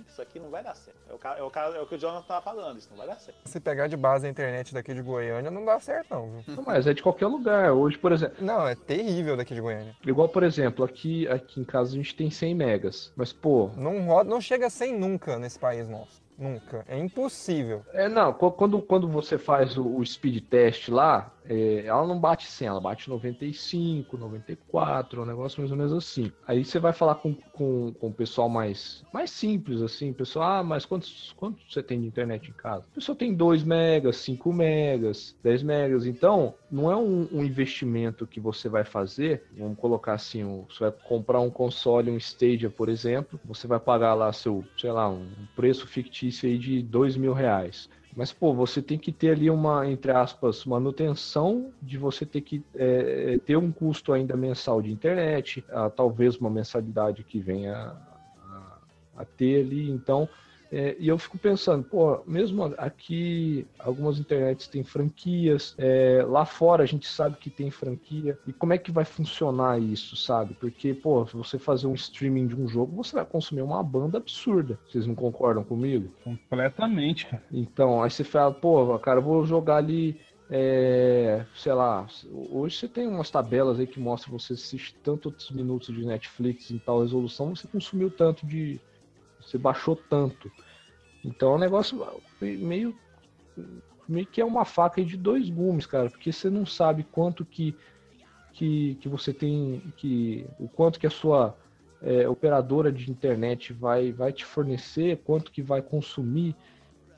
isso 0.07 0.21
aqui 0.21 0.39
não 0.39 0.49
vai 0.49 0.63
dar 0.63 0.75
certo. 0.75 0.97
É 1.09 1.13
o, 1.13 1.19
é 1.37 1.43
o, 1.43 1.75
é 1.75 1.81
o 1.81 1.85
que 1.87 1.95
o 1.95 1.97
Jonathan 1.97 2.25
tava 2.27 2.41
falando, 2.41 2.77
isso 2.77 2.87
não 2.89 2.97
vai 2.97 3.07
dar 3.07 3.19
certo. 3.19 3.37
Se 3.45 3.59
pegar 3.59 3.87
de 3.87 3.97
base 3.97 4.25
a 4.25 4.29
internet 4.29 4.73
daqui 4.73 4.93
de 4.93 5.01
Goiânia, 5.01 5.49
não 5.51 5.65
dá 5.65 5.79
certo 5.79 6.07
não, 6.11 6.31
viu? 6.41 6.55
Não, 6.55 6.63
mas 6.63 6.87
é 6.87 6.93
de 6.93 7.01
qualquer 7.03 7.27
lugar. 7.27 7.71
Hoje, 7.73 7.97
por 7.97 8.11
exemplo, 8.11 8.35
Não, 8.39 8.67
é 8.67 8.75
terrível 8.75 9.35
daqui 9.35 9.53
de 9.53 9.61
Goiânia. 9.61 9.95
igual, 10.05 10.29
por 10.29 10.43
exemplo, 10.43 10.83
aqui, 10.85 11.27
aqui 11.27 11.59
em 11.61 11.65
casa 11.65 11.91
a 11.93 11.95
gente 11.95 12.15
tem 12.15 12.29
100 12.29 12.55
megas. 12.55 13.11
Mas, 13.15 13.33
pô, 13.33 13.69
Não, 13.75 14.05
roda, 14.05 14.29
não 14.29 14.39
chega 14.41 14.67
a 14.67 14.69
100 14.69 14.97
nunca 14.97 15.37
nesse 15.39 15.59
país 15.59 15.87
nosso. 15.89 16.23
Nunca. 16.37 16.83
É 16.87 16.97
impossível. 16.97 17.81
É, 17.93 18.09
não, 18.09 18.33
qu- 18.33 18.51
quando, 18.51 18.81
quando 18.81 19.07
você 19.07 19.37
faz 19.37 19.77
o, 19.77 19.85
o 19.97 20.05
speed 20.05 20.43
test 20.49 20.89
lá, 20.89 21.31
é, 21.47 21.85
ela 21.85 22.05
não 22.07 22.19
bate 22.19 22.47
100, 22.47 22.67
ela 22.67 22.81
bate 22.81 23.09
95, 23.09 24.17
94, 24.17 25.21
um 25.21 25.25
negócio 25.25 25.59
mais 25.61 25.71
ou 25.71 25.77
menos 25.77 25.93
assim. 25.93 26.31
Aí 26.47 26.63
você 26.65 26.79
vai 26.79 26.93
falar 26.93 27.15
com, 27.15 27.33
com, 27.51 27.93
com 27.93 28.07
o 28.07 28.13
pessoal 28.13 28.49
mais, 28.49 29.03
mais 29.13 29.31
simples, 29.31 29.81
assim, 29.81 30.11
pessoal, 30.13 30.59
ah, 30.59 30.63
mas 30.63 30.85
quantos, 30.85 31.33
quantos 31.35 31.63
você 31.71 31.83
tem 31.83 32.01
de 32.01 32.07
internet 32.07 32.49
em 32.49 32.53
casa? 32.53 32.85
A 32.91 32.95
pessoa 32.95 33.15
tem 33.15 33.33
2 33.33 33.63
megas, 33.63 34.17
5 34.17 34.51
megas, 34.53 35.35
10 35.43 35.61
megas, 35.63 36.05
então 36.05 36.55
não 36.69 36.91
é 36.91 36.95
um, 36.95 37.27
um 37.31 37.43
investimento 37.43 38.27
que 38.27 38.39
você 38.39 38.67
vai 38.69 38.83
fazer, 38.83 39.45
vamos 39.51 39.77
colocar 39.77 40.13
assim, 40.13 40.43
um- 40.43 40.65
você 40.69 40.79
vai 40.79 40.91
comprar 40.91 41.39
um 41.39 41.49
console, 41.49 42.11
um 42.11 42.17
Stadia, 42.17 42.69
por 42.69 42.89
exemplo, 42.89 43.39
você 43.45 43.67
vai 43.67 43.79
pagar 43.79 44.13
lá 44.13 44.31
seu, 44.33 44.65
sei 44.77 44.91
lá, 44.91 45.09
um 45.09 45.47
preço 45.55 45.87
fictício 45.87 46.47
aí 46.49 46.57
de 46.57 46.81
2 46.81 47.15
mil 47.17 47.33
reais. 47.33 47.87
Mas, 48.15 48.31
pô, 48.31 48.53
você 48.53 48.81
tem 48.81 48.97
que 48.97 49.11
ter 49.11 49.31
ali 49.31 49.49
uma, 49.49 49.85
entre 49.89 50.11
aspas, 50.11 50.63
manutenção 50.63 51.73
de 51.81 51.97
você 51.97 52.25
ter 52.25 52.39
que 52.41 52.63
é, 52.73 53.37
ter 53.45 53.57
um 53.57 53.71
custo 53.71 54.13
ainda 54.13 54.37
mensal 54.37 54.81
de 54.81 54.89
internet, 54.89 55.65
ah, 55.69 55.89
talvez 55.89 56.37
uma 56.37 56.49
mensalidade 56.49 57.25
que 57.25 57.39
venha 57.39 57.93
a, 58.41 58.77
a 59.17 59.25
ter 59.25 59.65
ali. 59.65 59.91
Então, 59.91 60.29
é, 60.71 60.95
e 60.99 61.07
eu 61.07 61.17
fico 61.17 61.37
pensando, 61.37 61.83
pô, 61.83 62.21
mesmo 62.25 62.63
aqui 62.77 63.67
algumas 63.79 64.19
internets 64.19 64.67
têm 64.67 64.83
franquias, 64.83 65.75
é, 65.77 66.23
lá 66.27 66.45
fora 66.45 66.83
a 66.83 66.85
gente 66.85 67.07
sabe 67.07 67.37
que 67.37 67.49
tem 67.49 67.69
franquia, 67.69 68.37
e 68.47 68.53
como 68.53 68.73
é 68.73 68.77
que 68.77 68.91
vai 68.91 69.05
funcionar 69.05 69.79
isso, 69.79 70.15
sabe? 70.15 70.53
Porque, 70.55 70.93
pô, 70.93 71.25
se 71.27 71.35
você 71.35 71.59
fazer 71.59 71.87
um 71.87 71.93
streaming 71.93 72.47
de 72.47 72.55
um 72.55 72.67
jogo, 72.67 72.95
você 72.95 73.15
vai 73.15 73.25
consumir 73.25 73.61
uma 73.61 73.83
banda 73.83 74.17
absurda. 74.17 74.79
Vocês 74.87 75.05
não 75.05 75.15
concordam 75.15 75.63
comigo? 75.63 76.13
Completamente, 76.23 77.27
cara. 77.27 77.43
Então, 77.51 78.01
aí 78.01 78.09
você 78.09 78.23
fala, 78.23 78.53
pô, 78.53 78.97
cara, 78.99 79.19
eu 79.19 79.23
vou 79.23 79.45
jogar 79.45 79.77
ali, 79.77 80.19
é, 80.49 81.45
sei 81.55 81.73
lá, 81.73 82.05
hoje 82.31 82.77
você 82.77 82.87
tem 82.87 83.07
umas 83.07 83.31
tabelas 83.31 83.79
aí 83.79 83.87
que 83.87 83.99
mostram 83.99 84.37
você 84.37 84.53
assiste 84.53 84.95
tantos 85.03 85.49
minutos 85.51 85.93
de 85.93 86.05
Netflix 86.05 86.69
em 86.69 86.77
tal 86.77 87.01
resolução, 87.01 87.55
você 87.55 87.67
consumiu 87.67 88.11
tanto 88.11 88.45
de. 88.45 88.79
Você 89.45 89.57
baixou 89.57 89.95
tanto. 89.95 90.51
Então 91.23 91.53
é 91.53 91.55
um 91.55 91.59
negócio 91.59 91.97
meio. 92.41 92.95
meio 94.07 94.25
que 94.25 94.41
é 94.41 94.45
uma 94.45 94.65
faca 94.65 95.03
de 95.03 95.17
dois 95.17 95.49
gumes, 95.49 95.85
cara, 95.85 96.09
porque 96.09 96.31
você 96.31 96.49
não 96.49 96.65
sabe 96.65 97.03
quanto 97.03 97.45
que. 97.45 97.75
que, 98.53 98.95
que 98.95 99.07
você 99.07 99.33
tem. 99.33 99.81
que 99.97 100.47
o 100.59 100.67
quanto 100.67 100.99
que 100.99 101.07
a 101.07 101.11
sua 101.11 101.55
é, 102.01 102.27
operadora 102.27 102.91
de 102.91 103.09
internet 103.09 103.73
vai, 103.73 104.11
vai 104.11 104.31
te 104.31 104.45
fornecer, 104.45 105.21
quanto 105.23 105.51
que 105.51 105.61
vai 105.61 105.81
consumir. 105.81 106.55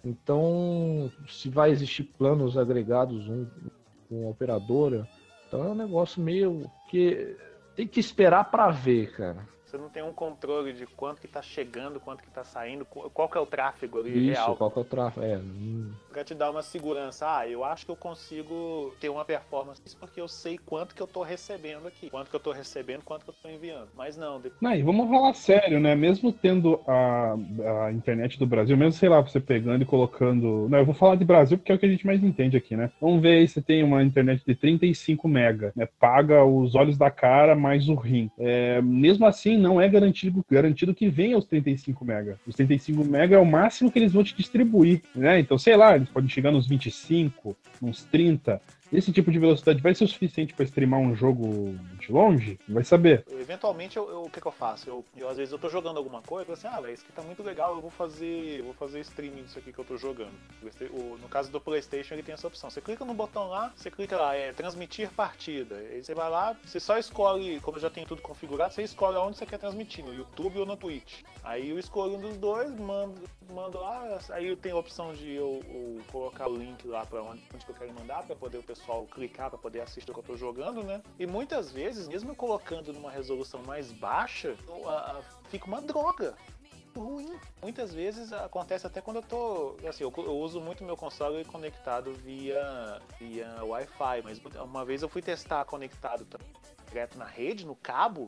Então, 0.04 1.12
se 1.28 1.50
vai 1.50 1.72
existir 1.72 2.04
planos 2.04 2.58
agregados 2.58 3.28
um 3.28 3.46
com 4.08 4.28
a 4.28 4.30
operadora, 4.30 5.06
então 5.48 5.66
é 5.66 5.68
um 5.68 5.76
negócio 5.76 6.22
meio 6.22 6.72
que 6.90 7.36
tem 7.76 7.86
que 7.86 8.00
esperar 8.00 8.46
para 8.46 8.70
ver, 8.70 9.12
cara. 9.12 9.46
Você 9.68 9.78
não 9.78 9.90
tem 9.90 10.04
um 10.04 10.14
controle 10.14 10.74
de 10.74 10.88
quanto 10.88 11.22
que 11.22 11.28
tá 11.28 11.42
chegando, 11.44 12.00
quanto 12.00 12.24
que 12.24 12.32
tá 12.32 12.44
saindo, 12.44 12.86
qu- 12.86 13.10
qual 13.12 13.30
que 13.30 13.38
é 13.38 13.42
o 13.42 13.46
tráfego 13.46 14.00
ali 14.00 14.20
Isso, 14.32 14.32
real. 14.32 14.58
qual 14.58 14.72
que 14.72 14.80
é 14.80 14.82
o 14.82 14.86
tráfego? 14.86 15.26
É, 15.26 15.38
hum, 15.38 15.94
Pra 16.10 16.24
te 16.24 16.34
dar 16.36 16.52
uma 16.52 16.62
segurança. 16.64 17.38
Ah, 17.38 17.48
eu 17.48 17.64
acho 17.64 17.86
que 17.86 17.92
eu 17.92 17.96
consigo 17.98 18.96
ter 19.00 19.10
uma 19.10 19.24
performance 19.26 19.82
porque 20.00 20.20
eu 20.22 20.28
sei 20.28 20.58
quanto 20.58 20.96
que 20.96 21.02
eu 21.02 21.08
tô 21.08 21.22
recebendo 21.24 21.88
aqui. 21.88 22.10
Quanto 22.10 22.30
que 22.30 22.36
eu 22.36 22.40
tô 22.40 22.52
recebendo, 22.52 23.04
quanto 23.04 23.24
que 23.26 23.30
eu 23.30 23.36
tô 23.42 23.50
enviando. 23.50 23.92
Mas 23.94 24.18
não, 24.18 24.40
depois 24.42 24.60
Não, 24.60 24.74
e 24.74 24.82
vamos 24.82 25.08
falar 25.08 25.34
sério, 25.36 25.80
né? 25.80 25.94
Mesmo 25.96 26.34
tendo 26.34 26.84
a, 26.88 27.36
a 27.86 27.92
internet 27.92 28.40
do 28.40 28.48
Brasil, 28.48 28.76
mesmo, 28.76 28.94
sei 28.94 29.08
lá, 29.08 29.22
você 29.22 29.40
pegando 29.40 29.84
e 29.84 29.86
colocando. 29.86 30.68
Não, 30.68 30.80
eu 30.80 30.86
vou 30.86 30.96
falar 30.96 31.16
de 31.16 31.24
Brasil 31.24 31.60
porque 31.60 31.72
é 31.72 31.76
o 31.76 31.80
que 31.80 31.86
a 31.86 31.90
gente 31.90 32.06
mais 32.08 32.24
entende 32.24 32.58
aqui, 32.58 32.76
né? 32.76 32.92
Vamos 33.00 33.22
ver 33.22 33.38
aí, 33.38 33.48
você 33.48 33.62
tem 33.62 33.84
uma 33.84 34.02
internet 34.04 34.44
de 34.44 34.56
35 34.56 35.28
mega, 35.28 35.72
né? 35.76 35.88
Paga 36.00 36.44
os 36.44 36.74
olhos 36.74 36.98
da 36.98 37.12
cara 37.12 37.56
mais 37.56 37.88
o 37.88 37.94
rim. 37.94 38.32
É, 38.36 38.82
mesmo 38.82 39.28
assim, 39.28 39.57
não 39.58 39.82
é 39.82 39.90
garantido, 39.90 40.46
garantido 40.50 40.94
que 40.94 41.10
venha 41.10 41.38
os 41.38 41.46
35 41.46 42.06
mega. 42.06 42.40
Os 42.46 42.56
35 42.56 43.04
mega 43.04 43.36
é 43.36 43.40
o 43.40 43.46
máximo 43.46 43.92
que 43.92 44.00
eles 44.00 44.14
vão 44.14 44.24
te 44.24 44.36
distribuir, 44.36 45.02
né? 45.16 45.40
Então, 45.40 45.58
sei 45.58 45.76
lá, 45.76 45.96
eles 45.96 46.10
podem 46.10 46.30
chegar 46.30 46.52
nos 46.52 46.68
25, 46.68 47.56
uns 47.82 48.04
30. 48.06 48.62
Esse 48.92 49.12
tipo 49.12 49.32
de 49.32 49.38
velocidade 49.40 49.82
vai 49.82 49.94
ser 49.94 50.06
o 50.06 50.08
suficiente 50.08 50.54
para 50.54 50.64
streamar 50.66 51.00
um 51.00 51.14
jogo 51.16 51.76
de 52.00 52.12
longe? 52.12 52.58
Vai 52.70 52.84
saber. 52.84 53.26
eventualmente 53.30 53.98
eu, 53.98 54.10
eu- 54.10 54.24
o 54.24 54.30
que, 54.30 54.40
que 54.40 54.48
eu 54.48 54.52
faço? 54.52 54.90
Eu, 54.90 55.04
eu, 55.16 55.28
às 55.30 55.38
vezes 55.38 55.52
eu 55.52 55.60
tô 55.60 55.70
jogando 55.70 55.98
alguma 55.98 56.22
coisa, 56.22 56.54
assim, 56.54 56.68
ah, 56.68 56.80
isso 56.92 57.04
aqui 57.04 57.12
tá 57.14 57.22
muito 57.22 57.44
legal, 57.44 57.76
eu 57.76 57.82
vou 57.82 57.90
fazer. 57.90 58.62
Vou 58.64 58.74
fazer 58.74 59.00
streaming 59.02 59.44
disso 59.44 59.60
aqui 59.60 59.72
que 59.74 59.80
eu 59.80 59.84
tô 59.86 59.98
jogando. 59.98 60.32
O- 60.92 61.18
no 61.22 61.28
caso 61.28 61.52
do 61.52 61.60
Playstation 61.60 62.14
ele 62.16 62.24
tem 62.24 62.34
essa 62.34 62.48
opção. 62.48 62.70
Você 62.70 62.80
clica 62.82 63.04
no 63.04 63.14
botão 63.14 63.50
lá, 63.50 63.74
você 63.76 63.92
clica 63.92 64.16
lá, 64.18 64.36
é 64.36 64.52
transmitir 64.54 65.10
partida. 65.12 65.76
Aí 65.76 66.04
você 66.04 66.14
vai 66.14 66.30
lá, 66.30 66.56
você 66.64 66.80
só 66.80 66.98
escolhe, 66.98 67.60
como 67.60 67.80
já 67.80 67.90
tenho 67.90 68.08
tudo 68.08 68.22
configurado, 68.22 68.74
você 68.74 68.84
escolhe 68.84 69.18
onde 69.18 69.38
você 69.38 69.46
quer 69.46 69.58
transmitir, 69.60 70.06
no 70.06 70.14
YouTube 70.14 70.60
ou 70.60 70.66
no 70.66 70.78
Twitch. 70.78 71.22
Aí 71.44 71.70
eu 71.70 71.80
escolho 71.80 72.16
um 72.16 72.22
dos 72.22 72.38
dois, 72.38 72.70
mando, 72.80 73.16
mando 73.50 73.80
lá, 73.80 74.18
aí 74.32 74.48
eu 74.48 74.56
tenho 74.58 74.76
a 74.76 74.80
opção 74.80 75.14
de 75.14 75.34
eu, 75.34 75.62
eu 75.70 76.02
colocar 76.12 76.48
o 76.50 76.56
link 76.56 76.86
lá 76.88 77.06
pra 77.06 77.22
onde, 77.22 77.42
onde 77.54 77.66
eu 77.68 77.76
quero 77.76 77.94
mandar, 77.94 78.24
pra 78.24 78.36
poder 78.36 78.58
o 78.58 78.64
pessoal 78.64 78.77
clicar, 79.12 79.50
pra 79.50 79.60
poder 79.60 79.82
assistir 79.82 80.12
o 80.12 80.14
que 80.14 80.20
eu 80.20 80.24
tô 80.24 80.38
jogando, 80.38 80.84
né? 80.84 81.02
E 81.20 81.26
muitas 81.26 81.72
vezes, 81.72 82.08
mesmo 82.08 82.36
colocando 82.36 82.94
numa 82.94 83.12
resolução 83.12 83.62
mais 83.64 83.92
baixa, 83.92 84.56
fica 85.50 85.66
uma 85.66 85.82
droga 85.82 86.36
ruim. 86.96 87.40
Muitas 87.62 87.94
vezes 87.94 88.34
acontece 88.34 88.88
até 88.88 89.00
quando 89.02 89.18
eu 89.18 89.24
tô. 89.24 89.78
Assim, 89.88 90.04
eu, 90.04 90.14
eu 90.18 90.38
uso 90.38 90.60
muito 90.60 90.84
meu 90.84 90.98
console 90.98 91.46
conectado 91.46 92.14
via, 92.14 93.02
via 93.20 93.64
Wi-Fi, 93.64 94.22
mas 94.24 94.42
uma 94.64 94.84
vez 94.84 95.02
eu 95.02 95.10
fui 95.10 95.22
testar 95.22 95.64
conectado 95.66 96.26
direto 96.88 97.18
na 97.18 97.26
rede, 97.26 97.66
no 97.66 97.76
cabo, 97.76 98.28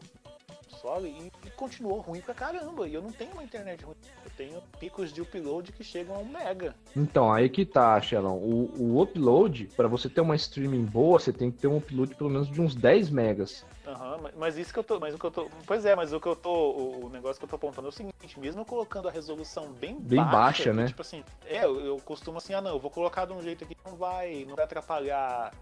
só 0.70 1.00
e, 1.02 1.32
e 1.46 1.50
continuou 1.52 2.00
ruim 2.00 2.22
pra 2.22 2.34
caramba. 2.34 2.88
E 2.88 2.94
eu 2.94 3.02
não 3.02 3.12
tenho 3.12 3.32
uma 3.34 3.44
internet 3.44 3.84
ruim. 3.84 3.96
Eu 4.24 4.32
tenho 4.38 4.62
picos 4.80 5.12
de 5.12 5.22
upload 5.22 5.72
que 5.72 5.84
chegam 5.84 6.16
a 6.16 6.20
um 6.20 6.26
mega. 6.26 6.76
Então, 6.96 7.32
aí 7.32 7.50
que 7.50 7.66
tá, 7.66 8.00
Shelon. 8.02 8.38
O, 8.38 8.72
o 8.78 9.02
upload, 9.02 9.70
para 9.76 9.88
você 9.88 10.10
ter 10.10 10.22
uma 10.22 10.36
streaming 10.36 10.86
boa, 10.86 11.20
você 11.20 11.34
tem 11.34 11.52
que 11.52 11.58
ter 11.58 11.68
um 11.68 11.78
upload 11.78 12.16
pelo 12.16 12.30
menos 12.30 12.50
de 12.50 12.62
uns 12.62 12.76
10 12.76 13.10
megas. 13.10 13.66
Aham, 13.86 14.32
mas- 14.38 14.58
isso 14.58 14.72
que 14.74 14.80
eu 14.80 14.84
tô. 14.84 15.00
Mas 15.00 15.16
o 15.16 15.18
que 15.20 15.26
eu 15.26 15.32
tô. 15.32 15.50
Pois 15.66 15.86
é, 15.86 15.96
mas 15.96 16.14
o 16.14 16.20
que 16.20 16.28
eu 16.28 16.36
tô. 16.36 16.72
O, 16.72 17.10
negócio 17.10 17.40
que 17.40 17.46
eu 17.46 17.50
tô 17.50 17.56
apontando 17.56 17.88
é 17.88 17.90
o 17.90 17.94
seguinte, 17.94 18.40
mesmo 18.40 18.66
colocando 18.66 19.08
a 19.08 19.12
resolução 19.12 19.72
bem, 19.74 20.00
Bem 20.00 20.24
baixa, 20.24 20.64
que, 20.64 20.74
né? 20.74 20.88
Tipo 20.88 21.02
assim, 21.02 21.24
é, 21.46 21.66
eu, 21.66 21.80
eu 21.80 21.98
costumo 21.98 22.38
assim, 22.38 22.54
ah 22.54 22.62
não, 22.62 22.72
eu 22.72 22.80
vou 22.80 22.92
colocar 22.92 23.26
de 23.26 23.34
um 23.34 23.42
jeito 23.42 23.64
aqui 23.64 23.76
que 23.76 23.90
não 23.90 23.96
vai, 23.96 24.46
não 24.48 24.56
vai 24.56 24.66
atrapalhar 24.66 25.54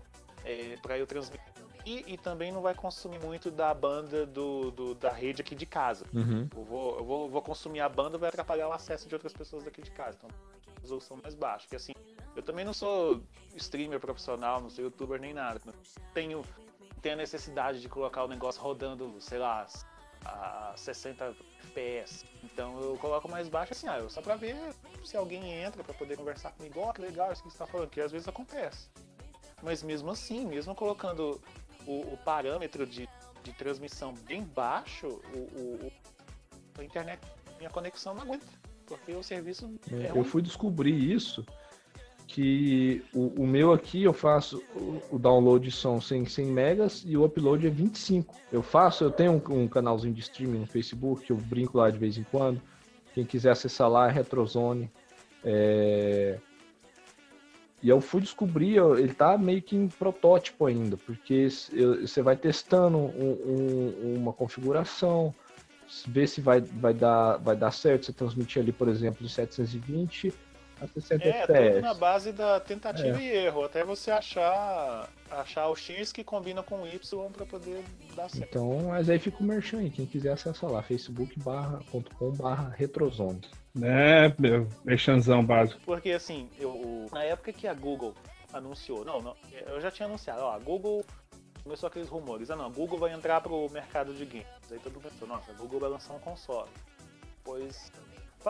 é, 0.43 0.75
pra 0.81 0.97
eu 0.97 1.07
transmitir. 1.07 1.57
E 1.95 2.17
também 2.17 2.51
não 2.51 2.61
vai 2.61 2.73
consumir 2.75 3.19
muito 3.19 3.49
da 3.49 3.73
banda 3.73 4.25
do, 4.25 4.71
do- 4.71 4.95
da 4.95 5.09
rede 5.11 5.41
aqui 5.41 5.55
de 5.55 5.65
casa. 5.65 6.05
Uhum. 6.13 6.47
Eu 6.55 6.63
vou, 6.63 6.97
eu 6.97 7.05
vou, 7.05 7.29
vou 7.29 7.41
consumir 7.41 7.79
a 7.79 7.87
banda, 7.87 8.17
vai 8.17 8.27
atrapalhar 8.29 8.67
o 8.67 8.73
acesso 8.73 9.07
de 9.07 9.15
outras 9.15 9.31
pessoas 9.33 9.63
daqui 9.63 9.81
de 9.81 9.91
casa. 9.91 10.17
Então, 10.17 10.29
resolução 10.81 11.17
mais 11.23 11.33
baixa. 11.33 11.59
Porque 11.65 11.75
assim, 11.77 11.93
eu 12.35 12.43
também 12.43 12.65
não 12.65 12.73
sou 12.73 13.21
streamer 13.55 13.99
profissional, 13.99 14.59
não 14.59 14.69
sou 14.69 14.83
youtuber 14.83 15.19
nem 15.19 15.33
nada. 15.33 15.61
Tenho, 16.13 16.43
tenho 17.01 17.15
a 17.15 17.17
necessidade 17.17 17.79
de 17.79 17.87
colocar 17.87 18.23
o 18.23 18.27
negócio 18.27 18.61
rodando, 18.61 19.15
sei 19.21 19.37
lá, 19.39 19.65
a 20.25 20.73
60 20.75 21.35
FPS. 21.67 22.25
Então 22.43 22.79
eu 22.81 22.97
coloco 22.97 23.29
mais 23.29 23.47
baixo 23.47 23.71
assim, 23.73 23.87
ah, 23.87 24.05
só 24.09 24.21
pra 24.21 24.35
ver 24.35 24.57
se 25.05 25.15
alguém 25.15 25.53
entra 25.53 25.83
pra 25.85 25.93
poder 25.93 26.17
conversar 26.17 26.51
comigo. 26.51 26.79
Ó, 26.81 26.91
que 26.91 27.01
legal 27.01 27.31
isso 27.31 27.43
que 27.43 27.49
você 27.49 27.57
tá 27.57 27.65
falando, 27.65 27.89
que 27.89 28.01
às 28.01 28.11
vezes 28.11 28.27
acontece. 28.27 28.89
Mas 29.63 29.81
mesmo 29.81 30.11
assim, 30.11 30.45
mesmo 30.45 30.75
colocando 30.75 31.41
o, 31.87 32.01
o 32.13 32.17
parâmetro 32.23 32.85
de, 32.85 33.07
de 33.43 33.53
transmissão 33.53 34.13
bem 34.27 34.43
baixo, 34.43 35.07
o, 35.33 35.37
o- 35.37 35.91
a 36.77 36.83
internet, 36.83 37.19
minha 37.57 37.69
conexão 37.69 38.13
não 38.13 38.21
aguenta. 38.21 38.45
Porque 38.85 39.11
o 39.13 39.23
serviço 39.23 39.69
é 39.91 40.09
eu 40.09 40.15
ruim. 40.15 40.23
fui 40.23 40.41
descobrir 40.41 40.93
isso, 40.95 41.45
que 42.27 43.03
o, 43.13 43.41
o 43.41 43.47
meu 43.47 43.73
aqui 43.73 44.03
eu 44.03 44.13
faço, 44.13 44.61
o, 44.75 45.01
o 45.15 45.19
download 45.19 45.69
são 45.71 45.99
100, 45.99 46.25
100 46.25 46.45
megas 46.45 47.03
e 47.05 47.17
o 47.17 47.23
upload 47.25 47.65
é 47.65 47.69
25. 47.69 48.35
Eu 48.51 48.61
faço, 48.61 49.03
eu 49.03 49.11
tenho 49.11 49.31
um, 49.49 49.61
um 49.63 49.67
canalzinho 49.67 50.13
de 50.13 50.21
streaming 50.21 50.59
no 50.59 50.67
Facebook, 50.67 51.29
eu 51.29 51.37
brinco 51.37 51.77
lá 51.77 51.89
de 51.89 51.97
vez 51.97 52.17
em 52.17 52.23
quando. 52.23 52.61
Quem 53.13 53.25
quiser 53.25 53.51
acessar 53.51 53.89
lá 53.89 54.07
é 54.07 54.11
Retrozone. 54.11 54.91
É, 55.43 56.39
E 57.81 57.89
eu 57.89 58.01
fui 58.01 58.21
descobrir, 58.21 58.77
ele 58.97 59.13
tá 59.13 59.37
meio 59.37 59.61
que 59.61 59.75
em 59.75 59.87
protótipo 59.87 60.65
ainda, 60.65 60.97
porque 60.97 61.47
você 62.01 62.21
vai 62.21 62.35
testando 62.35 62.97
um- 62.97 63.37
um- 63.45 64.17
uma 64.17 64.33
configuração, 64.33 65.33
ver 66.07 66.27
se 66.27 66.41
vai, 66.41 66.59
vai, 66.59 66.93
dar, 66.93 67.37
vai 67.37 67.55
dar 67.55 67.71
certo 67.71 68.05
você 68.07 68.13
transmitir 68.13 68.61
ali, 68.61 68.71
por 68.71 68.89
exemplo, 68.89 69.25
de 69.25 69.31
720 69.31 70.33
a 70.81 70.87
60 70.87 71.23
É, 71.23 71.45
tudo 71.45 71.81
na 71.81 71.93
base 71.93 72.31
da 72.31 72.59
tentativa 72.59 73.19
É. 73.19 73.23
e 73.23 73.29
erro, 73.45 73.63
até 73.63 73.83
você 73.83 74.11
achar 74.11 75.09
achar 75.29 75.67
o 75.67 75.75
X 75.75 76.11
que 76.13 76.23
combina 76.23 76.63
com 76.63 76.83
o 76.83 76.87
Y 76.87 77.29
pra 77.31 77.45
poder 77.45 77.83
dar 78.15 78.29
certo. 78.29 78.49
Então, 78.49 78.83
mas 78.87 79.09
aí 79.09 79.19
fica 79.19 79.37
o 79.39 79.43
merchan 79.43 79.79
aí, 79.79 79.89
quem 79.89 80.05
quiser 80.05 80.31
acessar 80.31 80.71
lá, 80.71 80.81
facebook.com 80.81 82.31
barra 82.31 82.69
retrozone. 82.69 83.41
É, 83.81 84.33
meu, 84.39 84.67
merchanzão 84.85 85.45
básico. 85.45 85.79
Porque 85.85 86.11
assim, 86.11 86.49
eu, 86.57 87.07
na 87.11 87.23
época 87.23 87.51
que 87.51 87.67
a 87.67 87.73
Google 87.73 88.13
anunciou, 88.53 89.03
não, 89.03 89.21
não, 89.21 89.35
eu 89.67 89.79
já 89.81 89.91
tinha 89.91 90.07
anunciado, 90.07 90.41
ó, 90.41 90.51
a 90.53 90.59
Google 90.59 91.03
começou 91.63 91.87
aqueles 91.87 92.07
rumores, 92.07 92.49
ah 92.49 92.55
não, 92.55 92.65
a 92.65 92.69
Google 92.69 92.97
vai 92.97 93.13
entrar 93.13 93.41
pro 93.41 93.69
mercado 93.69 94.13
de 94.13 94.25
games. 94.25 94.47
Aí 94.71 94.79
todo 94.79 94.93
mundo 94.93 95.09
pensou, 95.11 95.27
nossa, 95.27 95.51
a 95.51 95.55
Google 95.55 95.81
vai 95.81 95.89
lançar 95.89 96.13
um 96.13 96.19
console. 96.19 96.69
Pois 97.43 97.91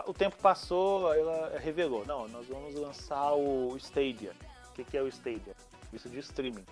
o 0.06 0.12
tempo 0.12 0.36
passou, 0.36 1.12
ela 1.14 1.58
revelou, 1.58 2.04
não, 2.06 2.28
nós 2.28 2.46
vamos 2.46 2.74
lançar 2.74 3.32
o 3.34 3.76
Stadia. 3.76 4.32
O 4.70 4.74
que, 4.74 4.84
que 4.84 4.96
é 4.96 5.02
o 5.02 5.08
Stadia? 5.08 5.54
Isso 5.92 6.08
de 6.08 6.18
streaming. 6.18 6.64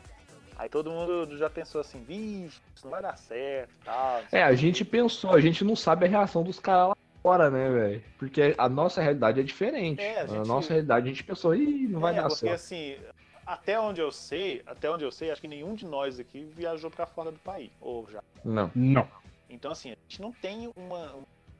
Aí 0.58 0.68
todo 0.68 0.90
mundo 0.90 1.36
já 1.36 1.50
pensou 1.50 1.80
assim, 1.80 2.02
vixe, 2.02 2.60
isso 2.74 2.84
não 2.84 2.90
vai 2.90 3.02
dar 3.02 3.16
certo 3.16 3.70
e 3.74 3.84
tal. 3.84 4.22
É, 4.32 4.42
a 4.42 4.48
quê." 4.50 4.56
gente 4.56 4.84
pensou, 4.84 5.30
a 5.32 5.40
gente 5.40 5.64
não 5.64 5.76
sabe 5.76 6.06
a 6.06 6.08
reação 6.08 6.42
dos 6.42 6.58
caras 6.58 6.88
lá 6.88 6.96
fora, 7.22 7.50
né, 7.50 7.68
velho? 7.68 8.04
Porque 8.18 8.54
a 8.56 8.68
nossa 8.68 9.02
realidade 9.02 9.40
é 9.40 9.42
diferente. 9.42 10.00
É, 10.00 10.20
a 10.20 10.22
a, 10.22 10.26
gente- 10.26 10.46
nossa 10.46 10.68
realidade 10.68 11.06
a 11.06 11.08
gente 11.10 11.24
pensou, 11.24 11.54
ih, 11.54 11.88
não 11.88 12.00
vai 12.00 12.12
é, 12.12 12.16
dar 12.16 12.28
porque 12.28 12.46
certo. 12.46 12.54
assim, 12.54 12.96
até 13.44 13.78
onde 13.78 14.00
eu 14.00 14.10
sei, 14.10 14.62
até 14.66 14.90
onde 14.90 15.04
eu 15.04 15.12
sei, 15.12 15.30
acho 15.30 15.40
que 15.40 15.48
nenhum 15.48 15.74
de 15.74 15.84
nós 15.84 16.18
aqui 16.18 16.48
viajou 16.56 16.90
pra 16.90 17.04
fora 17.06 17.30
do 17.30 17.38
país, 17.40 17.70
ou 17.80 18.08
já. 18.10 18.22
Não. 18.44 18.70
Não. 18.74 19.06
Então 19.50 19.72
assim, 19.72 19.90
a 19.90 19.96
gente 20.08 20.22
não 20.22 20.32
tem 20.32 20.70
uma 20.74 21.14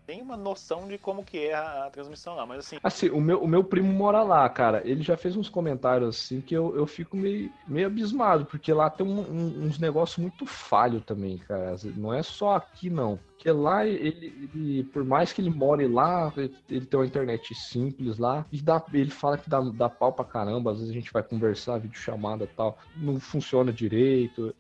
tem 0.07 0.23
uma 0.23 0.37
noção 0.37 0.87
de 0.87 0.97
como 0.99 1.25
que 1.25 1.39
é 1.39 1.55
a, 1.55 1.87
a 1.87 1.91
transmissão 1.91 2.37
lá, 2.37 2.47
mas 2.47 2.61
assim, 2.61 2.77
Assim, 2.83 3.09
o 3.11 3.21
meu, 3.21 3.43
o 3.43 3.49
meu 3.49 3.65
primo 3.65 3.93
mora 3.93 4.23
lá, 4.23 4.49
cara. 4.49 4.81
Ele 4.85 5.03
já 5.03 5.17
fez 5.17 5.37
uns 5.37 5.49
comentários 5.49 6.17
assim 6.17 6.41
que 6.41 6.55
eu, 6.55 6.77
eu 6.77 6.87
fico 6.87 7.17
meio, 7.17 7.53
meio 7.67 7.89
abismado, 7.89 8.47
porque 8.47 8.73
lá 8.73 8.89
tem 8.89 9.05
um- 9.07 9.21
um- 9.21 9.65
uns 9.65 9.79
negócios 9.79 10.19
muito 10.19 10.47
falho 10.47 11.01
também, 11.01 11.39
cara. 11.39 11.75
Não 11.97 12.15
é 12.15 12.23
só 12.23 12.55
aqui, 12.57 12.89
não. 12.89 13.19
Porque 13.37 13.51
lá 13.51 13.85
ele, 13.85 14.51
ele- 14.55 14.85
por 14.85 15.05
mais 15.05 15.33
que 15.33 15.41
ele 15.41 15.51
more 15.51 15.87
lá, 15.89 16.33
ele, 16.69 16.87
tem 16.87 17.01
uma 17.01 17.07
internet 17.07 17.55
simples 17.55 18.17
lá, 18.19 18.47
e 18.53 18.63
dá, 18.63 18.83
ele 18.93 19.11
fala 19.11 19.37
que 19.37 19.51
dá, 19.51 19.61
dá 19.61 19.89
pau 19.89 20.13
pra 20.13 20.25
caramba. 20.25 20.71
Às 20.71 20.79
vezes 20.79 20.93
a 20.93 20.95
gente 20.95 21.13
vai 21.13 21.23
conversar, 21.23 21.79
videochamada 21.79 22.45
e 22.45 22.49
tal, 22.49 22.79
não 22.97 23.19
funciona 23.19 23.73
direito. 23.73 24.55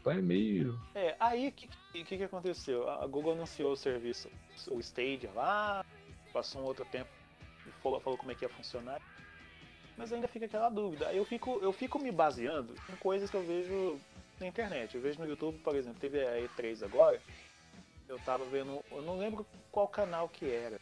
Então 0.00 0.12
é 0.12 0.20
meio. 0.22 0.78
é, 0.94 1.16
aí 1.18 1.48
o 1.48 1.52
que, 1.94 2.02
que, 2.02 2.04
que 2.04 2.18
que 2.18 2.24
aconteceu? 2.24 2.88
A 2.90 3.06
Google 3.06 3.34
anunciou 3.34 3.72
o 3.72 3.76
serviço, 3.76 4.28
o 4.68 4.80
Stadia 4.80 5.30
lá, 5.32 5.84
passou 6.32 6.62
um 6.62 6.64
outro 6.64 6.84
tempo, 6.86 7.08
e 7.64 7.70
falou, 7.82 8.00
falou 8.00 8.18
como 8.18 8.32
é 8.32 8.34
que 8.34 8.44
ia 8.44 8.48
funcionar. 8.48 9.00
Mas 9.96 10.12
ainda 10.12 10.26
fica 10.26 10.46
aquela 10.46 10.68
dúvida. 10.68 11.12
Eu 11.12 11.24
fico, 11.24 11.60
eu 11.62 11.72
fico 11.72 12.00
me 12.00 12.10
baseando 12.10 12.74
em 12.92 12.96
coisas 12.96 13.30
que 13.30 13.36
eu 13.36 13.46
vejo 13.46 14.00
na 14.40 14.46
internet. 14.48 14.96
Eu 14.96 15.00
vejo 15.00 15.20
no 15.20 15.28
YouTube, 15.28 15.56
por 15.58 15.76
exemplo, 15.76 16.00
teve 16.00 16.20
a 16.20 16.40
E3 16.40 16.82
agora. 16.82 17.22
Eu 18.08 18.18
tava 18.18 18.44
vendo, 18.46 18.84
eu 18.90 19.02
não 19.02 19.16
lembro 19.16 19.46
qual 19.70 19.86
canal 19.86 20.28
que 20.28 20.50
era 20.50 20.80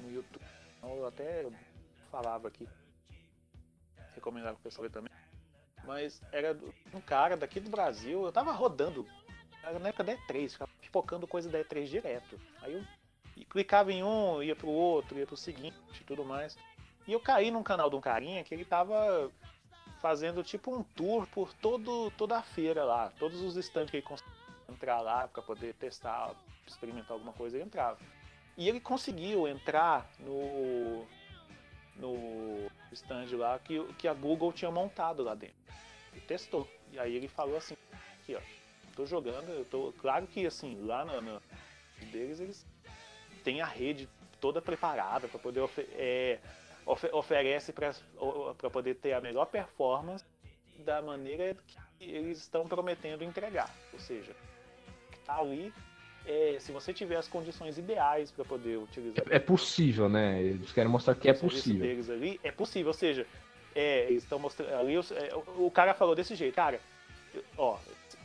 no 0.00 0.12
YouTube. 0.12 0.44
Então, 0.76 0.96
Eu 0.96 1.06
até 1.06 1.46
falava 2.10 2.48
aqui. 2.48 2.68
Recomendava 4.16 4.54
pro 4.54 4.64
pessoal 4.64 4.88
ver 4.88 4.92
também. 4.92 5.12
Mas 5.84 6.20
era 6.32 6.58
um 6.92 7.00
cara 7.00 7.36
daqui 7.36 7.60
do 7.60 7.70
Brasil, 7.70 8.24
eu 8.24 8.32
tava 8.32 8.50
rodando. 8.50 9.06
Na 9.72 9.88
época 9.88 10.04
da 10.04 10.16
E3, 10.16 10.50
ficava 10.50 10.70
pipocando 10.80 11.26
coisa 11.26 11.48
da 11.48 11.58
E3 11.60 11.84
direto. 11.86 12.40
Aí 12.62 12.74
eu 12.74 13.44
clicava 13.46 13.92
em 13.92 14.02
um, 14.02 14.42
ia 14.42 14.56
pro 14.56 14.68
outro, 14.68 15.18
ia 15.18 15.26
pro 15.26 15.36
seguinte 15.36 15.76
e 16.00 16.04
tudo 16.04 16.24
mais. 16.24 16.56
E 17.06 17.12
eu 17.12 17.20
caí 17.20 17.50
num 17.50 17.62
canal 17.62 17.88
de 17.88 17.96
um 17.96 18.00
carinha 18.00 18.44
que 18.44 18.54
ele 18.54 18.64
tava 18.64 19.30
fazendo 20.00 20.42
tipo 20.42 20.74
um 20.74 20.82
tour 20.82 21.26
por 21.28 21.52
todo, 21.54 22.10
toda 22.12 22.38
a 22.38 22.42
feira 22.42 22.84
lá, 22.84 23.12
todos 23.18 23.40
os 23.40 23.56
stands 23.56 23.90
que 23.90 23.96
ele 23.96 24.06
conseguia 24.06 24.32
entrar 24.68 25.00
lá 25.00 25.26
para 25.26 25.42
poder 25.42 25.74
testar, 25.74 26.34
experimentar 26.66 27.12
alguma 27.12 27.32
coisa, 27.32 27.56
ele 27.56 27.64
entrava. 27.64 27.98
E 28.56 28.68
ele 28.68 28.80
conseguiu 28.80 29.48
entrar 29.48 30.10
no 30.20 31.06
no 31.96 32.70
stand 32.92 33.36
lá 33.36 33.58
que, 33.58 33.82
que 33.94 34.06
a 34.06 34.14
Google 34.14 34.52
tinha 34.52 34.70
montado 34.70 35.22
lá 35.22 35.34
dentro. 35.34 35.56
E 36.14 36.20
testou. 36.20 36.68
E 36.92 36.98
aí 36.98 37.14
ele 37.16 37.28
falou 37.28 37.56
assim, 37.56 37.76
aqui 38.20 38.34
ó, 38.34 38.40
tô 38.98 39.06
jogando, 39.06 39.48
eu 39.50 39.64
tô. 39.64 39.92
Claro 40.00 40.26
que 40.26 40.44
assim, 40.44 40.76
lá 40.84 41.04
no, 41.04 41.20
no 41.20 41.40
deles 42.10 42.40
eles 42.40 42.66
têm 43.44 43.60
a 43.60 43.66
rede 43.66 44.08
toda 44.40 44.60
preparada 44.60 45.28
para 45.28 45.38
poder 45.38 45.60
ofe 45.60 45.82
é, 45.92 46.40
ofe 46.84 47.08
oferece 47.12 47.72
para 47.72 48.70
poder 48.70 48.96
ter 48.96 49.12
a 49.12 49.20
melhor 49.20 49.46
performance 49.46 50.24
da 50.78 51.00
maneira 51.00 51.56
que 51.98 52.04
eles 52.04 52.38
estão 52.38 52.66
prometendo 52.66 53.22
entregar. 53.22 53.72
Ou 53.92 54.00
seja, 54.00 54.34
tá 55.24 55.38
ali 55.38 55.72
é, 56.26 56.56
se 56.58 56.72
você 56.72 56.92
tiver 56.92 57.16
as 57.16 57.28
condições 57.28 57.78
ideais 57.78 58.32
para 58.32 58.44
poder 58.44 58.78
utilizar. 58.78 59.24
É, 59.30 59.36
é, 59.36 59.38
possível, 59.38 60.08
né? 60.08 60.42
Eles 60.42 60.72
querem 60.72 60.90
mostrar 60.90 61.14
que 61.14 61.28
é 61.28 61.32
possível. 61.32 61.82
Deles 61.82 62.10
ali, 62.10 62.40
é 62.42 62.50
possível, 62.50 62.88
ou 62.88 62.94
seja, 62.94 63.24
é, 63.76 64.06
eles 64.10 64.24
estão 64.24 64.40
mostrando 64.40 64.74
ali. 64.74 64.96
É, 64.96 65.34
o, 65.36 65.66
o, 65.66 65.70
cara 65.70 65.94
falou 65.94 66.16
desse 66.16 66.34
jeito, 66.34 66.54
cara. 66.54 66.80
Ó, 67.56 67.78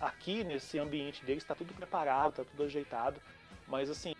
aqui 0.05 0.43
nesse 0.43 0.77
ambiente 0.77 1.23
deles 1.25 1.43
está 1.43 1.55
tudo 1.55 1.73
preparado, 1.73 2.31
está 2.31 2.43
tudo 2.43 2.63
ajeitado, 2.63 3.21
mas 3.67 3.89
assim, 3.89 4.13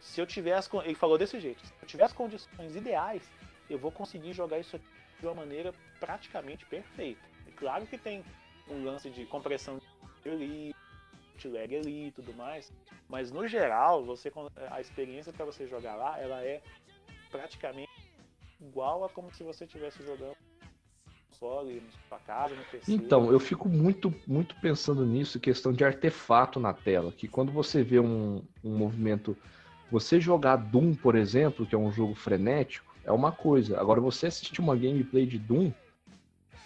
se 0.00 0.20
eu 0.20 0.26
tiver 0.26 0.54
as, 0.54 0.68
ele 0.84 0.94
falou 0.94 1.18
desse 1.18 1.38
jeito, 1.40 1.64
se 1.66 1.72
eu 1.80 1.88
tiver 1.88 2.04
as 2.04 2.12
condições 2.12 2.76
ideais, 2.76 3.22
eu 3.68 3.78
vou 3.78 3.90
conseguir 3.90 4.32
jogar 4.32 4.58
isso 4.58 4.80
de 5.18 5.26
uma 5.26 5.34
maneira 5.34 5.72
praticamente 5.98 6.64
perfeita. 6.66 7.20
E 7.46 7.52
claro 7.52 7.86
que 7.86 7.98
tem 7.98 8.24
um 8.68 8.84
lance 8.84 9.10
de 9.10 9.26
compressão 9.26 9.80
de 10.22 11.48
lag 11.48 11.76
ali 11.76 12.08
e 12.08 12.12
tudo 12.12 12.34
mais. 12.34 12.72
Mas 13.08 13.30
no 13.30 13.46
geral, 13.48 14.04
você 14.04 14.30
a 14.70 14.80
experiência 14.80 15.32
para 15.32 15.44
você 15.44 15.66
jogar 15.66 15.94
lá, 15.94 16.18
ela 16.18 16.42
é 16.44 16.62
praticamente 17.30 17.90
igual 18.60 19.04
a 19.04 19.08
como 19.08 19.32
se 19.32 19.42
você 19.42 19.64
estivesse 19.64 20.02
jogando 20.04 20.36
console, 21.40 21.82
casa, 22.26 22.54
no 22.54 22.62
PC. 22.64 22.92
Então, 22.92 23.32
eu 23.32 23.40
fico 23.40 23.68
muito, 23.68 24.14
muito 24.26 24.54
pensando 24.56 25.06
nisso, 25.06 25.40
questão 25.40 25.72
de 25.72 25.82
artefato 25.82 26.60
na 26.60 26.74
tela, 26.74 27.10
que 27.10 27.26
quando 27.26 27.50
você 27.50 27.82
vê 27.82 27.98
um, 27.98 28.42
um 28.62 28.76
movimento, 28.76 29.34
você 29.90 30.20
jogar 30.20 30.56
Doom, 30.56 30.94
por 30.94 31.16
exemplo, 31.16 31.66
que 31.66 31.74
é 31.74 31.78
um 31.78 31.90
jogo 31.90 32.14
frenético, 32.14 32.94
é 33.04 33.10
uma 33.10 33.32
coisa. 33.32 33.80
Agora, 33.80 34.00
você 34.00 34.26
assistir 34.26 34.60
uma 34.60 34.76
gameplay 34.76 35.24
de 35.26 35.38
Doom, 35.38 35.72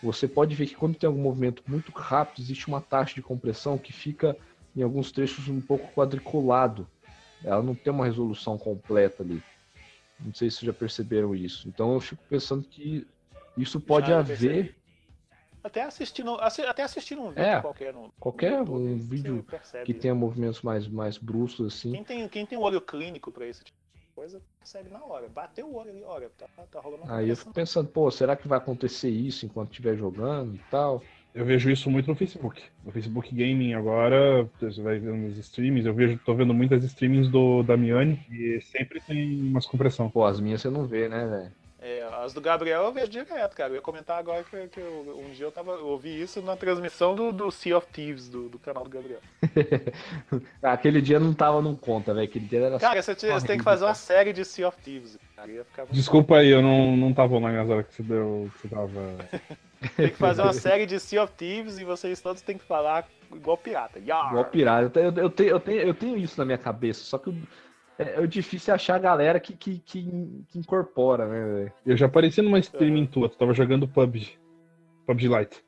você 0.02 0.26
pode 0.26 0.54
ver 0.54 0.66
que 0.66 0.74
quando 0.74 0.96
tem 0.96 1.06
algum 1.06 1.22
movimento 1.22 1.62
muito 1.66 1.92
rápido, 1.92 2.42
existe 2.42 2.66
uma 2.66 2.80
taxa 2.80 3.14
de 3.14 3.22
compressão 3.22 3.78
que 3.78 3.92
fica 3.92 4.36
em 4.76 4.82
alguns 4.82 5.12
trechos 5.12 5.48
um 5.48 5.60
pouco 5.60 5.94
quadriculado. 5.94 6.86
Ela 7.44 7.62
não 7.62 7.74
tem 7.74 7.92
uma 7.92 8.04
resolução 8.04 8.58
completa 8.58 9.22
ali. 9.22 9.40
Não 10.20 10.34
sei 10.34 10.50
se 10.50 10.66
já 10.66 10.72
perceberam 10.72 11.34
isso. 11.34 11.68
Então 11.68 11.94
eu 11.94 12.00
fico 12.00 12.22
pensando 12.28 12.64
que 12.64 13.06
isso 13.56 13.80
pode 13.80 14.08
já 14.08 14.18
haver. 14.18 14.76
Até 15.62 15.82
assistindo, 15.82 16.34
até 16.38 16.82
assistindo 16.82 17.22
um 17.22 17.28
vídeo 17.30 17.42
é, 17.42 17.60
qualquer. 17.60 17.94
No, 17.94 18.12
qualquer 18.20 18.52
YouTube, 18.58 18.82
um 18.82 18.98
vídeo 18.98 19.46
que 19.86 19.94
tenha 19.94 20.14
movimentos 20.14 20.60
mais, 20.60 20.86
mais 20.86 21.16
bruscos 21.16 21.74
assim. 21.74 21.92
Quem 21.92 22.04
tem, 22.04 22.28
quem 22.28 22.44
tem 22.44 22.58
um 22.58 22.60
olho 22.60 22.82
clínico 22.82 23.32
para 23.32 23.46
esse 23.46 23.64
tipo 23.64 23.78
de 23.94 24.06
coisa 24.14 24.42
percebe 24.58 24.90
na 24.90 25.02
hora. 25.02 25.26
Bateu 25.26 25.66
o 25.66 25.76
olho 25.76 25.88
ali, 25.88 26.04
olha, 26.04 26.30
tá, 26.36 26.46
tá 26.70 26.80
rolando 26.80 27.10
Aí 27.10 27.30
eu 27.30 27.36
fico 27.36 27.52
pensando, 27.52 27.88
pô, 27.88 28.10
será 28.10 28.36
que 28.36 28.46
vai 28.46 28.58
acontecer 28.58 29.08
isso 29.08 29.46
enquanto 29.46 29.70
estiver 29.70 29.96
jogando 29.96 30.54
e 30.54 30.60
tal? 30.70 31.02
Eu 31.34 31.44
vejo 31.44 31.70
isso 31.70 31.90
muito 31.90 32.08
no 32.08 32.14
Facebook. 32.14 32.62
No 32.84 32.92
Facebook 32.92 33.34
Gaming 33.34 33.74
agora, 33.74 34.48
você 34.60 34.82
vai 34.82 34.98
ver 34.98 35.12
nos 35.12 35.36
streams, 35.38 35.84
eu 35.84 35.92
vejo, 35.92 36.20
tô 36.24 36.34
vendo 36.34 36.54
muitas 36.54 36.84
streamings 36.84 37.28
do 37.28 37.62
Damiani 37.62 38.24
e 38.30 38.60
sempre 38.60 39.00
tem 39.00 39.40
umas 39.48 39.66
compressão. 39.66 40.08
Pô, 40.08 40.24
as 40.24 40.38
minhas 40.38 40.62
você 40.62 40.70
não 40.70 40.86
vê, 40.86 41.08
né, 41.08 41.26
velho? 41.26 41.63
É, 41.86 42.02
as 42.24 42.32
do 42.32 42.40
Gabriel 42.40 42.84
eu 42.84 42.92
vejo 42.92 43.08
direto, 43.08 43.54
cara. 43.54 43.68
Eu 43.68 43.74
ia 43.74 43.82
comentar 43.82 44.18
agora 44.18 44.42
que, 44.42 44.68
que 44.68 44.80
eu, 44.80 45.22
um 45.22 45.30
dia 45.32 45.44
eu 45.44 45.52
tava. 45.52 45.72
Eu 45.72 45.88
ouvi 45.88 46.18
isso 46.18 46.40
na 46.40 46.56
transmissão 46.56 47.14
do, 47.14 47.30
do 47.30 47.50
Sea 47.50 47.76
of 47.76 47.86
Thieves, 47.92 48.26
do, 48.26 48.48
do 48.48 48.58
canal 48.58 48.84
do 48.84 48.88
Gabriel. 48.88 49.20
Aquele 50.62 51.02
dia 51.02 51.20
não 51.20 51.34
tava 51.34 51.60
num 51.60 51.76
conta, 51.76 52.14
velho. 52.14 52.26
Aquele 52.26 52.46
dia 52.46 52.60
era. 52.60 52.78
Cara, 52.78 53.02
você, 53.02 53.14
você 53.14 53.46
tem 53.46 53.58
que 53.58 53.64
fazer 53.64 53.84
uma 53.84 53.94
série 53.94 54.32
de 54.32 54.46
Sea 54.46 54.66
of 54.66 54.78
Thieves. 54.80 55.18
Cara. 55.36 55.88
Desculpa 55.90 56.38
aí, 56.38 56.48
eu 56.48 56.62
não, 56.62 56.96
não 56.96 57.12
tava 57.12 57.34
online 57.34 57.58
nas 57.58 57.68
horas 57.68 57.86
que 57.86 57.96
você 57.96 58.02
deu. 58.02 58.50
Que 58.54 58.60
você 58.60 58.68
tava. 58.74 59.18
Tem 59.96 60.08
que 60.08 60.16
fazer 60.16 60.40
uma 60.40 60.54
série 60.54 60.86
de 60.86 60.98
Sea 60.98 61.22
of 61.22 61.34
Thieves 61.34 61.78
e 61.78 61.84
vocês 61.84 62.18
todos 62.18 62.40
têm 62.40 62.56
que 62.56 62.64
falar 62.64 63.06
igual 63.30 63.58
pirata. 63.58 63.98
Yar! 63.98 64.30
Igual 64.30 64.44
pirata. 64.46 64.98
Eu, 64.98 65.12
eu, 65.14 65.28
tenho, 65.28 65.50
eu, 65.50 65.60
tenho, 65.60 65.80
eu 65.82 65.92
tenho 65.92 66.16
isso 66.16 66.38
na 66.38 66.46
minha 66.46 66.56
cabeça, 66.56 67.04
só 67.04 67.18
que 67.18 67.30
é, 67.98 68.22
é 68.22 68.26
difícil 68.26 68.74
achar 68.74 68.96
a 68.96 68.98
galera 68.98 69.38
que, 69.38 69.54
que, 69.54 69.78
que, 69.78 70.02
que 70.48 70.58
incorpora, 70.58 71.26
né, 71.26 71.54
véio? 71.54 71.72
Eu 71.86 71.96
já 71.96 72.06
apareci 72.06 72.42
numa 72.42 72.58
streaming 72.58 73.04
é. 73.04 73.06
tua, 73.06 73.28
tu 73.28 73.36
tava 73.36 73.54
jogando 73.54 73.88
PUBG. 73.88 74.38
PUBG 75.06 75.28
Lite. 75.28 75.64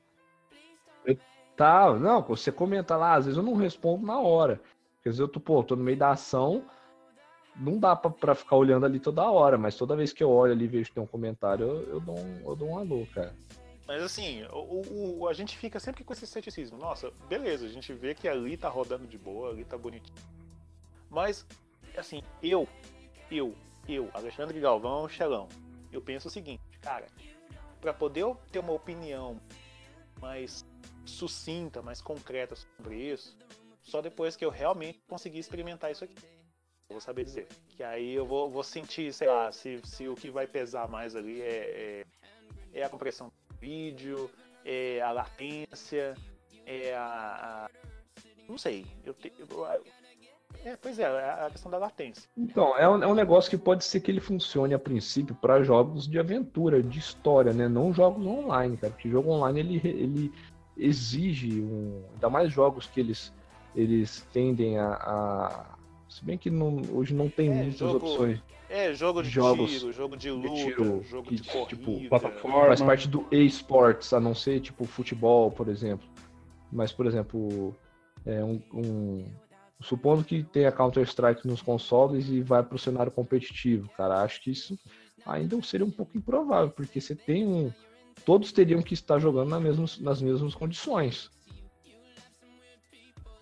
Eu... 1.05 1.17
Tá, 1.57 1.95
não, 1.95 2.23
você 2.23 2.53
comenta 2.53 2.97
lá, 2.97 3.15
às 3.15 3.27
vezes 3.27 3.39
eu 3.39 3.45
não 3.45 3.55
respondo 3.55 4.05
na 4.05 4.19
hora. 4.21 4.61
Quer 5.03 5.11
dizer, 5.11 5.23
eu 5.23 5.29
tô, 5.29 5.39
pô, 5.39 5.63
tô 5.63 5.77
no 5.77 5.85
meio 5.85 5.97
da 5.97 6.11
ação, 6.11 6.65
não 7.59 7.79
dá 7.79 7.95
pra, 7.95 8.11
pra 8.11 8.35
ficar 8.35 8.57
olhando 8.57 8.85
ali 8.85 8.99
toda 8.99 9.31
hora, 9.31 9.57
mas 9.57 9.77
toda 9.77 9.97
vez 9.97 10.13
que 10.13 10.23
eu 10.23 10.31
olho 10.31 10.53
ali 10.53 10.65
e 10.65 10.69
vejo 10.69 10.89
que 10.89 10.95
tem 10.95 11.03
um 11.03 11.07
comentário, 11.07 11.65
eu, 11.65 11.89
eu, 11.95 12.01
dou, 12.01 12.19
um, 12.19 12.41
eu 12.45 12.57
dou 12.57 12.69
um 12.71 12.79
alô, 12.79 13.07
cara. 13.15 13.35
Mas 13.87 14.03
assim, 14.03 14.45
o, 14.53 15.21
o, 15.21 15.29
a 15.29 15.33
gente 15.33 15.57
fica 15.57 15.79
sempre 15.79 16.03
com 16.03 16.13
esse 16.13 16.27
ceticismo. 16.27 16.77
Nossa, 16.77 17.13
beleza, 17.29 17.67
a 17.67 17.69
gente 17.69 17.93
vê 17.93 18.15
que 18.15 18.27
ali 18.27 18.57
tá 18.57 18.69
rodando 18.69 19.07
de 19.07 19.17
boa, 19.17 19.51
ali 19.51 19.65
tá 19.65 19.79
bonitinho. 19.79 20.19
Mas, 21.09 21.47
assim, 21.97 22.23
eu, 22.43 22.69
eu, 23.31 23.55
eu, 23.89 24.11
Alexandre 24.15 24.61
Galvão, 24.61 25.09
Xelão, 25.09 25.49
eu 25.93 26.01
penso 26.01 26.29
o 26.29 26.31
seguinte, 26.31 26.63
cara, 26.81 27.07
para 27.81 27.93
poder 27.93 28.23
eu 28.23 28.37
ter 28.51 28.59
uma 28.59 28.73
opinião 28.73 29.41
mais 30.21 30.65
sucinta, 31.05 31.83
mais 31.83 32.01
concreta 32.01 32.57
sobre 32.57 32.97
isso, 32.97 33.37
só 33.83 34.01
depois 34.03 34.37
que 34.37 34.45
eu 34.45 34.51
realmente 34.51 35.01
conseguir 35.07 35.39
experimentar 35.39 35.93
isso 35.93 36.05
aqui. 36.05 36.15
Eu 36.89 36.95
vou 36.95 37.01
saber 37.01 37.25
dizer. 37.25 37.49
Que 37.69 37.83
aí 37.83 38.15
eu 38.15 38.27
vou, 38.27 38.51
vou 38.51 38.63
sentir, 38.63 39.13
sei 39.13 39.29
lá, 39.29 39.51
se, 39.53 39.81
se 39.85 40.09
o 40.09 40.15
que 40.15 40.31
vai 40.31 40.47
pesar 40.47 40.89
mais 40.89 41.15
ali 41.15 41.41
é, 41.41 42.05
é, 42.73 42.79
é 42.81 42.83
a 42.83 42.89
compressão 42.89 43.33
vídeo, 43.61 44.31
é 44.65 45.01
a 45.01 45.13
latência, 45.13 46.15
é 46.65 46.95
a, 46.95 47.67
a 47.67 47.71
não 48.49 48.59
sei, 48.59 48.87
eu, 49.05 49.13
te, 49.13 49.33
eu, 49.39 49.49
é, 50.67 50.77
pois 50.77 50.99
é, 50.99 51.05
é, 51.05 51.47
a 51.47 51.49
questão 51.49 51.71
da 51.71 51.79
latência. 51.79 52.29
Então, 52.37 52.77
é 52.77 52.89
um, 52.89 53.01
é 53.01 53.07
um 53.07 53.15
negócio 53.15 53.49
que 53.49 53.57
pode 53.57 53.85
ser 53.85 54.01
que 54.01 54.11
ele 54.11 54.19
funcione 54.19 54.75
a 54.75 54.79
princípio 54.79 55.33
para 55.37 55.63
jogos 55.63 56.09
de 56.09 56.19
aventura, 56.19 56.83
de 56.83 56.99
história, 56.99 57.53
né? 57.53 57.69
Não 57.69 57.95
jogos 57.95 58.27
online, 58.27 58.77
cara. 58.77 58.93
Porque 58.93 59.09
jogo 59.09 59.31
online 59.31 59.61
ele, 59.61 59.81
ele 59.85 60.33
exige 60.77 61.61
um. 61.61 62.03
Ainda 62.15 62.29
mais 62.29 62.53
jogos 62.53 62.87
que 62.87 62.99
eles, 62.99 63.33
eles 63.77 64.27
tendem 64.33 64.77
a. 64.77 64.95
a 64.95 65.77
se 66.09 66.25
bem 66.25 66.37
que 66.37 66.51
não, 66.51 66.83
hoje 66.93 67.15
não 67.15 67.29
tem 67.29 67.49
é, 67.49 67.55
muitas 67.55 67.79
jogo, 67.79 67.97
opções. 67.99 68.43
É, 68.69 68.93
jogo 68.93 69.23
de 69.23 69.31
jogos 69.31 69.71
tiro, 69.71 69.93
jogo 69.93 70.17
de 70.17 70.31
luta, 70.33 70.49
de 70.49 70.65
tiro, 70.65 71.03
jogo 71.05 71.29
que, 71.29 71.37
de 71.37 71.43
tipo, 71.43 71.53
corrida. 71.53 71.77
Tipo, 71.77 72.09
plataforma. 72.09 72.67
Faz 72.67 72.83
parte 72.83 73.07
do 73.07 73.25
esports, 73.31 74.13
a 74.13 74.19
não 74.19 74.35
ser 74.35 74.61
tipo 74.61 74.85
futebol, 74.85 75.49
por 75.53 75.69
exemplo. 75.69 76.09
Mas, 76.73 76.91
por 76.91 77.07
exemplo, 77.07 77.73
é 78.25 78.43
um, 78.43 78.61
um 78.75 79.25
supondo 79.81 80.25
que 80.25 80.43
tenha 80.43 80.73
Counter-Strike 80.73 81.47
nos 81.47 81.63
consoles 81.63 82.29
e 82.29 82.41
vai 82.41 82.63
para 82.63 82.77
o 82.77 82.79
cenário 82.79 83.13
competitivo, 83.13 83.89
cara, 83.97 84.23
acho 84.23 84.43
que 84.43 84.51
isso 84.51 84.79
ainda 85.25 85.61
seria 85.63 85.87
um 85.87 85.91
pouco 85.91 86.17
improvável, 86.17 86.71
porque 86.71 87.01
você 87.01 87.15
tem 87.15 87.47
um. 87.47 87.73
Todos 88.25 88.53
teriam 88.53 88.83
que 88.83 88.95
estar 88.95 89.19
jogando 89.19 89.51
nas 89.51 89.63
mesmas, 89.63 89.99
nas 89.99 90.23
mesmas 90.23 90.55
condições. 90.55 91.31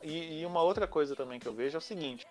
E, 0.03 0.41
e 0.41 0.47
uma 0.47 0.63
outra 0.63 0.87
coisa 0.87 1.15
também 1.15 1.39
que 1.39 1.47
eu 1.47 1.55
vejo 1.55 1.77
é 1.77 1.79
o 1.79 1.83
seguinte: 1.83 2.27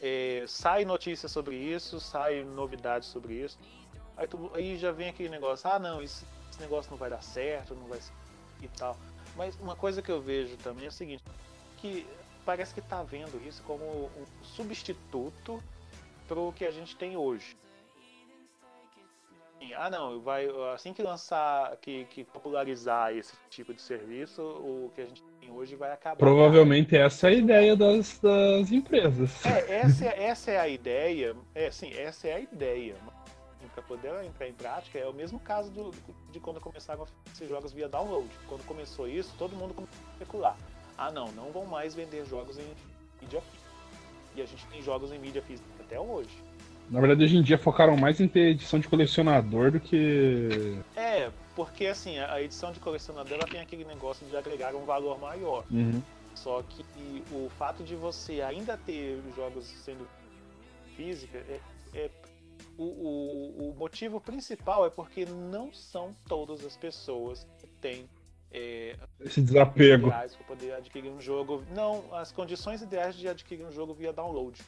é, 0.00 0.44
sai 0.48 0.84
notícia 0.84 1.28
sobre 1.28 1.56
isso, 1.56 2.00
sai 2.00 2.42
novidades 2.42 3.08
sobre 3.08 3.34
isso. 3.34 3.58
Aí, 4.16 4.26
tu, 4.26 4.50
aí 4.54 4.76
já 4.76 4.90
vem 4.92 5.08
aquele 5.08 5.28
negócio, 5.28 5.70
ah 5.70 5.78
não, 5.78 6.02
esse, 6.02 6.24
esse, 6.50 6.60
negócio 6.60 6.90
não 6.90 6.98
vai 6.98 7.08
dar 7.08 7.22
certo, 7.22 7.74
não 7.74 7.86
vai 7.86 8.00
e 8.60 8.68
tal. 8.68 8.96
Mas 9.36 9.56
uma 9.60 9.76
coisa 9.76 10.02
que 10.02 10.10
eu 10.10 10.20
vejo 10.20 10.56
também 10.58 10.86
é 10.86 10.88
o 10.88 10.92
seguinte, 10.92 11.22
que 11.78 12.06
parece 12.44 12.74
que 12.74 12.80
está 12.80 13.02
vendo 13.02 13.40
isso 13.46 13.62
como 13.62 13.84
um 13.84 14.24
substituto 14.42 15.62
para 16.28 16.38
o 16.38 16.52
que 16.52 16.64
a 16.64 16.70
gente 16.70 16.96
tem 16.96 17.16
hoje. 17.16 17.56
assim, 19.60 19.74
ah 19.74 19.90
não, 19.90 20.20
vai 20.20 20.48
assim 20.74 20.92
que 20.92 21.02
lançar, 21.02 21.76
que, 21.76 22.04
que 22.06 22.24
popularizar 22.24 23.14
esse 23.14 23.32
tipo 23.50 23.72
de 23.72 23.80
serviço, 23.82 24.42
o 24.42 24.90
que 24.94 25.00
a 25.02 25.06
gente 25.06 25.22
tem 25.40 25.50
hoje 25.50 25.76
vai 25.76 25.92
acabar. 25.92 26.16
Provavelmente 26.16 26.96
essa 26.96 27.28
é 27.28 27.30
a 27.30 27.34
ideia 27.34 27.76
das, 27.76 28.18
das 28.18 28.70
empresas. 28.72 29.44
É, 29.44 29.76
essa, 29.76 30.06
é- 30.06 30.22
essa 30.24 30.50
é 30.50 30.58
a 30.58 30.68
ideia. 30.68 31.36
É, 31.54 31.70
sim, 31.70 31.92
essa 31.94 32.28
é 32.28 32.34
a 32.34 32.40
ideia. 32.40 32.96
Para 33.74 33.82
poder 33.84 34.24
entrar 34.24 34.46
em 34.48 34.52
prática, 34.52 34.98
é 34.98 35.06
o 35.06 35.14
mesmo 35.14 35.40
caso 35.40 35.70
do- 35.70 35.92
de 36.30 36.38
quando 36.40 36.60
começaram 36.60 37.06
esses 37.32 37.48
jogos 37.48 37.72
via 37.72 37.88
download. 37.88 38.28
Quando 38.46 38.64
começou 38.66 39.08
isso, 39.08 39.34
todo 39.38 39.56
mundo 39.56 39.72
começou 39.72 39.98
a 39.98 40.12
especular. 40.12 40.56
Ah, 41.02 41.10
não, 41.10 41.32
não 41.32 41.50
vão 41.50 41.66
mais 41.66 41.96
vender 41.96 42.24
jogos 42.26 42.56
em 42.58 42.66
mídia 43.20 43.40
física. 43.40 43.72
E 44.36 44.42
a 44.42 44.46
gente 44.46 44.64
tem 44.66 44.80
jogos 44.82 45.10
em 45.10 45.18
mídia 45.18 45.42
física 45.42 45.68
até 45.80 45.98
hoje. 45.98 46.30
Na 46.88 47.00
verdade, 47.00 47.24
hoje 47.24 47.36
em 47.36 47.42
dia 47.42 47.58
focaram 47.58 47.96
mais 47.96 48.20
em 48.20 48.28
ter 48.28 48.50
edição 48.50 48.78
de 48.78 48.86
colecionador 48.86 49.72
do 49.72 49.80
que. 49.80 50.78
É, 50.94 51.28
porque 51.56 51.86
assim, 51.86 52.18
a 52.20 52.40
edição 52.40 52.70
de 52.70 52.78
colecionador 52.78 53.32
ela 53.32 53.48
tem 53.48 53.60
aquele 53.60 53.84
negócio 53.84 54.24
de 54.26 54.36
agregar 54.36 54.76
um 54.76 54.84
valor 54.84 55.18
maior. 55.18 55.64
Uhum. 55.72 56.00
Só 56.36 56.62
que 56.62 56.84
o 57.32 57.50
fato 57.58 57.82
de 57.82 57.96
você 57.96 58.40
ainda 58.40 58.76
ter 58.76 59.20
os 59.28 59.34
jogos 59.34 59.66
sendo 59.84 60.06
física 60.96 61.38
é, 61.38 61.60
é- 61.94 62.10
o, 62.78 62.84
o, 62.84 63.70
o 63.70 63.74
motivo 63.76 64.20
principal 64.20 64.86
é 64.86 64.90
porque 64.90 65.26
não 65.26 65.72
são 65.72 66.14
todas 66.28 66.64
as 66.64 66.76
pessoas 66.76 67.46
que 67.58 67.66
têm 67.80 68.08
é, 68.52 68.96
Esse 69.20 69.40
desapego. 69.40 70.08
ideais 70.08 70.34
para 70.36 70.44
poder 70.46 70.74
adquirir 70.74 71.10
um 71.10 71.20
jogo. 71.20 71.62
Não, 71.74 72.04
as 72.14 72.30
condições 72.32 72.82
ideais 72.82 73.14
de 73.16 73.26
adquirir 73.28 73.64
um 73.66 73.72
jogo 73.72 73.94
via 73.94 74.12
download. 74.12 74.60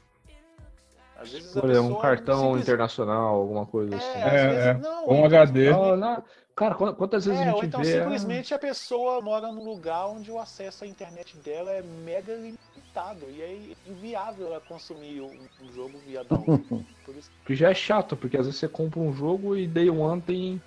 Às 1.16 1.30
vezes 1.30 1.56
Olha, 1.56 1.80
um 1.80 1.94
cartão 2.00 2.44
simples- 2.46 2.62
internacional, 2.62 3.36
alguma 3.36 3.64
coisa 3.66 3.94
É, 3.94 3.98
assim. 3.98 4.18
É, 4.20 4.48
vezes 4.48 4.66
é. 4.66 4.74
não. 4.74 5.04
Ou 5.04 5.12
um 5.12 5.26
então, 5.26 5.26
HD. 5.26 5.70
Não, 5.70 5.96
não. 5.96 6.24
Cara, 6.56 6.74
qu- 6.76 6.94
quantas 6.94 7.24
vezes 7.24 7.40
É, 7.40 7.48
a 7.48 7.54
ou 7.54 7.60
gente 7.60 7.68
então 7.68 7.82
vê. 7.82 7.98
ah, 7.98 8.02
simplesmente 8.02 8.54
a 8.54 8.58
pessoa 8.58 9.20
mora 9.20 9.50
num 9.52 9.64
lugar 9.64 10.06
onde 10.06 10.30
o 10.30 10.38
acesso 10.38 10.84
à 10.84 10.86
internet 10.86 11.36
dela 11.38 11.70
é 11.70 11.82
mega 11.82 12.32
limitado 12.34 13.26
e 13.28 13.42
é 13.42 13.58
inviável 13.88 14.46
ela 14.48 14.60
consumir 14.60 15.20
um, 15.20 15.32
um 15.62 15.72
jogo 15.72 15.98
via 16.06 16.22
download. 16.24 16.64
Por 17.04 17.14
isso 17.16 17.30
Que 17.44 17.54
já 17.56 17.70
é 17.70 17.74
chato, 17.74 18.16
porque 18.16 18.36
às 18.36 18.46
vezes 18.46 18.58
você 18.60 18.68
compra 18.68 19.00
um 19.00 19.12
jogo 19.12 19.56
e 19.56 19.66
Day 19.66 19.90
One 19.90 20.20
tem 20.20 20.62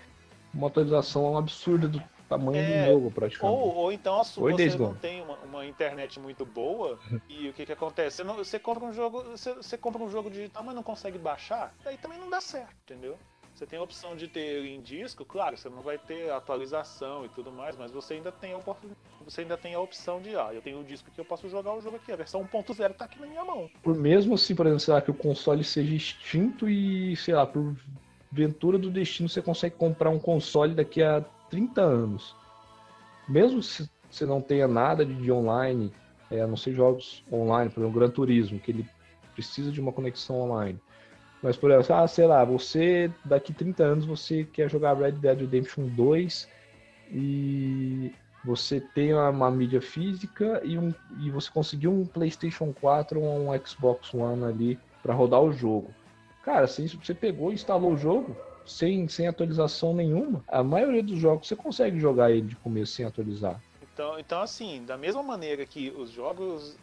uma 0.53 0.67
atualização 0.67 1.37
absurda 1.37 1.87
do 1.87 2.01
tamanho 2.27 2.61
É, 2.61 2.85
do 2.85 2.91
jogo, 2.93 3.11
praticamente. 3.11 3.57
Ou, 3.61 3.75
ou 3.75 3.91
então 3.91 4.19
a 4.19 4.23
sua, 4.23 4.43
Oi, 4.51 4.53
você 4.53 4.77
não 4.77 4.93
tem 4.95 5.21
uma, 5.21 5.37
uma 5.39 5.65
internet 5.65 6.19
muito 6.19 6.45
boa 6.45 6.99
e 7.29 7.49
o 7.49 7.53
que 7.53 7.65
que 7.65 7.71
acontece? 7.71 8.17
Você, 8.17 8.23
não- 8.23 8.35
você 8.35 8.59
compra 8.59 8.85
um 8.85 8.91
jogo, 8.93 9.23
você, 9.23 9.53
você 9.55 9.77
compra 9.77 10.01
um 10.03 10.09
jogo 10.09 10.29
digital, 10.29 10.63
mas 10.63 10.75
não 10.75 10.83
consegue 10.83 11.17
baixar, 11.17 11.73
daí 11.83 11.97
também 11.97 12.19
não 12.19 12.29
dá 12.29 12.41
certo, 12.41 12.75
entendeu? 12.83 13.19
Você 13.53 13.65
tem 13.65 13.79
a 13.79 13.81
opção 13.81 14.15
de 14.15 14.27
ter 14.27 14.65
em 14.65 14.81
disco, 14.81 15.25
claro, 15.25 15.57
você 15.57 15.67
não 15.69 15.81
vai 15.81 15.97
ter 15.97 16.31
atualização 16.31 17.25
e 17.25 17.29
tudo 17.29 17.51
mais, 17.51 17.75
mas 17.75 17.91
você 17.91 18.13
ainda 18.13 18.31
tem 18.31 18.53
a 18.53 18.57
oportunidade, 18.57 18.97
você 19.25 19.41
ainda 19.41 19.57
tem 19.57 19.73
a 19.73 19.79
opção 19.79 20.21
de, 20.21 20.35
ah, 20.35 20.53
eu 20.53 20.61
tenho 20.61 20.79
o 20.79 20.83
disco 20.83 21.09
que 21.11 21.19
eu 21.19 21.25
posso 21.25 21.49
jogar 21.49 21.73
o 21.73 21.81
jogo 21.81 21.97
aqui, 21.97 22.11
a 22.11 22.15
versão 22.15 22.41
1.0 22.41 22.93
tá 22.93 23.05
aqui 23.05 23.19
na 23.19 23.25
minha 23.25 23.43
mão. 23.43 23.67
Por 23.81 23.95
mesmo 23.95 24.35
assim, 24.35 24.53
por 24.53 24.65
exemplo, 24.67 24.79
sei 24.79 24.93
lá, 24.93 25.01
que 25.01 25.09
o 25.11 25.13
console 25.15 25.63
seja 25.63 25.95
extinto 25.95 26.69
e, 26.69 27.15
sei 27.15 27.33
lá, 27.33 27.45
por 27.47 27.75
ventura 28.31 28.77
do 28.77 28.91
destino 28.91 29.27
você 29.29 29.41
consegue 29.41 29.75
comprar 29.75 30.09
um 30.09 30.19
console 30.19 30.75
daqui 30.75 31.01
a 31.01 31.25
30 31.49 31.81
anos. 31.81 32.35
Mesmo 33.27 33.61
se 33.61 33.89
você 34.09 34.25
não 34.25 34.41
tenha 34.41 34.67
nada 34.67 35.05
de, 35.05 35.13
de 35.13 35.31
online, 35.31 35.91
é, 36.31 36.41
a 36.41 36.47
não 36.47 36.57
ser 36.57 36.73
jogos 36.73 37.23
online, 37.31 37.69
por 37.69 37.81
exemplo, 37.81 37.99
Gran 37.99 38.09
Turismo, 38.09 38.59
que 38.59 38.71
ele 38.71 38.85
precisa 39.33 39.71
de 39.71 39.79
uma 39.79 39.91
conexão 39.91 40.41
online. 40.41 40.79
Mas, 41.41 41.55
por 41.55 41.69
exemplo, 41.69 41.95
ah, 41.95 42.07
sei 42.07 42.25
lá, 42.25 42.43
você 42.43 43.11
daqui 43.23 43.53
30 43.53 43.83
anos 43.83 44.05
você 44.05 44.43
quer 44.43 44.69
jogar 44.69 44.97
Red 44.97 45.11
Dead 45.13 45.39
Redemption 45.39 45.87
2 45.87 46.49
e 47.11 48.11
você 48.43 48.79
tem 48.79 49.13
uma, 49.13 49.29
uma 49.29 49.51
mídia 49.51 49.81
física 49.81 50.61
e, 50.63 50.77
um, 50.77 50.93
e 51.19 51.29
você 51.29 51.49
conseguiu 51.51 51.91
um 51.91 52.05
PlayStation 52.05 52.73
4 52.73 53.21
ou 53.21 53.49
um 53.49 53.65
Xbox 53.65 54.13
One 54.13 54.45
ali 54.45 54.79
para 55.03 55.13
rodar 55.13 55.41
o 55.41 55.51
jogo. 55.51 55.93
Cara, 56.43 56.65
assim, 56.65 56.87
você 56.87 57.13
pegou 57.13 57.51
e 57.51 57.55
instalou 57.55 57.93
o 57.93 57.97
jogo 57.97 58.35
sem, 58.67 59.07
sem 59.07 59.27
atualização 59.27 59.93
nenhuma, 59.93 60.43
a 60.47 60.63
maioria 60.63 61.01
dos 61.01 61.17
jogos 61.17 61.47
você 61.47 61.55
consegue 61.55 61.99
jogar 61.99 62.31
ele 62.31 62.47
de 62.47 62.55
começo 62.57 62.93
sem 62.93 63.05
atualizar. 63.05 63.61
Então, 63.81 64.19
então, 64.19 64.41
assim, 64.41 64.85
da 64.85 64.97
mesma 64.97 65.23
maneira 65.23 65.65
que 65.65 65.89
os 65.89 66.11
jogos 66.11 66.77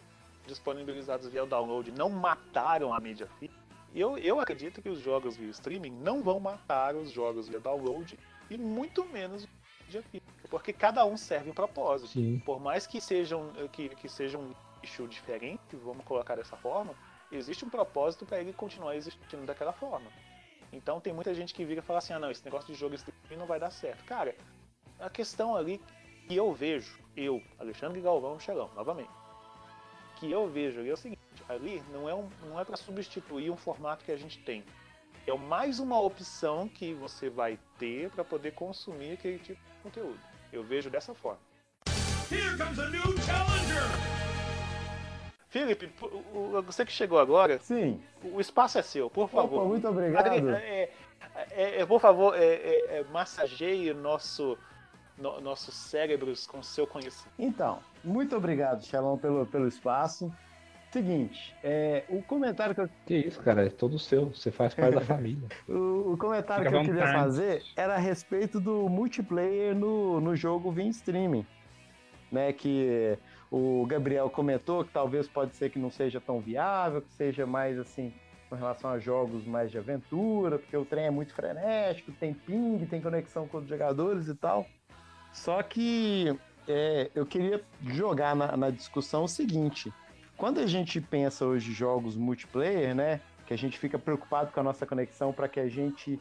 disponibilizados 0.47 1.29
via 1.29 1.47
download 1.47 1.93
não 1.93 2.11
mataram 2.11 2.93
a 2.93 3.01
mídia 3.01 3.29
física, 3.39 3.59
eu, 3.95 4.19
eu 4.19 4.41
acredito 4.41 4.83
que 4.83 4.89
os 4.89 5.01
jogos 5.01 5.37
via 5.37 5.49
streaming 5.51 5.93
não 5.93 6.23
vão 6.23 6.41
matar 6.41 6.97
os 6.97 7.13
jogos 7.13 7.47
via 7.47 7.61
download 7.61 8.19
e 8.51 8.59
muito 8.59 9.05
menos 9.05 9.47
mídia 9.85 10.03
física, 10.03 10.49
porque 10.51 10.73
cada 10.73 11.05
um 11.05 11.17
serve 11.17 11.51
um 11.51 11.55
propósito. 11.55 12.09
Sim. 12.09 12.43
Por 12.45 12.61
mais 12.61 12.87
que 12.87 13.01
sejam 13.01 13.53
que, 13.71 13.91
que 13.91 14.09
seja 14.09 14.37
um 14.37 14.51
nicho 14.83 15.07
diferente, 15.07 15.61
vamos 15.85 16.05
colocar 16.05 16.35
dessa 16.35 16.57
forma, 16.57 16.95
existe 17.31 17.65
um 17.65 17.71
propósito 17.71 18.27
para 18.27 18.41
ele 18.41 18.53
continuar 18.53 18.97
existindo 18.97 19.47
daquela 19.47 19.73
forma. 19.73 20.11
Então 20.75 21.01
tem 21.01 21.13
muita 21.13 21.33
gente 21.33 21.55
que 21.55 21.65
vira 21.65 21.81
e 21.81 21.83
fala 21.83 22.01
assim: 22.01 22.13
ah, 22.13 22.19
não, 22.19 22.31
esse 22.31 22.45
negócio 22.45 22.73
de 22.73 22.79
jogo 22.79 22.95
streaming 22.95 23.39
não 23.39 23.47
vai 23.47 23.61
dar 23.61 23.71
certo. 23.71 24.05
Cara, 24.05 24.35
a 24.99 25.09
questão 25.09 25.55
ali 25.55 25.81
que 26.27 26.35
eu 26.35 26.53
vejo, 26.53 26.99
eu, 27.17 27.41
Alexandre 27.59 28.01
Galvão 28.01 28.41
Xelão, 28.41 28.71
novamente, 28.75 29.11
que 30.17 30.31
eu 30.31 30.49
vejo 30.49 30.81
ali 30.81 30.91
é 30.91 30.93
o 30.93 30.97
seguinte: 30.97 31.21
ali 31.49 31.83
não 31.93 32.09
é, 32.09 32.15
um, 32.15 32.29
não 32.49 32.61
é 32.61 32.65
para 32.65 32.77
substituir 32.77 33.51
um 33.51 33.57
formato 33.57 34.05
que 34.05 34.13
a 34.13 34.17
gente 34.17 34.39
tem. 34.41 34.65
É 35.27 35.33
mais 35.35 35.79
uma 35.79 35.99
opção 35.99 36.69
que 36.69 36.93
você 36.93 37.31
vai 37.31 37.59
ter 37.79 38.11
para 38.11 38.25
poder 38.25 38.53
consumir 38.53 39.13
aquele 39.13 39.39
tipo 39.39 39.61
de 39.61 39.83
conteúdo. 39.83 40.21
Eu 40.53 40.63
vejo 40.63 40.91
dessa 40.91 41.15
forma. 41.15 41.41
Here 42.31 42.59
comes 42.59 42.79
a 42.79 42.91
new 42.91 43.19
challenger! 43.23 44.14
Felipe, 45.55 45.89
você 46.67 46.85
que 46.85 46.91
chegou 46.91 47.17
agora, 47.21 47.61
Sim. 47.61 48.01
o 48.25 48.41
espaço 48.41 48.77
é 48.77 48.83
seu, 48.83 49.09
por 49.09 49.29
favor. 49.29 49.61
Opa, 49.61 49.69
muito 49.69 49.87
obrigado. 49.87 50.27
Agre- 50.27 50.51
é, 50.51 50.91
é, 51.53 51.81
é, 51.83 51.87
por 51.87 52.01
favor, 52.01 52.35
é, 52.37 52.45
é, 52.45 52.97
é, 52.99 53.05
massageie 53.13 53.95
nosso, 53.95 54.59
no- 55.17 55.41
nossos 55.41 55.73
cérebros 55.77 56.45
com 56.45 56.61
seu 56.61 56.89
conhecimento. 56.89 57.31
Então, 57.39 57.79
muito 58.03 58.35
obrigado, 58.37 58.85
Xelão, 58.85 59.17
pelo, 59.17 59.47
pelo 59.47 59.69
espaço. 59.69 60.29
Seguinte, 60.91 61.55
é, 61.63 62.03
o 62.09 62.21
comentário 62.21 62.75
que 62.75 62.81
eu, 62.81 62.89
Que 63.07 63.15
isso, 63.19 63.41
cara, 63.41 63.65
é 63.65 63.71
todo 63.71 63.97
seu, 63.97 64.31
você 64.31 64.51
faz 64.51 64.75
parte 64.75 64.95
da 64.97 65.01
família. 65.07 65.47
o, 65.69 66.15
o 66.15 66.17
comentário 66.19 66.65
Fica 66.65 66.81
que 66.83 66.91
eu 66.91 66.95
queria 66.95 67.13
fazer 67.13 67.63
era 67.77 67.95
a 67.95 67.99
respeito 67.99 68.59
do 68.59 68.89
multiplayer 68.89 69.73
no, 69.73 70.21
no 70.21 70.35
jogo 70.35 70.73
via 70.73 70.89
streaming. 70.89 71.47
Né, 72.33 72.53
que 72.53 73.17
o 73.57 73.87
Gabriel 73.87 74.29
comentou 74.29 74.85
que 74.85 74.91
talvez 74.91 75.29
pode 75.29 75.55
ser 75.55 75.71
que 75.71 75.79
não 75.79 75.89
seja 75.89 76.21
tão 76.21 76.41
viável, 76.41 77.01
que 77.01 77.13
seja 77.13 77.47
mais 77.47 77.79
assim 77.79 78.13
com 78.51 78.57
relação 78.57 78.91
a 78.91 78.99
jogos 78.99 79.47
mais 79.47 79.71
de 79.71 79.79
aventura, 79.79 80.59
porque 80.59 80.77
o 80.77 80.85
trem 80.85 81.07
é 81.07 81.11
muito 81.11 81.33
frenético, 81.33 82.11
tem 82.11 82.35
ping, 82.35 82.85
tem 82.87 83.01
conexão 83.01 83.47
com 83.47 83.59
os 83.59 83.69
jogadores 83.69 84.27
e 84.27 84.35
tal. 84.35 84.67
Só 85.33 85.63
que 85.63 86.37
é, 86.67 87.13
eu 87.15 87.25
queria 87.25 87.63
jogar 87.87 88.35
na, 88.35 88.57
na 88.57 88.71
discussão 88.71 89.23
o 89.23 89.29
seguinte: 89.29 89.95
quando 90.37 90.59
a 90.59 90.67
gente 90.67 91.01
pensa 91.01 91.47
hoje 91.47 91.73
jogos 91.73 92.17
multiplayer, 92.17 92.93
né, 92.93 93.21
que 93.47 93.55
a 93.55 93.59
gente 93.59 93.79
fica 93.79 94.01
preocupado 94.01 94.51
com 94.51 94.59
a 94.59 94.65
nossa 94.65 94.85
conexão 94.85 95.33
para 95.33 95.49
que 95.49 95.61
a 95.61 95.69
gente 95.69 96.21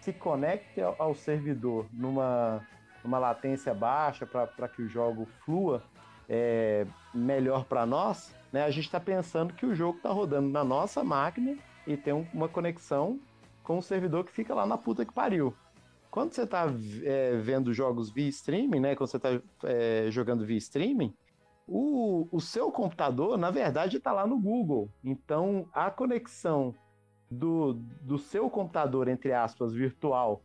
se 0.00 0.12
conecte 0.12 0.80
ao, 0.80 0.96
ao 0.98 1.14
servidor 1.14 1.86
numa, 1.92 2.60
numa 3.04 3.20
latência 3.20 3.72
baixa 3.72 4.26
para 4.26 4.66
que 4.66 4.82
o 4.82 4.88
jogo 4.88 5.28
flua 5.44 5.80
é, 6.28 6.86
melhor 7.14 7.64
para 7.64 7.84
nós, 7.86 8.34
né, 8.52 8.64
a 8.64 8.70
gente 8.70 8.84
está 8.84 9.00
pensando 9.00 9.54
que 9.54 9.66
o 9.66 9.74
jogo 9.74 9.96
está 9.98 10.10
rodando 10.10 10.48
na 10.48 10.64
nossa 10.64 11.02
máquina 11.02 11.56
e 11.86 11.96
tem 11.96 12.12
um- 12.12 12.26
uma 12.32 12.48
conexão 12.48 13.18
com 13.62 13.78
o 13.78 13.82
servidor 13.82 14.24
que 14.24 14.32
fica 14.32 14.54
lá 14.54 14.66
na 14.66 14.76
puta 14.76 15.04
que 15.04 15.12
pariu. 15.12 15.54
Quando 16.10 16.32
você 16.32 16.42
está 16.42 16.66
vendo 17.42 17.72
jogos 17.72 18.10
via 18.10 18.28
streaming, 18.28 18.80
né, 18.80 18.94
quando 18.94 19.08
você 19.08 19.16
está 19.16 19.30
jogando 20.10 20.44
via 20.44 20.58
streaming, 20.58 21.14
o, 21.66 22.28
o 22.30 22.40
seu 22.40 22.70
computador, 22.70 23.38
na 23.38 23.50
verdade, 23.50 23.96
está 23.96 24.12
lá 24.12 24.26
no 24.26 24.38
Google. 24.38 24.90
Então, 25.02 25.66
a 25.72 25.90
conexão 25.90 26.74
do, 27.30 27.74
do 28.02 28.18
seu 28.18 28.50
computador, 28.50 29.08
entre 29.08 29.32
aspas, 29.32 29.72
virtual, 29.72 30.42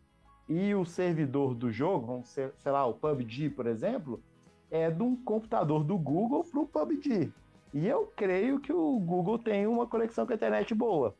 e 0.47 0.73
o 0.73 0.85
servidor 0.85 1.53
do 1.53 1.69
jogo, 1.69 2.07
vamos 2.07 2.29
ser, 2.29 2.53
sei 2.59 2.71
lá, 2.71 2.85
o 2.85 2.93
PUBG, 2.93 3.49
por 3.49 3.67
exemplo, 3.67 4.23
é 4.69 4.89
de 4.89 5.01
um 5.01 5.15
computador 5.15 5.83
do 5.83 5.97
Google 5.97 6.43
para 6.43 6.59
o 6.59 6.67
PUBG. 6.67 7.31
E 7.73 7.87
eu 7.87 8.11
creio 8.15 8.59
que 8.59 8.71
o 8.71 8.99
Google 8.99 9.37
tem 9.37 9.67
uma 9.67 9.85
conexão 9.85 10.25
com 10.25 10.31
a 10.31 10.35
internet 10.35 10.73
boa. 10.73 11.15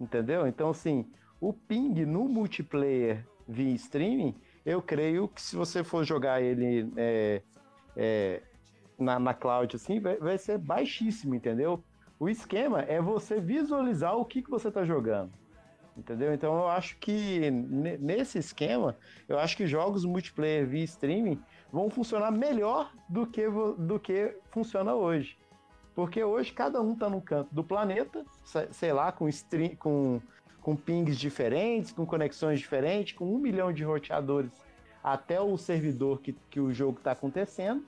Entendeu? 0.00 0.46
Então, 0.46 0.70
assim, 0.70 1.06
o 1.40 1.52
ping 1.52 2.04
no 2.04 2.28
multiplayer 2.28 3.26
via 3.48 3.74
streaming, 3.74 4.34
eu 4.64 4.82
creio 4.82 5.28
que 5.28 5.40
se 5.40 5.56
você 5.56 5.82
for 5.82 6.04
jogar 6.04 6.42
ele 6.42 6.92
é, 6.96 7.42
é, 7.96 8.42
na, 8.98 9.18
na 9.18 9.34
cloud, 9.34 9.74
assim, 9.76 10.00
vai, 10.00 10.16
vai 10.16 10.38
ser 10.38 10.58
baixíssimo, 10.58 11.34
entendeu? 11.34 11.82
O 12.18 12.28
esquema 12.28 12.80
é 12.80 13.00
você 13.00 13.40
visualizar 13.40 14.16
o 14.16 14.24
que, 14.24 14.42
que 14.42 14.50
você 14.50 14.68
está 14.68 14.84
jogando. 14.84 15.30
Entendeu? 15.96 16.34
Então 16.34 16.54
eu 16.54 16.68
acho 16.68 16.98
que 16.98 17.50
ne- 17.50 17.96
nesse 17.96 18.38
esquema, 18.38 18.96
eu 19.26 19.38
acho 19.38 19.56
que 19.56 19.66
jogos 19.66 20.04
multiplayer 20.04 20.66
via 20.66 20.84
streaming 20.84 21.40
vão 21.72 21.90
funcionar 21.90 22.30
melhor 22.30 22.92
do 23.08 23.26
que, 23.26 23.46
do 23.78 23.98
que 23.98 24.34
funciona 24.50 24.94
hoje. 24.94 25.36
Porque 25.94 26.22
hoje 26.22 26.52
cada 26.52 26.80
um 26.80 26.94
tá 26.94 27.08
num 27.08 27.20
canto 27.20 27.54
do 27.54 27.64
planeta, 27.64 28.24
se- 28.44 28.68
sei 28.72 28.92
lá, 28.92 29.10
com, 29.10 29.28
stream, 29.28 29.74
com, 29.76 30.20
com 30.60 30.76
pings 30.76 31.16
diferentes, 31.18 31.92
com 31.92 32.04
conexões 32.04 32.58
diferentes, 32.60 33.16
com 33.16 33.24
um 33.24 33.38
milhão 33.38 33.72
de 33.72 33.82
roteadores 33.82 34.50
até 35.02 35.40
o 35.40 35.56
servidor 35.56 36.20
que, 36.20 36.32
que 36.50 36.60
o 36.60 36.72
jogo 36.72 36.98
está 36.98 37.12
acontecendo. 37.12 37.84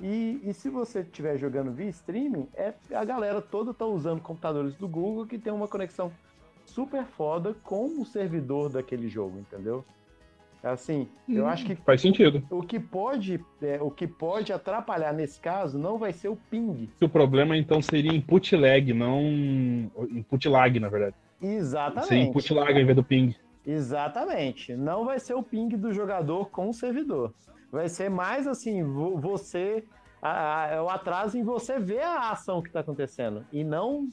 E, 0.00 0.40
e 0.42 0.54
se 0.54 0.70
você 0.70 1.00
estiver 1.00 1.36
jogando 1.36 1.70
via 1.70 1.90
streaming, 1.90 2.48
é, 2.54 2.72
a 2.94 3.04
galera 3.04 3.42
toda 3.42 3.74
tá 3.74 3.84
usando 3.84 4.22
computadores 4.22 4.74
do 4.74 4.88
Google 4.88 5.26
que 5.26 5.38
tem 5.38 5.52
uma 5.52 5.68
conexão 5.68 6.10
super 6.64 7.04
foda 7.04 7.54
com 7.62 8.00
o 8.00 8.06
servidor 8.06 8.70
daquele 8.70 9.08
jogo, 9.08 9.38
entendeu? 9.38 9.84
Assim, 10.62 11.08
eu 11.26 11.44
Hum, 11.44 11.48
acho 11.48 11.64
que 11.64 11.74
Faz 11.74 12.02
sentido. 12.02 12.42
o 12.50 12.62
que 12.62 12.78
pode, 12.78 13.42
é, 13.62 13.80
o 13.80 13.90
que 13.90 14.06
pode 14.06 14.52
atrapalhar 14.52 15.12
nesse 15.14 15.40
caso 15.40 15.78
não 15.78 15.96
vai 15.96 16.12
ser 16.12 16.28
o 16.28 16.36
ping. 16.36 16.90
O 17.00 17.08
problema 17.08 17.56
então 17.56 17.80
seria 17.80 18.12
input 18.12 18.54
lag, 18.56 18.92
não 18.92 19.22
input 20.10 20.48
lag, 20.48 20.78
na 20.78 20.88
verdade. 20.90 21.16
Seria 21.40 21.56
Exatamente. 21.56 22.28
input 22.28 22.52
lag 22.52 22.72
ao 22.74 22.80
invés 22.80 22.94
do 22.96 23.02
ping. 23.04 23.34
Exatamente. 23.66 24.74
Não 24.76 25.04
vai 25.06 25.18
ser 25.18 25.34
o 25.34 25.42
ping 25.42 25.68
do 25.76 25.92
jogador 25.92 26.50
com 26.50 26.68
o 26.68 26.74
servidor. 26.74 27.32
Vai 27.72 27.88
ser 27.88 28.10
mais 28.10 28.46
assim, 28.46 28.82
vo- 28.82 29.16
você. 29.18 29.84
a- 30.22 30.64
a- 30.64 30.66
É 30.72 30.80
o 30.82 30.90
atraso 30.90 31.38
em 31.38 31.42
você 31.42 31.78
ver 31.78 32.02
a 32.02 32.30
ação 32.32 32.60
que 32.60 32.68
está 32.68 32.80
acontecendo. 32.80 33.42
E 33.50 33.64
não 33.64 34.06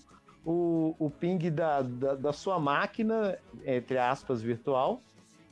o, 0.45 0.95
o 0.97 1.09
ping 1.09 1.37
da, 1.51 1.81
da, 1.81 2.15
da 2.15 2.31
sua 2.31 2.57
máquina, 2.57 3.37
entre 3.65 3.97
aspas, 3.97 4.41
virtual, 4.41 5.01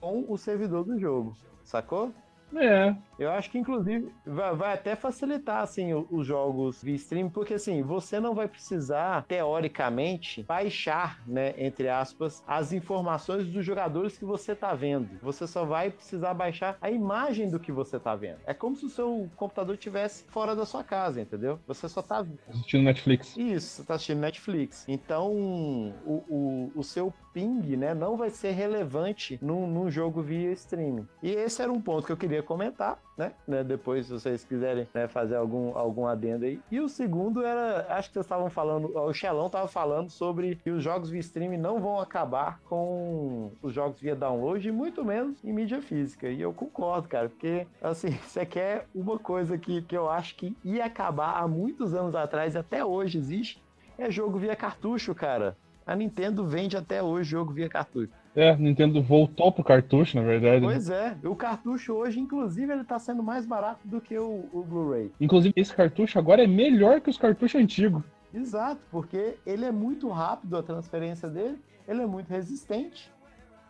com 0.06 0.24
o 0.32 0.38
servidor 0.38 0.84
do 0.86 1.00
jogo. 1.00 1.36
Sacou? 1.64 2.12
É. 2.56 2.96
Eu 3.18 3.32
acho 3.32 3.50
que, 3.50 3.58
inclusive, 3.58 4.08
vai, 4.26 4.56
vai 4.56 4.74
até 4.76 4.96
facilitar, 4.96 5.62
assim, 5.64 5.94
o- 5.94 6.08
os 6.12 6.28
jogos 6.28 6.82
via 6.82 6.96
stream, 6.96 7.28
porque, 7.30 7.56
assim, 7.56 7.82
você 7.82 8.20
não 8.20 8.36
vai 8.36 8.48
precisar, 8.48 9.26
teoricamente, 9.28 10.44
baixar, 10.44 11.20
né, 11.28 11.54
entre 11.58 11.90
aspas, 11.90 12.44
as 12.48 12.72
informações 12.72 13.48
dos 13.48 13.66
jogadores 13.66 14.18
que 14.18 14.24
você 14.24 14.56
tá 14.56 14.74
vendo. 14.76 15.10
Você 15.24 15.48
só 15.48 15.66
vai 15.66 15.90
precisar 15.90 16.34
baixar 16.36 16.78
a 16.80 16.90
imagem 16.92 17.50
do 17.50 17.60
que 17.60 17.72
você 17.72 18.00
tá 18.00 18.16
vendo. 18.16 18.38
É 18.46 18.54
como 18.54 18.76
se 18.76 18.86
o 18.86 18.90
seu 18.90 19.28
computador 19.36 19.74
estivesse 19.74 20.24
fora 20.26 20.56
da 20.56 20.66
sua 20.68 20.84
casa, 20.84 21.20
entendeu? 21.20 21.60
Você 21.68 21.90
só 21.90 22.02
tá 22.04 22.24
Assistindo 22.48 22.84
Netflix. 22.84 23.36
isso, 23.36 23.68
você 23.82 23.84
tá 23.84 23.96
assistindo 23.96 24.20
Netflix. 24.20 24.86
Então, 24.88 25.32
o, 25.34 26.24
o, 26.30 26.72
o 26.76 26.84
seu 26.84 27.12
ping, 27.36 27.76
né, 27.76 27.94
não 27.94 28.16
vai 28.16 28.30
ser 28.30 28.52
relevante 28.52 29.38
num, 29.42 29.68
num 29.68 29.92
jogo 29.92 30.22
via 30.22 30.54
streaming. 30.54 31.06
E 31.22 31.32
esse 31.32 31.62
era 31.62 31.70
um 31.70 31.82
ponto 31.82 32.06
que 32.06 32.12
eu 32.14 32.16
queria 32.16 32.42
comentar, 32.42 32.98
né? 33.18 33.34
né, 33.46 33.62
Depois, 33.62 34.06
se 34.06 34.14
vocês 34.14 34.46
quiserem 34.46 34.88
né, 34.94 35.06
fazer 35.10 35.36
algum, 35.36 35.78
algum 35.78 36.08
adendo 36.08 36.46
aí. 36.46 36.62
E 36.72 36.80
o 36.80 36.88
segundo 36.88 37.44
era, 37.44 37.86
acho 37.90 38.08
que 38.08 38.14
vocês 38.14 38.26
estavam 38.26 38.50
falando, 38.50 38.98
o 38.98 39.14
Xelão 39.14 39.50
tava 39.50 39.68
falando 39.68 40.10
sobre 40.10 40.56
que 40.56 40.72
os 40.72 40.82
jogos 40.82 41.10
via 41.10 41.20
streaming 41.20 41.58
não 41.58 41.82
vão 41.82 42.00
acabar 42.00 42.62
com 42.70 43.52
os 43.62 43.74
jogos 43.74 44.00
via 44.00 44.16
download, 44.16 44.66
e 44.66 44.72
muito 44.72 45.04
menos 45.04 45.44
em 45.44 45.52
mídia 45.52 45.82
física. 45.82 46.30
E 46.30 46.40
eu 46.40 46.54
concordo, 46.54 47.10
cara, 47.10 47.28
porque, 47.28 47.68
assim, 47.82 48.12
você 48.26 48.46
quer 48.46 48.88
uma 48.96 49.20
coisa 49.20 49.58
que, 49.58 49.82
que 49.82 49.98
eu 49.98 50.10
acho 50.10 50.38
que 50.38 50.56
ia 50.64 50.86
acabar 50.86 51.38
há 51.42 51.46
muitos 51.50 51.94
anos 51.94 52.16
atrás, 52.16 52.56
e 52.56 52.58
até 52.58 52.86
hoje 52.86 53.18
existe, 53.18 53.62
é 53.98 54.10
jogo 54.10 54.38
via 54.38 54.56
cartucho, 54.56 55.14
cara. 55.14 55.58
A 55.86 55.96
Nintendo 55.96 56.46
vende 56.46 56.76
até 56.76 57.04
hoje 57.04 57.30
jogo 57.30 57.54
via 57.54 57.70
cartucho. 57.70 58.12
É, 58.36 58.56
Nintendo 58.58 59.02
voltou 59.04 59.52
pro 59.52 59.64
cartucho, 59.64 60.18
na 60.18 60.24
verdade. 60.24 60.60
né? 60.60 60.68
Pois 60.74 60.90
é, 60.90 61.16
o 61.24 61.36
cartucho 61.36 61.94
hoje, 61.94 62.20
inclusive, 62.20 62.74
ele 62.74 62.84
tá 62.84 62.98
sendo 63.00 63.22
mais 63.22 63.46
barato 63.46 63.88
do 63.88 64.02
que 64.02 64.18
o, 64.18 64.50
o 64.52 64.64
Blu-ray. 64.64 65.12
Inclusive, 65.22 65.54
esse 65.56 65.74
cartucho 65.74 66.18
agora 66.20 66.44
é 66.44 66.48
melhor 66.48 67.00
que 67.02 67.10
os 67.10 67.18
cartuchos 67.18 67.62
antigos. 67.62 68.04
Exato, 68.34 68.82
porque 68.92 69.38
ele 69.46 69.64
é 69.64 69.72
muito 69.72 70.10
rápido 70.10 70.58
a 70.58 70.64
transferência 70.64 71.30
dele, 71.30 71.58
ele 71.88 72.02
é 72.02 72.06
muito 72.06 72.30
resistente, 72.30 73.10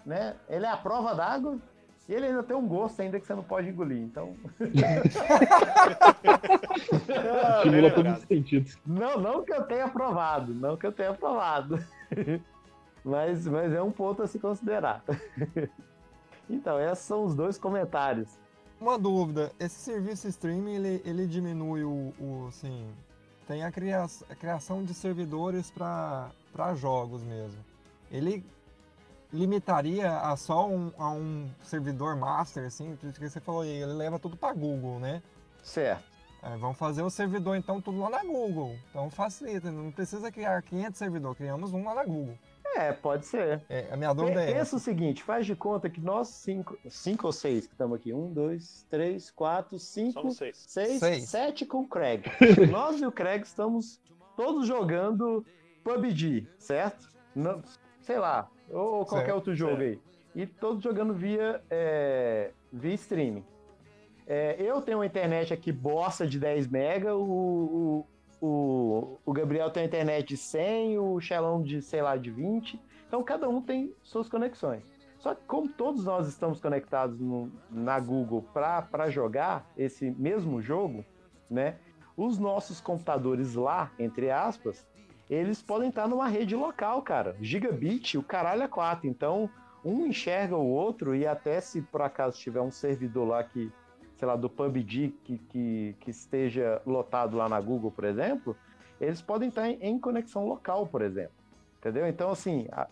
né? 0.05 0.35
Ele 0.49 0.65
é 0.65 0.69
a 0.69 0.77
prova 0.77 1.13
d'água 1.13 1.59
e 2.09 2.13
ele 2.13 2.25
ainda 2.27 2.41
tem 2.41 2.55
um 2.55 2.65
gosto 2.67 2.99
ainda 3.01 3.19
que 3.19 3.27
você 3.27 3.35
não 3.35 3.43
pode 3.43 3.69
engolir. 3.69 3.99
Então, 3.99 4.33
Estimula 7.57 7.91
todos 7.91 8.17
os 8.17 8.23
sentidos. 8.23 8.77
não, 8.85 9.19
não 9.19 9.43
que 9.43 9.53
eu 9.53 9.63
tenha 9.63 9.87
provado, 9.87 10.53
não 10.53 10.75
que 10.77 10.87
eu 10.87 10.91
tenha 10.91 11.13
provado. 11.13 11.77
mas, 13.03 13.45
mas 13.47 13.73
é 13.73 13.81
um 13.81 13.91
ponto 13.91 14.23
a 14.23 14.27
se 14.27 14.39
considerar. 14.39 15.03
então, 16.49 16.79
esses 16.79 17.05
são 17.05 17.23
os 17.23 17.35
dois 17.35 17.57
comentários. 17.57 18.37
Uma 18.79 18.99
dúvida, 18.99 19.51
esse 19.59 19.75
serviço 19.75 20.27
streaming, 20.27 20.75
ele, 20.75 21.01
ele 21.05 21.27
diminui 21.27 21.83
o, 21.83 22.13
o, 22.19 22.47
assim, 22.49 22.85
tem 23.47 23.63
a, 23.63 23.71
cria, 23.71 24.05
a 24.29 24.35
criação 24.35 24.83
de 24.83 24.93
servidores 24.93 25.71
para 25.71 26.31
jogos 26.75 27.23
mesmo. 27.23 27.63
Ele 28.11 28.45
limitaria 29.31 30.19
a 30.19 30.35
só 30.35 30.67
um, 30.67 30.91
a 30.97 31.09
um 31.09 31.49
servidor 31.61 32.15
master, 32.15 32.65
assim, 32.65 32.95
por 32.95 33.09
isso 33.09 33.19
que 33.19 33.29
você 33.29 33.39
falou 33.39 33.61
aí, 33.61 33.69
ele 33.69 33.93
leva 33.93 34.19
tudo 34.19 34.35
para 34.35 34.53
Google, 34.53 34.99
né? 34.99 35.21
Certo. 35.63 36.14
É, 36.45 36.57
vamos 36.57 36.77
fazer 36.77 37.01
o 37.01 37.09
servidor 37.09 37.55
então 37.55 37.81
tudo 37.81 37.99
lá 37.99 38.09
na 38.09 38.23
Google. 38.23 38.77
Então 38.89 39.09
facilita, 39.09 39.71
não 39.71 39.91
precisa 39.91 40.31
criar 40.31 40.61
500 40.61 40.97
servidores, 40.97 41.37
criamos 41.37 41.73
um 41.73 41.83
lá 41.83 41.95
na 41.95 42.03
Google. 42.03 42.37
É, 42.75 42.91
pode 42.91 43.25
ser. 43.25 43.63
É, 43.69 43.87
a 43.91 43.95
minha 43.95 44.13
dúvida 44.13 44.43
é 44.43 44.53
Pensa 44.53 44.75
o 44.75 44.79
seguinte, 44.79 45.23
faz 45.23 45.45
de 45.45 45.55
conta 45.55 45.89
que 45.89 45.99
nós 46.01 46.27
cinco, 46.27 46.77
cinco 46.89 47.25
ou 47.27 47.33
seis 47.33 47.65
que 47.65 47.73
estamos 47.73 47.95
aqui, 47.95 48.13
um, 48.13 48.31
dois, 48.31 48.85
três, 48.89 49.31
quatro, 49.31 49.79
cinco, 49.79 50.13
Somos 50.13 50.37
seis. 50.37 50.57
seis, 50.67 50.99
Seis. 50.99 51.29
sete 51.29 51.65
com 51.65 51.81
o 51.81 51.87
Craig. 51.87 52.25
nós 52.69 53.01
e 53.01 53.05
o 53.05 53.11
Craig 53.11 53.43
estamos 53.43 53.99
todos 54.35 54.67
jogando 54.67 55.43
PUBG, 55.83 56.47
certo? 56.59 57.09
Não, 57.33 57.63
sei 58.01 58.19
lá, 58.19 58.49
ou, 58.69 59.05
qualquer 59.05 59.25
Certo, 59.27 59.35
outro 59.35 59.55
jogo 59.55 59.81
aí. 59.81 59.99
E 60.35 60.45
todos 60.45 60.83
jogando 60.83 61.13
via, 61.13 61.63
é, 61.69 62.51
via 62.71 62.93
streaming. 62.93 63.45
É, 64.27 64.55
eu 64.59 64.81
tenho 64.81 64.99
uma 64.99 65.05
internet 65.05 65.53
aqui 65.53 65.71
bosta 65.71 66.25
de 66.25 66.39
10 66.39 66.67
mega, 66.67 67.15
o, 67.15 68.05
o, 68.41 69.19
o, 69.25 69.33
Gabriel 69.33 69.69
tem 69.69 69.83
uma 69.83 69.87
internet 69.87 70.29
de 70.29 70.37
100, 70.37 70.97
o 70.99 71.19
Xelão 71.19 71.61
de, 71.61 71.81
sei 71.81 72.01
lá, 72.01 72.17
de 72.17 72.31
20. 72.31 72.79
Então 73.07 73.23
cada 73.23 73.47
um 73.47 73.61
tem 73.61 73.93
suas 74.01 74.27
conexões. 74.27 74.83
Só 75.19 75.33
que 75.33 75.41
como 75.45 75.69
todos 75.69 76.05
nós 76.05 76.27
estamos 76.27 76.59
conectados 76.59 77.19
no- 77.19 77.51
na 77.69 77.99
Google 77.99 78.43
para 78.53 79.09
jogar 79.09 79.71
esse 79.77 80.11
mesmo 80.11 80.61
jogo, 80.61 81.05
né? 81.49 81.77
Os 82.17 82.37
nossos 82.37 82.79
computadores 82.79 83.55
lá, 83.55 83.91
entre 83.99 84.31
aspas, 84.31 84.85
eles 85.29 85.61
podem 85.61 85.89
estar 85.89 86.07
numa 86.07 86.27
rede 86.27 86.55
local, 86.55 87.01
cara. 87.01 87.35
Gigabit, 87.41 88.17
o 88.17 88.23
caralho 88.23 88.63
é 88.63 88.67
4. 88.67 89.07
Então, 89.07 89.49
um 89.83 90.05
enxerga 90.05 90.55
o 90.55 90.67
outro 90.67 91.15
e 91.15 91.25
até 91.25 91.59
se 91.59 91.81
por 91.81 92.01
acaso 92.01 92.37
tiver 92.39 92.61
um 92.61 92.71
servidor 92.71 93.27
lá 93.27 93.43
que, 93.43 93.71
sei 94.17 94.27
lá, 94.27 94.35
do 94.35 94.49
PUBG 94.49 95.13
que, 95.23 95.37
que, 95.37 95.95
que 95.99 96.09
esteja 96.11 96.81
lotado 96.85 97.35
lá 97.37 97.49
na 97.49 97.59
Google, 97.59 97.91
por 97.91 98.03
exemplo, 98.05 98.55
eles 98.99 99.21
podem 99.21 99.49
estar 99.49 99.69
em, 99.69 99.77
em 99.81 99.99
conexão 99.99 100.47
local, 100.47 100.87
por 100.87 101.01
exemplo. 101.01 101.33
Entendeu? 101.79 102.07
Então, 102.07 102.31
assim, 102.31 102.67
a- 102.71 102.87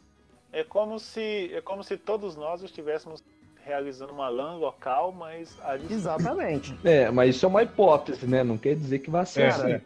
É 0.52 0.64
como 0.64 1.00
se, 1.00 1.52
é 1.54 1.62
como 1.62 1.84
se 1.84 1.98
todos 1.98 2.36
nós 2.36 2.62
estivéssemos 2.62 3.24
realizando 3.64 4.14
uma 4.14 4.30
LAN 4.30 4.56
local, 4.58 5.12
mas 5.12 5.58
a 5.64 5.78
gente 5.78 5.94
exatamente. 5.94 6.78
É, 6.84 7.10
mas 7.10 7.36
isso 7.36 7.46
é 7.46 7.50
uma 7.50 7.64
hipótese, 7.64 8.28
né? 8.28 8.44
Não 8.44 8.58
quer 8.58 8.76
dizer 8.76 9.00
que 9.00 9.10
vai 9.10 9.26
ser 9.26 9.44
É, 9.44 9.48
assim. 9.48 9.82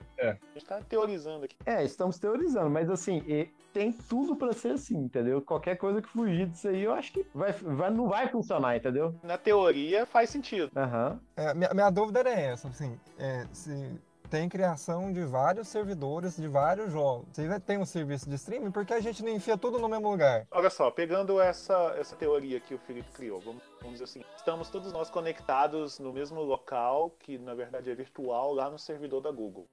está 0.56 0.82
teorizando 0.82 1.46
aqui. 1.46 1.56
É, 1.66 1.84
estamos 1.84 2.18
teorizando, 2.18 2.70
mas 2.70 2.90
assim, 2.90 3.24
e 3.28 3.48
tem 3.72 3.92
tudo 3.92 4.36
pra 4.36 4.54
ser 4.54 4.72
assim, 4.72 4.98
entendeu? 4.98 5.42
Qualquer 5.42 5.76
coisa 5.78 6.02
que 6.02 6.10
fugir 6.10 6.48
disso 6.48 6.68
aí, 6.68 6.82
eu 6.84 6.94
acho 6.94 7.14
que 7.14 7.26
vai, 7.34 7.52
vai- 7.52 7.92
não 7.92 8.08
vai 8.08 8.28
funcionar, 8.28 8.76
entendeu? 8.76 9.14
Na 9.22 9.38
teoria 9.38 10.06
faz 10.06 10.30
sentido. 10.30 10.72
Aham. 10.76 11.20
É, 11.36 11.54
minha, 11.54 11.74
minha 11.74 11.90
dúvida 11.92 12.20
era 12.22 12.32
essa, 12.32 12.68
assim, 12.70 13.00
é, 13.20 13.46
se 13.54 14.00
tem 14.30 14.50
criação 14.50 15.12
de 15.12 15.24
vários 15.24 15.68
servidores 15.68 16.36
de 16.36 16.48
vários 16.48 16.92
jogos. 16.92 17.28
Vai 17.38 17.60
ter 17.60 17.78
um 17.80 17.86
serviço 17.86 18.30
de 18.30 18.36
streaming, 18.36 18.72
por 18.72 18.86
que 18.86 18.94
a 18.94 19.00
gente 19.00 19.24
não 19.24 19.32
enfia 19.32 19.58
tudo 19.58 19.80
no 19.80 19.88
mesmo 19.88 20.10
lugar? 20.10 20.48
Olha 20.52 20.70
só, 20.70 20.92
pegando 20.92 21.40
essa, 21.40 21.96
essa 21.98 22.16
teoria 22.16 22.60
que 22.60 22.74
o 22.74 22.80
Felipe 22.80 23.10
criou, 23.14 23.40
vamos, 23.40 23.64
vamos 23.78 23.94
dizer 23.94 24.04
assim, 24.04 24.24
estamos 24.36 24.70
todos 24.70 24.92
nós 24.92 25.10
conectados 25.10 26.00
no 26.00 26.12
mesmo 26.12 26.42
local, 26.42 27.12
que 27.20 27.38
na 27.38 27.54
verdade 27.54 27.90
é 27.90 27.96
virtual, 27.96 28.54
lá 28.54 28.70
no 28.70 28.78
servidor 28.78 29.22
da 29.22 29.32
Google. 29.32 29.68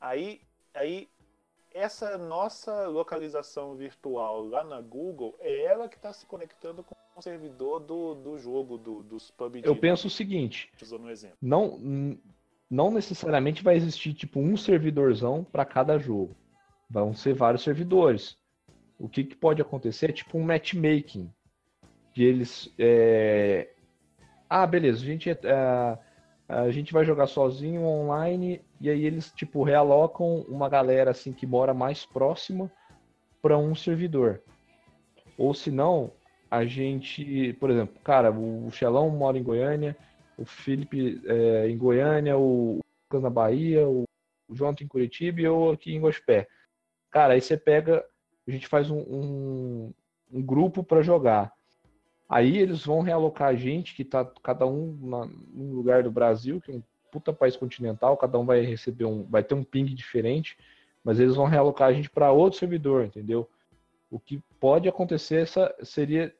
Aí, 0.00 0.40
aí 0.74 1.08
essa 1.72 2.18
nossa 2.18 2.86
localização 2.88 3.76
virtual 3.76 4.44
lá 4.44 4.64
na 4.64 4.80
Google 4.80 5.36
é 5.40 5.64
ela 5.64 5.88
que 5.88 5.96
está 5.96 6.12
se 6.12 6.26
conectando 6.26 6.82
com 6.82 6.94
o 7.16 7.22
servidor 7.22 7.80
do, 7.80 8.14
do 8.14 8.38
jogo, 8.38 8.78
do, 8.78 9.02
dos 9.02 9.30
PUBG. 9.30 9.66
Eu 9.66 9.76
penso 9.76 10.06
o 10.06 10.10
seguinte, 10.10 10.70
Usando 10.80 11.04
um 11.04 11.10
exemplo. 11.10 11.36
não, 11.40 11.78
não 12.70 12.90
necessariamente 12.90 13.62
vai 13.62 13.76
existir 13.76 14.12
tipo 14.12 14.40
um 14.40 14.56
servidorzão 14.56 15.44
para 15.44 15.64
cada 15.64 15.98
jogo. 15.98 16.36
Vão 16.88 17.14
ser 17.14 17.34
vários 17.34 17.62
servidores. 17.62 18.36
o 18.98 19.08
que, 19.08 19.24
que 19.24 19.36
pode 19.36 19.62
acontecer 19.62 20.10
é 20.10 20.12
tipo 20.12 20.38
um 20.38 20.42
matchmaking. 20.42 21.30
Que 22.12 22.22
eles. 22.24 22.72
é, 22.78 23.70
Ah, 24.48 24.66
beleza, 24.66 25.02
a 25.02 25.06
gente, 25.06 25.30
é, 25.30 25.98
a 26.48 26.70
gente 26.70 26.92
vai 26.92 27.04
jogar 27.04 27.26
sozinho 27.26 27.82
online 27.82 28.60
e 28.80 28.90
aí 28.90 29.04
eles 29.04 29.30
tipo 29.32 29.62
realocam 29.62 30.44
uma 30.48 30.68
galera 30.68 31.10
assim 31.10 31.32
que 31.32 31.46
mora 31.46 31.72
mais 31.72 32.04
próxima 32.04 32.70
para 33.40 33.56
um 33.56 33.74
servidor. 33.74 34.42
Ou 35.36 35.54
se 35.54 35.70
não, 35.70 36.10
a 36.50 36.64
gente, 36.64 37.52
por 37.60 37.70
exemplo, 37.70 38.00
cara, 38.02 38.32
o 38.32 38.70
Xelão 38.72 39.10
mora 39.10 39.38
em 39.38 39.42
Goiânia, 39.42 39.96
o 40.38 40.44
Felipe 40.44 41.20
é, 41.26 41.68
em 41.68 41.76
Goiânia, 41.76 42.38
o 42.38 42.80
Lucas 43.04 43.22
na 43.22 43.28
Bahia, 43.28 43.86
o 43.88 44.04
Jonathan 44.50 44.84
em 44.84 44.88
Curitiba 44.88 45.40
e 45.40 45.44
eu 45.44 45.70
aqui 45.70 45.94
em 45.94 46.00
Gospé. 46.00 46.46
Cara, 47.10 47.34
aí 47.34 47.40
você 47.40 47.56
pega, 47.56 48.04
a 48.46 48.50
gente 48.50 48.68
faz 48.68 48.90
um, 48.90 48.98
um, 48.98 49.94
um 50.32 50.40
grupo 50.40 50.84
para 50.84 51.02
jogar. 51.02 51.52
Aí 52.28 52.58
eles 52.58 52.84
vão 52.84 53.00
realocar 53.00 53.48
a 53.48 53.54
gente, 53.54 53.94
que 53.94 54.04
tá 54.04 54.24
cada 54.42 54.66
um 54.66 54.96
na, 55.00 55.26
num 55.26 55.72
lugar 55.72 56.02
do 56.02 56.10
Brasil, 56.10 56.60
que 56.60 56.70
é 56.70 56.74
um 56.74 56.82
puta 57.10 57.32
país 57.32 57.56
continental, 57.56 58.16
cada 58.16 58.38
um 58.38 58.44
vai 58.44 58.60
receber 58.60 59.06
um, 59.06 59.24
vai 59.24 59.42
ter 59.42 59.54
um 59.54 59.64
ping 59.64 59.86
diferente, 59.94 60.56
mas 61.02 61.18
eles 61.18 61.34
vão 61.34 61.46
realocar 61.46 61.88
a 61.88 61.92
gente 61.92 62.10
para 62.10 62.30
outro 62.30 62.58
servidor, 62.58 63.04
entendeu? 63.04 63.48
O 64.10 64.20
que 64.20 64.42
pode 64.60 64.88
acontecer 64.88 65.36
essa, 65.42 65.74
seria 65.82 66.34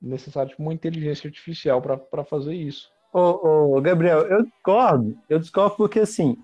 necessário 0.00 0.50
tipo, 0.50 0.62
uma 0.62 0.74
inteligência 0.74 1.26
artificial 1.26 1.80
para 1.82 2.24
fazer 2.24 2.54
isso. 2.54 2.92
Ô, 3.12 3.76
ô, 3.76 3.80
Gabriel, 3.80 4.20
eu 4.20 4.44
discordo. 4.44 5.16
Eu 5.28 5.38
discordo 5.38 5.76
porque, 5.76 6.00
assim, 6.00 6.36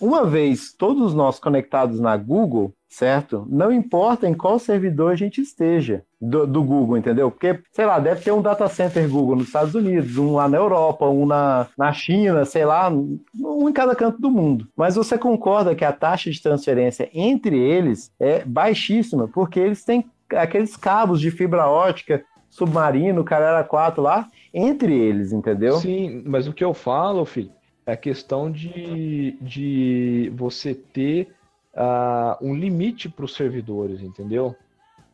uma 0.00 0.24
vez 0.24 0.72
todos 0.72 1.12
nós 1.12 1.38
conectados 1.38 2.00
na 2.00 2.16
Google, 2.16 2.72
certo? 2.88 3.46
Não 3.50 3.70
importa 3.70 4.28
em 4.28 4.32
qual 4.32 4.58
servidor 4.58 5.12
a 5.12 5.16
gente 5.16 5.40
esteja 5.40 6.02
do, 6.20 6.46
do 6.46 6.62
Google, 6.62 6.96
entendeu? 6.96 7.30
Porque, 7.30 7.60
sei 7.72 7.84
lá, 7.84 7.98
deve 7.98 8.22
ter 8.22 8.32
um 8.32 8.40
data 8.40 8.68
center 8.68 9.08
Google 9.08 9.36
nos 9.36 9.48
Estados 9.48 9.74
Unidos, 9.74 10.16
um 10.16 10.34
lá 10.34 10.48
na 10.48 10.56
Europa, 10.56 11.06
um 11.06 11.26
na, 11.26 11.66
na 11.76 11.92
China, 11.92 12.44
sei 12.44 12.64
lá, 12.64 12.88
um 12.88 13.68
em 13.68 13.72
cada 13.72 13.94
canto 13.94 14.20
do 14.20 14.30
mundo. 14.30 14.66
Mas 14.76 14.94
você 14.94 15.18
concorda 15.18 15.74
que 15.74 15.84
a 15.84 15.92
taxa 15.92 16.30
de 16.30 16.40
transferência 16.40 17.10
entre 17.12 17.58
eles 17.58 18.10
é 18.18 18.44
baixíssima, 18.44 19.28
porque 19.28 19.60
eles 19.60 19.84
têm 19.84 20.08
aqueles 20.30 20.76
cabos 20.76 21.20
de 21.20 21.30
fibra 21.30 21.68
ótica 21.68 22.24
submarino, 22.50 23.24
Carrera 23.24 23.62
4 23.62 24.02
lá, 24.02 24.28
entre 24.52 24.94
eles, 24.94 25.32
entendeu? 25.32 25.74
Sim, 25.74 26.22
mas 26.26 26.46
o 26.46 26.52
que 26.52 26.64
eu 26.64 26.72
falo, 26.74 27.24
filho, 27.24 27.50
é 27.86 27.92
a 27.92 27.96
questão 27.96 28.50
de, 28.50 29.36
de 29.40 30.32
você 30.34 30.74
ter 30.74 31.28
uh, 31.74 32.36
um 32.44 32.54
limite 32.54 33.08
para 33.08 33.24
os 33.24 33.34
servidores, 33.34 34.02
entendeu? 34.02 34.54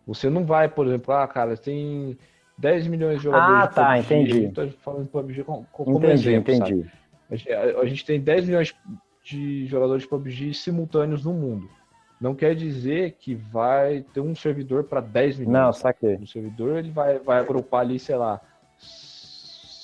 Você 0.06 0.28
não 0.28 0.44
vai, 0.44 0.68
por 0.68 0.86
exemplo, 0.86 1.14
ah, 1.14 1.26
cara, 1.26 1.56
tem 1.56 2.18
10 2.58 2.86
milhões 2.86 3.18
de 3.18 3.24
jogadores 3.24 3.64
ah, 3.64 3.66
de 3.66 3.74
tá, 3.74 3.94
PUBG. 3.96 4.14
entendi. 4.14 4.44
Estou 4.46 4.70
falando 4.82 5.04
de 5.04 5.08
PUBG 5.10 5.44
como, 5.44 5.66
como 5.72 5.96
entendi, 5.98 6.12
exemplo, 6.12 6.54
entendi. 6.54 6.82
sabe? 6.82 6.92
A 7.30 7.36
gente, 7.36 7.52
a- 7.52 7.80
a 7.80 7.86
gente 7.86 8.04
tem 8.04 8.20
10 8.20 8.46
milhões 8.46 8.74
de 9.22 9.66
jogadores 9.66 10.02
de 10.02 10.08
PUBG 10.08 10.52
simultâneos 10.54 11.24
no 11.24 11.32
mundo. 11.32 11.68
Não 12.20 12.34
quer 12.34 12.54
dizer 12.54 13.16
que 13.18 13.34
vai 13.34 14.02
ter 14.12 14.20
um 14.20 14.34
servidor 14.34 14.84
para 14.84 15.00
10 15.00 15.38
milhões. 15.38 15.52
Não, 15.52 15.72
saquei. 15.72 16.16
O 16.16 16.26
servidor 16.26 16.78
ele 16.78 16.90
vai, 16.90 17.18
vai 17.18 17.38
agrupar 17.38 17.80
ali, 17.80 17.98
sei 17.98 18.16
lá, 18.16 18.40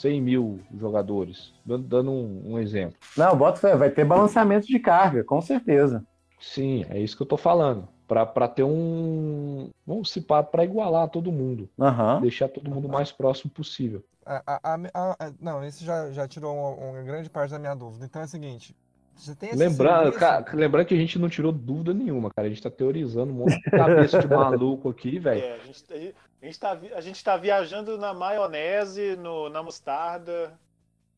100 0.01 0.21
mil 0.21 0.61
jogadores. 0.79 1.53
Dando, 1.65 2.11
um, 2.11 2.53
um 2.55 2.59
exemplo. 2.59 2.97
Não, 3.17 3.37
bota 3.37 3.61
fé, 3.61 3.77
vai 3.77 3.91
ter 3.91 4.05
balanceamento 4.05 4.67
de 4.67 4.79
carga, 4.79 5.23
com 5.23 5.41
certeza. 5.41 6.05
Sim, 6.41 6.87
é 6.89 6.99
isso 6.99 7.17
que 7.17 7.23
eu 7.23 7.27
tô 7.27 7.37
falando. 7.37 7.87
Para 8.09 8.49
ter 8.49 8.65
um. 8.65 9.69
Vamos 9.87 10.11
se 10.11 10.21
para 10.21 10.65
igualar 10.65 11.09
todo 11.09 11.31
mundo. 11.31 11.69
Aham. 11.79 12.21
Deixar 12.21 12.49
todo 12.49 12.69
mundo 12.69 12.89
o 12.89 12.91
mais 12.91 13.13
próximo 13.13 13.51
possível. 13.53 14.03
A- 14.27 14.43
a- 14.47 14.61
a- 14.65 14.79
a- 14.95 15.17
a- 15.27 15.33
não, 15.41 15.65
isso 15.65 15.85
já, 15.85 16.11
já 16.11 16.27
tirou 16.27 16.53
uma, 16.57 16.91
uma 16.91 17.03
grande 17.03 17.31
parte 17.31 17.51
da 17.53 17.59
minha 17.59 17.75
dúvida. 17.75 18.07
Então 18.07 18.21
é 18.21 18.25
o 18.25 18.29
seguinte: 18.29 18.75
você 19.15 19.35
tem 19.35 19.51
esse 19.51 19.59
Lembrando, 19.59 20.13
cara, 20.13 20.45
lembrando 20.55 20.87
que 20.87 20.95
a 20.95 20.97
gente 20.97 21.19
não 21.21 21.29
tirou 21.29 21.53
dúvida 21.53 21.95
nenhuma, 21.95 22.31
cara. 22.31 22.49
A 22.49 22.51
gente 22.51 22.63
tá 22.63 22.71
teorizando 22.71 23.33
um 23.33 23.37
monte 23.37 23.57
de 23.63 23.71
cabeça 23.71 24.19
de 24.19 24.27
maluco 24.27 24.89
aqui, 24.89 25.19
velho. 25.19 25.41
É, 25.43 25.55
a 25.55 25.59
gente, 25.59 26.15
a, 26.43 26.47
gente 26.47 26.59
tá, 26.59 27.01
gente 27.01 27.25
tá 27.25 27.37
viajando 27.37 27.99
na 27.99 28.15
maionese, 28.15 29.17
no, 29.17 29.49
na 29.49 29.63
mostarda, 29.63 30.59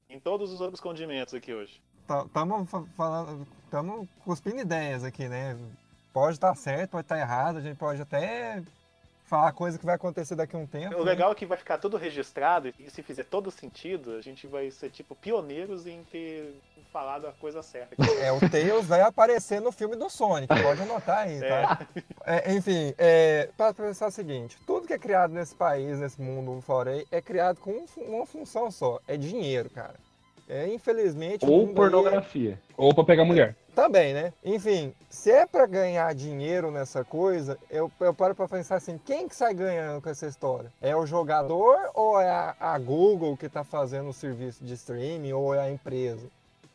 em 0.08 0.18
todos 0.18 0.52
os 0.52 0.60
outros 0.60 0.80
condimentos 0.80 1.32
aqui 1.32 1.54
hoje. 1.54 1.80
Estamos 2.26 2.68
falando, 2.96 3.46
estamos 3.64 4.08
cuspindo 4.24 4.60
ideias 4.60 5.04
aqui, 5.04 5.28
né? 5.28 5.56
Pode 6.12 6.34
estar 6.34 6.54
certo, 6.54 6.90
pode 6.90 7.04
estar 7.04 7.18
errado, 7.18 7.58
a 7.58 7.60
gente 7.60 7.76
pode 7.76 8.02
até 8.02 8.62
falar 9.32 9.52
coisa 9.52 9.78
que 9.78 9.86
vai 9.86 9.94
acontecer 9.94 10.34
daqui 10.34 10.54
a 10.54 10.58
um 10.58 10.66
tempo. 10.66 10.94
O 10.94 10.98
né? 10.98 11.10
legal 11.10 11.32
é 11.32 11.34
que 11.34 11.46
vai 11.46 11.56
ficar 11.56 11.78
tudo 11.78 11.96
registrado 11.96 12.70
e 12.78 12.90
se 12.90 13.02
fizer 13.02 13.24
todo 13.24 13.50
sentido, 13.50 14.16
a 14.16 14.20
gente 14.20 14.46
vai 14.46 14.70
ser 14.70 14.90
tipo 14.90 15.14
pioneiros 15.14 15.86
em 15.86 16.04
ter 16.04 16.54
falado 16.92 17.26
a 17.26 17.32
coisa 17.32 17.62
certa. 17.62 17.96
É, 18.20 18.30
o 18.30 18.38
Tails 18.50 18.84
vai 18.84 19.00
aparecer 19.00 19.58
no 19.58 19.72
filme 19.72 19.96
do 19.96 20.10
Sonic, 20.10 20.48
pode 20.62 20.82
anotar 20.82 21.20
aí, 21.20 21.40
tá? 21.40 21.86
É, 22.26 22.52
enfim, 22.52 22.94
é, 22.98 23.48
para 23.56 23.72
pensar 23.72 24.08
o 24.08 24.10
seguinte, 24.10 24.58
tudo 24.66 24.86
que 24.86 24.92
é 24.92 24.98
criado 24.98 25.32
nesse 25.32 25.54
país, 25.54 25.98
nesse 25.98 26.20
mundo 26.20 26.60
fora 26.60 26.90
aí, 26.90 27.06
é 27.10 27.22
criado 27.22 27.58
com 27.58 27.70
um 27.70 27.86
uma 27.96 28.26
função 28.26 28.70
só, 28.70 29.00
é 29.08 29.16
dinheiro, 29.16 29.70
cara. 29.70 29.94
É, 30.48 30.68
infelizmente... 30.72 31.44
Ou 31.44 31.70
é- 31.70 31.72
pornografia. 31.72 32.58
Ou 32.76 32.94
pra 32.94 33.04
pegar 33.04 33.24
mulher. 33.24 33.56
Também, 33.74 34.12
né? 34.12 34.34
Enfim, 34.44 34.92
se 35.08 35.30
é 35.30 35.46
pra 35.46 35.66
ganhar 35.66 36.14
dinheiro 36.14 36.70
nessa 36.70 37.02
coisa, 37.04 37.56
eu, 37.70 37.90
eu 38.00 38.12
paro 38.12 38.34
pra 38.34 38.46
pensar 38.46 38.76
assim, 38.76 39.00
quem 39.04 39.26
que 39.26 39.34
sai 39.34 39.54
ganhando 39.54 40.02
com 40.02 40.10
essa 40.10 40.26
história? 40.26 40.70
É 40.80 40.94
o 40.94 41.06
jogador 41.06 41.78
ou 41.94 42.20
é 42.20 42.28
a, 42.28 42.54
a 42.60 42.78
Google 42.78 43.34
que 43.36 43.48
tá 43.48 43.64
fazendo 43.64 44.10
o 44.10 44.12
serviço 44.12 44.62
de 44.62 44.74
streaming 44.74 45.32
ou 45.32 45.54
é 45.54 45.60
a 45.60 45.70
empresa? 45.70 46.26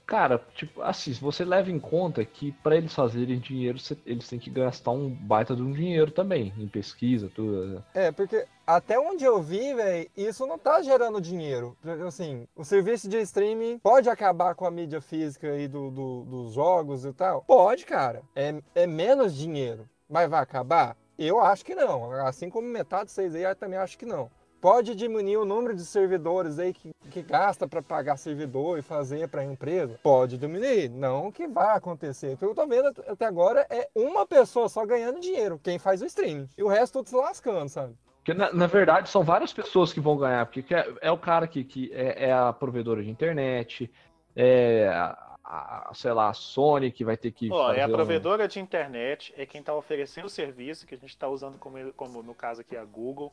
Cara, 0.07 0.39
tipo, 0.55 0.81
assim, 0.81 1.13
se 1.13 1.19
você 1.19 1.43
leva 1.43 1.69
em 1.69 1.79
conta 1.79 2.23
que 2.23 2.51
para 2.51 2.77
eles 2.77 2.93
fazerem 2.93 3.39
dinheiro, 3.39 3.77
eles 4.05 4.27
têm 4.29 4.39
que 4.39 4.49
gastar 4.49 4.91
um 4.91 5.09
baita 5.09 5.53
de 5.53 5.61
um 5.61 5.71
dinheiro 5.73 6.09
também, 6.11 6.53
em 6.57 6.67
pesquisa, 6.67 7.29
tudo. 7.35 7.83
É, 7.93 8.11
porque 8.11 8.47
até 8.65 8.97
onde 8.99 9.25
eu 9.25 9.41
vi, 9.41 9.73
velho, 9.73 10.09
isso 10.15 10.45
não 10.47 10.57
tá 10.57 10.81
gerando 10.81 11.19
dinheiro. 11.19 11.75
Assim, 12.07 12.47
o 12.55 12.63
serviço 12.63 13.09
de 13.09 13.17
streaming 13.21 13.79
pode 13.79 14.09
acabar 14.09 14.55
com 14.55 14.65
a 14.65 14.71
mídia 14.71 15.01
física 15.01 15.51
aí 15.51 15.67
do, 15.67 15.89
do- 15.91 16.23
dos 16.23 16.53
jogos 16.53 17.03
e 17.03 17.11
tal? 17.11 17.41
Pode, 17.43 17.85
cara. 17.85 18.21
É, 18.35 18.53
é 18.75 18.87
menos 18.87 19.35
dinheiro. 19.35 19.89
Mas 20.09 20.29
vai 20.29 20.41
acabar? 20.41 20.95
Eu 21.17 21.39
acho 21.39 21.65
que 21.65 21.75
não. 21.75 22.11
Assim 22.25 22.49
como 22.49 22.67
metade 22.67 23.05
de 23.05 23.11
vocês 23.11 23.33
aí, 23.35 23.43
eu 23.43 23.55
também 23.55 23.79
acho 23.79 23.97
que 23.97 24.05
não. 24.05 24.29
Pode 24.59 24.95
diminuir 24.95 25.37
o 25.37 25.45
número 25.45 25.75
de 25.75 25.85
servidores 25.85 26.57
aí 26.57 26.73
que, 26.73 26.91
que 27.11 27.21
gasta 27.21 27.67
para 27.67 27.81
pagar 27.81 28.17
servidor 28.17 28.79
e 28.79 28.81
fazer 28.81 29.27
para 29.27 29.41
a 29.41 29.45
empresa? 29.45 29.99
Pode 30.01 30.37
diminuir. 30.37 30.89
Não 30.89 31.31
que 31.31 31.47
vai 31.47 31.75
acontecer. 31.77 32.33
O 32.33 32.37
que 32.37 32.45
eu 32.45 32.55
tô 32.55 32.65
vendo 32.65 32.87
at- 32.87 33.07
até 33.07 33.25
agora 33.25 33.65
é 33.69 33.87
uma 33.95 34.25
pessoa 34.25 34.67
só 34.67 34.85
ganhando 34.85 35.19
dinheiro, 35.19 35.59
quem 35.63 35.77
faz 35.77 36.01
o 36.01 36.05
streaming. 36.05 36.49
E 36.57 36.63
o 36.63 36.67
resto 36.67 36.99
tudo 36.99 37.09
se 37.09 37.15
lascando, 37.15 37.69
sabe? 37.69 37.93
Porque, 38.17 38.33
na, 38.33 38.51
na 38.51 38.67
verdade, 38.67 39.09
são 39.09 39.23
várias 39.23 39.53
pessoas 39.53 39.93
que 39.93 39.99
vão 40.01 40.17
ganhar, 40.17 40.45
porque 40.47 40.63
que 40.63 40.73
é, 40.75 40.91
é 41.01 41.11
o 41.11 41.17
cara 41.17 41.47
que, 41.47 41.63
que 41.63 41.91
é, 41.93 42.25
é 42.27 42.33
a 42.33 42.51
provedora 42.51 43.01
de 43.03 43.09
internet, 43.09 43.89
é 44.35 44.87
a, 44.89 45.35
a- 45.45 45.91
sei 45.93 46.11
lá, 46.11 46.29
a 46.29 46.33
Sony 46.33 46.91
que 46.91 47.05
vai 47.05 47.15
ter 47.15 47.31
que 47.31 47.49
Ó, 47.51 47.71
é 47.71 47.75
a 47.75 47.81
fazer 47.81 47.93
um- 47.93 47.95
provedora 47.95 48.47
de 48.47 48.59
internet, 48.59 49.33
é 49.37 49.45
quem 49.45 49.61
está 49.61 49.73
oferecendo 49.73 50.25
o 50.25 50.29
serviço, 50.29 50.85
que 50.87 50.95
a 50.95 50.97
gente 50.97 51.09
está 51.11 51.29
usando 51.29 51.57
como, 51.59 51.77
como 51.93 52.21
no 52.23 52.33
caso 52.33 52.61
aqui 52.61 52.75
a 52.75 52.83
Google. 52.83 53.31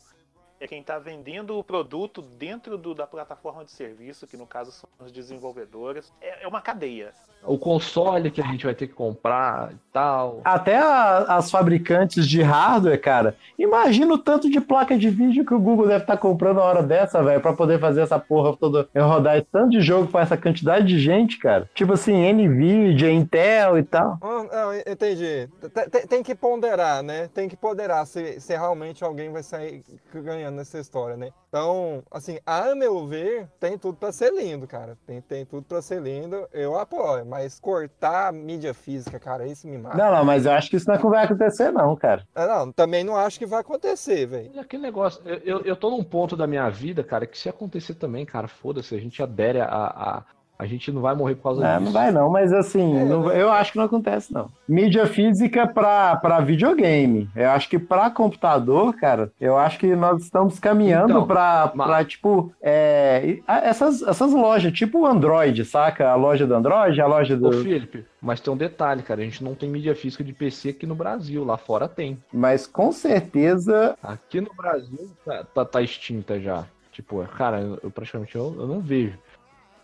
É 0.65 0.67
quem 0.67 0.81
está 0.81 0.99
vendendo 0.99 1.59
o 1.59 1.63
produto 1.63 2.23
dentro 2.23 2.79
do- 2.79 2.95
da 2.95 3.07
plataforma 3.07 3.67
de 3.67 3.71
serviço, 3.71 4.27
que 4.27 4.35
no 4.35 4.47
caso 4.47 4.73
são 4.73 4.89
os 4.99 5.13
desenvolvedores. 5.13 6.11
É, 6.23 6.45
é 6.45 6.49
uma 6.49 6.63
cadeia. 6.63 7.13
O 7.47 7.59
console 7.59 8.31
que 8.31 8.41
a 8.41 8.45
gente 8.47 8.65
vai 8.65 8.75
ter 8.75 8.87
que 8.87 8.95
comprar 8.95 9.71
e 9.73 9.77
tal. 9.93 10.41
Até 10.45 10.77
a- 10.79 11.25
as 11.37 11.51
fabricantes 11.51 12.27
de 12.27 12.43
hardware, 12.43 13.01
cara. 13.01 13.37
Imagina 13.59 14.15
o 14.15 14.19
tanto 14.19 14.51
de 14.51 14.61
placa 14.61 14.97
de 14.99 15.09
vídeo 15.11 15.45
que 15.45 15.55
o 15.55 15.59
Google 15.61 15.87
deve 15.87 16.03
estar 16.05 16.17
comprando 16.17 16.61
a 16.61 16.65
hora 16.65 16.83
dessa, 16.83 17.23
velho, 17.23 17.41
pra 17.41 17.53
poder 17.53 17.79
fazer 17.79 18.01
essa 18.03 18.19
porra 18.19 18.57
toda, 18.57 18.89
rodar 18.97 19.37
esse 19.37 19.47
tanto 19.53 19.71
de 19.71 19.81
jogo 19.81 20.09
pra 20.11 20.23
essa 20.23 20.37
quantidade 20.37 20.87
de 20.87 20.99
gente, 20.99 21.39
cara. 21.39 21.69
Tipo 21.75 21.93
assim, 21.93 22.33
Nvidia, 22.33 23.11
Intel 23.11 23.79
e 23.79 23.83
tal. 23.83 24.19
Ah, 24.21 24.45
não, 24.53 24.75
entendi. 24.75 25.49
Tem- 25.91 26.07
Tem, 26.07 26.23
que 26.23 26.35
ponderar, 26.35 27.03
né? 27.03 27.29
Tem 27.35 27.49
que 27.49 27.57
ponderar 27.57 28.07
se, 28.07 28.41
se 28.41 28.53
realmente 28.53 29.05
alguém 29.05 29.31
vai 29.31 29.43
sair 29.43 29.83
ganhando 30.13 30.57
nessa 30.57 30.79
história, 30.79 31.17
né? 31.17 31.31
Então, 31.49 32.03
assim, 32.11 32.39
a 32.45 32.75
meu 32.75 33.07
ver, 33.07 33.47
tem 33.61 33.79
tudo 33.79 33.97
pra 33.97 34.11
ser 34.11 34.33
lindo, 34.33 34.67
cara. 34.67 34.97
Tem, 35.07 35.21
tem 35.21 35.45
tudo 35.45 35.65
pra 35.69 35.81
ser 35.81 36.01
lindo. 36.01 36.49
Eu 36.53 36.79
apoio. 36.79 37.25
Mas 37.35 37.59
cortar 37.59 38.29
a 38.29 38.33
mídia 38.33 38.73
física, 38.73 39.19
cara, 39.19 39.45
isso 39.45 39.67
me 39.67 39.77
mata. 39.77 39.99
Não, 39.99 40.13
não, 40.13 40.25
mas 40.25 40.47
eu 40.47 40.53
acho 40.53 40.71
que 40.71 40.77
isso 40.77 40.89
não 40.89 41.11
vai 41.11 41.25
acontecer, 41.25 41.73
não, 41.73 41.97
cara. 41.97 42.25
Ah, 42.33 42.47
não, 42.47 42.71
também 42.71 43.03
não 43.03 43.17
acho 43.17 43.41
que 43.41 43.45
vai 43.45 43.61
acontecer, 43.61 44.25
velho. 44.25 44.61
Aquele 44.61 44.85
negócio, 44.85 45.21
eu, 45.25 45.39
eu, 45.39 45.61
eu 45.63 45.75
tô 45.75 45.91
num 45.91 46.05
ponto 46.05 46.37
da 46.37 46.47
minha 46.47 46.71
vida, 46.71 47.03
cara, 47.03 47.27
que 47.27 47.37
se 47.37 47.49
acontecer 47.49 47.95
também, 47.95 48.25
cara, 48.25 48.47
foda-se, 48.47 48.95
a 48.95 49.01
gente 49.01 49.21
adere 49.21 49.61
a, 49.61 49.67
a, 49.67 50.23
A 50.59 50.67
gente 50.67 50.93
não 50.93 51.03
vai 51.03 51.15
morrer 51.17 51.35
por 51.35 51.43
causa 51.43 51.67
É, 51.67 51.73
disso. 51.73 51.85
não 51.85 51.93
vai 51.93 52.13
não, 52.13 52.31
mas 52.31 52.53
assim, 52.53 52.97
É, 52.97 53.05
não- 53.05 53.31
eu 53.33 53.51
acho 53.51 53.73
que 53.73 53.79
não 53.79 53.85
acontece 53.87 54.33
não. 54.33 54.49
Mídia 54.69 55.05
física 55.07 55.67
pra, 55.67 56.15
pra 56.17 56.41
videogame. 56.41 57.29
Eu 57.35 57.51
acho 57.51 57.69
que 57.69 57.79
pra 57.79 58.09
computador, 58.11 58.95
cara, 58.95 59.33
eu 59.41 59.57
acho 59.59 59.79
que 59.79 59.95
nós 59.97 60.23
estamos 60.23 60.59
caminhando 60.61 61.11
Então, 61.11 61.27
pra, 61.27 61.73
mas- 61.75 62.07
tipo, 62.07 62.53
é, 62.63 63.39
essas, 63.47 64.01
essas 64.03 64.33
lojas, 64.33 64.73
tipo 64.73 65.01
o 65.01 65.07
Android, 65.07 65.65
saca? 65.65 66.09
A 66.11 66.15
loja 66.15 66.47
do 66.47 66.55
Android, 66.55 67.01
a 67.01 67.07
loja 67.07 67.37
do... 67.37 67.49
Ô, 67.49 67.53
Felipe, 67.53 68.05
mas 68.23 68.41
tem 68.41 68.53
um 68.53 68.57
detalhe, 68.57 69.03
cara. 69.03 69.21
A 69.21 69.25
gente 69.25 69.43
não 69.43 69.55
tem 69.55 69.69
mídia 69.69 69.95
física 69.95 70.23
de 70.23 70.33
PC 70.33 70.71
aqui 70.71 70.87
no 70.87 70.95
Brasil. 70.95 71.45
Lá 71.45 71.57
fora 71.57 71.89
tem. 71.89 72.17
Mas 72.33 72.67
com 72.67 72.93
certeza 72.93 73.97
Aqui 74.03 74.41
no 74.41 74.51
Brasil 74.57 75.11
tá, 75.25 75.45
tá, 75.55 75.65
tá 75.65 75.83
extinta 75.83 76.39
já. 76.41 76.65
Tipo, 76.93 77.25
cara, 77.37 77.61
eu, 77.61 77.79
eu 77.83 77.91
praticamente 77.91 78.37
eu, 78.37 78.55
eu 78.59 78.67
não 78.69 78.81
vejo. 78.81 79.19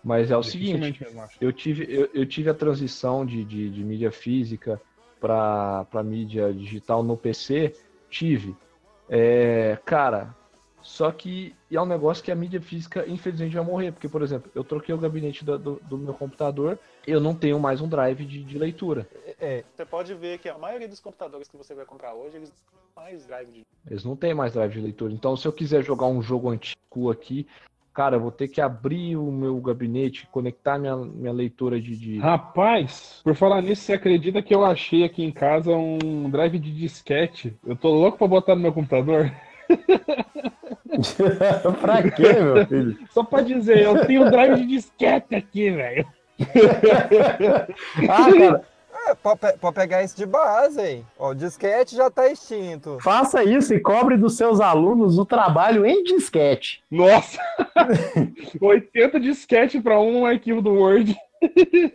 Mas 0.03 0.31
é 0.31 0.37
o 0.37 0.43
seguinte, 0.43 1.03
mesmo, 1.03 1.29
eu 1.41 1.53
tive, 1.53 1.87
eu, 1.89 2.09
eu 2.15 2.27
tive 2.27 2.49
a 2.49 2.55
transição 2.55 3.25
de, 3.25 3.45
de, 3.45 3.71
de 3.71 3.85
mídia 3.85 4.11
física 4.11 4.81
para 5.21 6.03
mídia 6.03 6.53
digital 6.53 7.03
no 7.03 7.17
PC. 7.17 7.75
Tive. 8.09 8.57
É, 9.09 9.79
cara, 9.85 10.35
só 10.83 11.11
que 11.13 11.55
é 11.71 11.81
um 11.81 11.87
negócio 11.87 12.25
que 12.25 12.33
a 12.33 12.35
mídia 12.35 12.61
física, 12.61 13.05
infelizmente, 13.07 13.55
vai 13.55 13.65
morrer. 13.65 13.93
Porque, 13.93 14.09
por 14.09 14.23
exemplo, 14.23 14.51
eu 14.55 14.65
troquei 14.65 14.95
o 14.95 14.99
gabinete 14.99 15.45
do, 15.45 15.59
do, 15.59 15.81
do 15.83 15.99
meu 15.99 16.15
computador, 16.15 16.79
eu 17.07 17.21
não 17.21 17.35
tenho 17.35 17.59
mais 17.61 17.81
um 17.81 17.89
drive 17.89 18.25
de, 18.25 18.43
de 18.43 18.59
leitura. 18.59 19.07
É, 19.39 19.65
Você 19.75 19.85
pode 19.85 20.15
ver 20.15 20.39
que 20.39 20.49
a 20.49 20.57
maioria 20.57 20.89
dos 20.89 21.01
computadores 21.01 21.49
que 21.49 21.57
você 21.57 21.75
vai 21.75 21.85
comprar 21.85 22.15
hoje, 22.15 22.37
eles 22.37 22.51
têm 22.51 22.81
mais 22.97 23.27
drive 23.27 23.51
de. 23.51 23.63
Eles 23.89 24.05
não 24.05 24.17
têm 24.17 24.35
mais 24.35 24.53
drive 24.53 24.73
de 24.73 24.81
leitura. 24.81 25.13
Então, 25.13 25.37
se 25.37 25.47
eu 25.47 25.53
quiser 25.53 25.83
jogar 25.83 26.07
um 26.07 26.23
jogo 26.23 26.49
antigo 26.51 27.11
aqui, 27.11 27.47
cara, 27.95 28.17
eu 28.17 28.21
vou 28.21 28.31
ter 28.31 28.49
que 28.49 28.61
abrir 28.61 29.17
o 29.17 29.31
meu 29.31 29.59
gabinete, 29.61 30.27
conectar 30.31 30.79
minha, 30.79 30.97
minha 30.97 31.33
leitura 31.33 31.81
de. 31.81 31.97
de- 31.97 32.19
Rapaz, 32.19 33.21
por 33.25 33.35
falar 33.35 33.63
nisso, 33.63 33.83
você 33.83 33.95
acredita 33.95 34.43
que 34.43 34.55
eu 34.55 34.65
achei 34.65 35.05
aqui 35.05 35.23
em 35.23 35.33
casa 35.33 35.71
um 35.73 36.29
drive 36.31 36.59
de 36.59 36.73
disquete? 36.73 37.57
Eu 37.67 37.77
tô 37.77 37.91
louco 37.91 38.19
pra 38.19 38.27
botar 38.27 38.55
no 38.55 38.63
meu 38.63 38.73
computador. 38.73 39.31
pra 41.81 42.03
quê, 42.11 42.33
meu 42.35 42.67
filho? 42.67 42.97
Só 43.11 43.25
pra 43.25 43.43
dizer, 43.43 43.85
eu 43.85 44.07
tenho 44.07 44.27
um 44.27 44.31
drive 44.31 44.57
de 44.57 44.67
disquete 44.67 45.35
aqui, 45.35 45.71
velho. 45.71 46.07
Ah, 48.09 48.33
cara, 48.33 48.70
é, 49.11 49.15
pode, 49.15 49.41
pe- 49.41 49.59
pode 49.59 49.75
pegar 49.75 50.03
isso 50.03 50.17
de 50.17 50.25
base 50.27 50.81
aí. 50.81 51.05
Ó, 51.19 51.31
o 51.31 51.35
disquete 51.35 51.97
já 51.97 52.11
tá 52.11 52.29
extinto. 52.31 52.99
faça 53.03 53.43
isso 53.45 53.75
e 53.75 53.81
cobre 53.81 54.17
dos 54.17 54.37
seus 54.37 54.61
alunos 54.61 55.19
o 55.19 55.25
trabalho 55.25 55.85
em 55.85 56.03
disquete. 56.03 56.83
Nossa! 56.91 57.39
80 58.61 59.21
disquete 59.21 59.81
pra 59.81 59.99
um 60.01 60.25
arquivo 60.27 60.61
do 60.63 60.71
Word. 60.73 61.17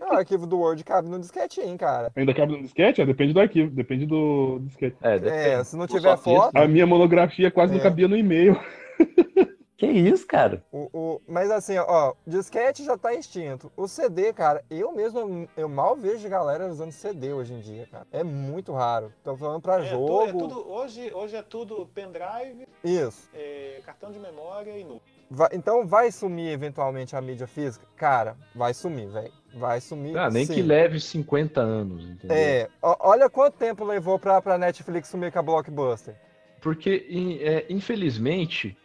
Ah, 0.02 0.16
o 0.16 0.18
arquivo 0.18 0.48
do 0.48 0.58
Word 0.58 0.84
cabe 0.84 1.08
no 1.08 1.20
disquetinho, 1.20 1.78
cara. 1.78 2.12
Ainda 2.16 2.34
cabe 2.34 2.54
no 2.54 2.62
disquete? 2.62 3.02
É, 3.02 3.06
depende 3.06 3.32
do 3.34 3.40
arquivo, 3.40 3.70
depende 3.72 4.06
do 4.06 4.60
disquete. 4.64 4.96
É, 5.04 5.16
É, 5.16 5.20
depende. 5.20 5.68
se 5.68 5.78
não 5.78 5.86
tiver 5.88 6.18
foto. 6.18 6.52
A 6.58 6.68
minha 6.68 6.88
monografia 6.88 7.52
quase 7.52 7.74
É. 7.74 7.76
não 7.78 7.84
cabia 7.84 8.08
no 8.08 8.18
e-mail. 8.18 8.60
Que 9.78 9.88
isso, 9.88 10.26
cara? 10.26 10.64
O, 10.72 10.90
o- 10.94 11.22
mas 11.28 11.52
assim, 11.52 11.78
ó, 11.78 12.14
disquete 12.26 12.86
já 12.86 12.98
tá 12.98 13.14
extinto. 13.14 13.70
O 13.76 13.90
CD, 13.90 14.32
cara, 14.32 14.64
eu 14.70 14.94
mesmo, 14.94 15.50
eu, 15.58 15.68
mal 15.68 15.98
vejo 15.98 16.30
galera 16.30 16.66
usando 16.68 16.94
CD 16.94 17.34
hoje 17.34 17.54
em 17.54 17.60
dia, 17.60 17.86
cara. 17.92 18.08
É 18.10 18.24
muito 18.24 18.72
raro. 18.72 19.12
Tô 19.22 19.36
falando 19.36 19.62
pra 19.62 19.80
É, 19.84 19.90
tu- 19.90 19.90
jogo. 19.90 20.22
é 20.24 20.32
tudo, 20.32 20.72
hoje, 20.72 21.12
hoje 21.14 21.36
é 21.36 21.42
tudo 21.42 21.86
pendrive, 21.94 22.66
Isso. 22.84 23.30
é, 23.34 23.82
cartão 23.86 24.14
de 24.14 24.20
memória 24.20 24.72
e 24.78 24.84
nuvem. 24.86 25.02
Vai- 25.30 25.50
então 25.52 25.86
vai 25.86 26.10
sumir 26.10 26.52
eventualmente 26.54 27.14
a 27.14 27.20
mídia 27.20 27.48
física? 27.48 27.86
Cara, 27.98 28.38
vai 28.56 28.74
sumir, 28.74 29.10
velho. 29.10 29.34
Vai 29.56 29.82
sumir. 29.82 30.16
Ah, 30.18 30.30
nem 30.30 30.46
sim. 30.46 30.54
que 30.54 30.62
leve 30.62 31.02
50 31.02 31.60
anos, 31.60 32.06
entendeu? 32.06 32.38
É, 32.38 32.70
ó- 32.82 32.96
olha 33.02 33.30
quanto 33.30 33.56
tempo 33.58 33.84
levou 33.84 34.18
pra, 34.20 34.42
pra 34.42 34.58
Netflix 34.58 35.10
sumir 35.10 35.34
com 35.34 35.40
a 35.40 35.42
Blockbuster. 35.42 36.16
Porque, 36.62 37.08
in- 37.10 37.40
é, 37.42 37.66
infelizmente, 37.70 38.78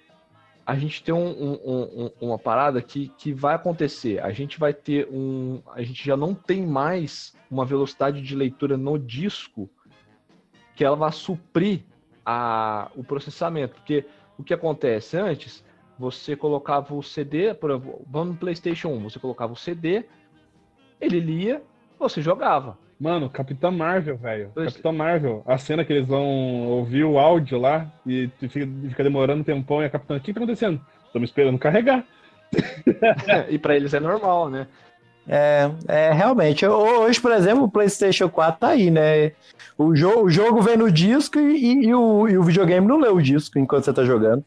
a 0.71 0.77
gente 0.77 1.03
tem 1.03 1.13
um- 1.13 1.19
um- 1.19 1.61
um- 1.65 2.05
um- 2.05 2.11
uma 2.29 2.39
parada 2.39 2.81
que, 2.81 3.09
que 3.19 3.33
vai 3.33 3.57
acontecer. 3.57 4.23
A 4.23 4.31
gente 4.31 4.57
vai 4.57 4.73
ter 4.73 5.09
um. 5.11 5.61
A 5.73 5.83
gente 5.83 6.07
já 6.07 6.17
não 6.17 6.33
tem 6.33 6.65
mais 6.65 7.35
uma 7.51 7.65
velocidade 7.65 8.23
de 8.23 8.37
leitura 8.37 8.77
no 8.77 8.97
disco 8.97 9.69
que 10.77 10.85
ela 10.85 10.95
vai 10.95 11.11
suprir 11.11 11.83
a, 12.25 12.89
o 12.95 13.03
processamento. 13.03 13.75
Porque 13.75 14.07
o 14.39 14.45
que 14.45 14.55
acontece 14.55 15.17
antes, 15.17 15.65
você 15.99 16.37
colocava 16.37 16.95
o 16.95 17.03
CD, 17.03 17.53
por 17.53 17.73
exemplo, 17.73 18.07
vamos 18.09 18.35
no 18.35 18.37
PlayStation 18.37 18.91
1, 18.91 19.11
você 19.11 19.19
colocava 19.19 19.53
o 19.53 19.57
CD, 19.57 20.05
ele 21.01 21.19
lia, 21.19 21.65
você 21.99 22.23
jogava. 22.23 22.79
Mano, 23.01 23.31
Capitã 23.31 23.71
Marvel, 23.71 24.17
velho. 24.19 24.51
Capitã 24.55 24.93
Marvel. 24.93 25.43
A 25.47 25.57
cena 25.57 25.85
que 25.85 25.93
eles 25.93 26.07
vão 26.07 26.23
ouvir 26.69 27.05
o 27.05 27.19
áudio 27.19 27.59
lá 27.59 27.87
e 28.07 28.29
fica, 28.39 28.69
fica 28.89 29.03
demorando 29.03 29.41
um 29.41 29.45
tempão 29.45 29.83
e 29.83 29.87
a 29.87 29.91
Capitã, 29.91 30.17
o 30.17 30.21
que 30.21 30.35
tá 30.35 30.41
acontecendo? 30.41 30.79
Estamos 31.07 31.29
esperando 31.31 31.59
carregar. 31.59 32.05
e 33.49 33.59
pra 33.59 33.75
eles 33.75 33.95
é 33.95 34.01
normal, 34.01 34.51
né? 34.51 34.67
É, 35.27 35.71
é 35.89 36.13
realmente. 36.13 36.67
Ho- 36.67 37.01
Hoje, 37.03 37.21
por 37.21 37.33
exemplo, 37.33 37.65
o 37.65 37.71
PlayStation 37.71 38.29
4 38.29 38.61
tá 38.61 38.69
aí, 38.69 38.91
né? 38.91 39.33
O, 39.79 39.95
jo 39.95 40.25
o 40.25 40.31
jogo 40.31 40.61
vem 40.61 40.77
no 40.77 40.91
disco 40.91 41.39
e, 41.39 41.87
e 41.87 41.95
o, 41.95 42.29
e 42.29 42.37
o 42.37 42.43
videogame 42.43 42.87
não 42.87 42.99
lê 43.01 43.09
o 43.09 43.21
disco 43.21 43.59
enquanto 43.59 43.85
você 43.85 43.93
tá 43.95 44.05
jogando. 44.05 44.45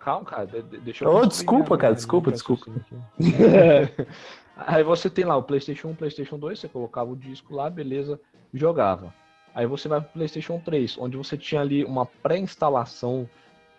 Calma, 0.00 0.24
cara, 0.26 0.46
de- 0.46 0.62
de- 0.62 0.78
deixa 0.78 1.04
eu. 1.04 1.08
Ô, 1.08 1.12
construir 1.20 1.28
desculpa, 1.30 1.78
cara, 1.78 1.94
desculpa, 1.94 2.30
desculpa. 2.32 2.66
Aí 4.56 4.84
você 4.84 5.10
tem 5.10 5.24
lá 5.24 5.36
o 5.36 5.42
PlayStation 5.42 5.88
1, 5.88 5.94
PlayStation 5.94 6.38
2, 6.38 6.58
você 6.60 6.68
colocava 6.68 7.10
o 7.10 7.16
disco 7.16 7.54
lá, 7.54 7.68
beleza, 7.68 8.20
jogava. 8.52 9.12
Aí 9.54 9.66
você 9.66 9.88
vai 9.88 10.00
pro 10.00 10.10
PlayStation 10.12 10.58
3, 10.60 10.96
onde 10.98 11.16
você 11.16 11.36
tinha 11.36 11.60
ali 11.60 11.84
uma 11.84 12.06
pré-instalação 12.06 13.28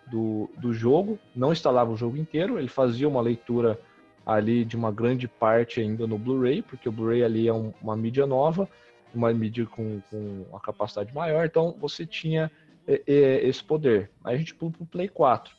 do, 0.06 0.50
do 0.58 0.72
jogo, 0.72 1.18
não 1.34 1.52
instalava 1.52 1.90
o 1.90 1.96
jogo 1.96 2.16
inteiro, 2.16 2.58
ele 2.58 2.68
fazia 2.68 3.08
uma 3.08 3.20
leitura 3.20 3.78
ali 4.24 4.64
de 4.64 4.76
uma 4.76 4.90
grande 4.90 5.28
parte 5.28 5.80
ainda 5.80 6.06
no 6.06 6.18
Blu-ray, 6.18 6.62
porque 6.62 6.88
o 6.88 6.92
Blu-ray 6.92 7.22
ali 7.24 7.48
é 7.48 7.52
um- 7.52 7.72
uma 7.80 7.96
mídia 7.96 8.26
nova, 8.26 8.68
uma 9.14 9.32
mídia 9.32 9.66
com, 9.66 10.00
com 10.10 10.44
uma 10.50 10.60
capacidade 10.60 11.14
maior, 11.14 11.46
então 11.46 11.74
você 11.80 12.06
tinha 12.06 12.50
é, 12.88 13.02
é, 13.06 13.46
esse 13.48 13.64
poder. 13.64 14.10
Aí 14.24 14.34
a 14.34 14.38
gente 14.38 14.54
pula 14.54 14.72
pro 14.72 14.86
Play 14.86 15.08
4, 15.08 15.54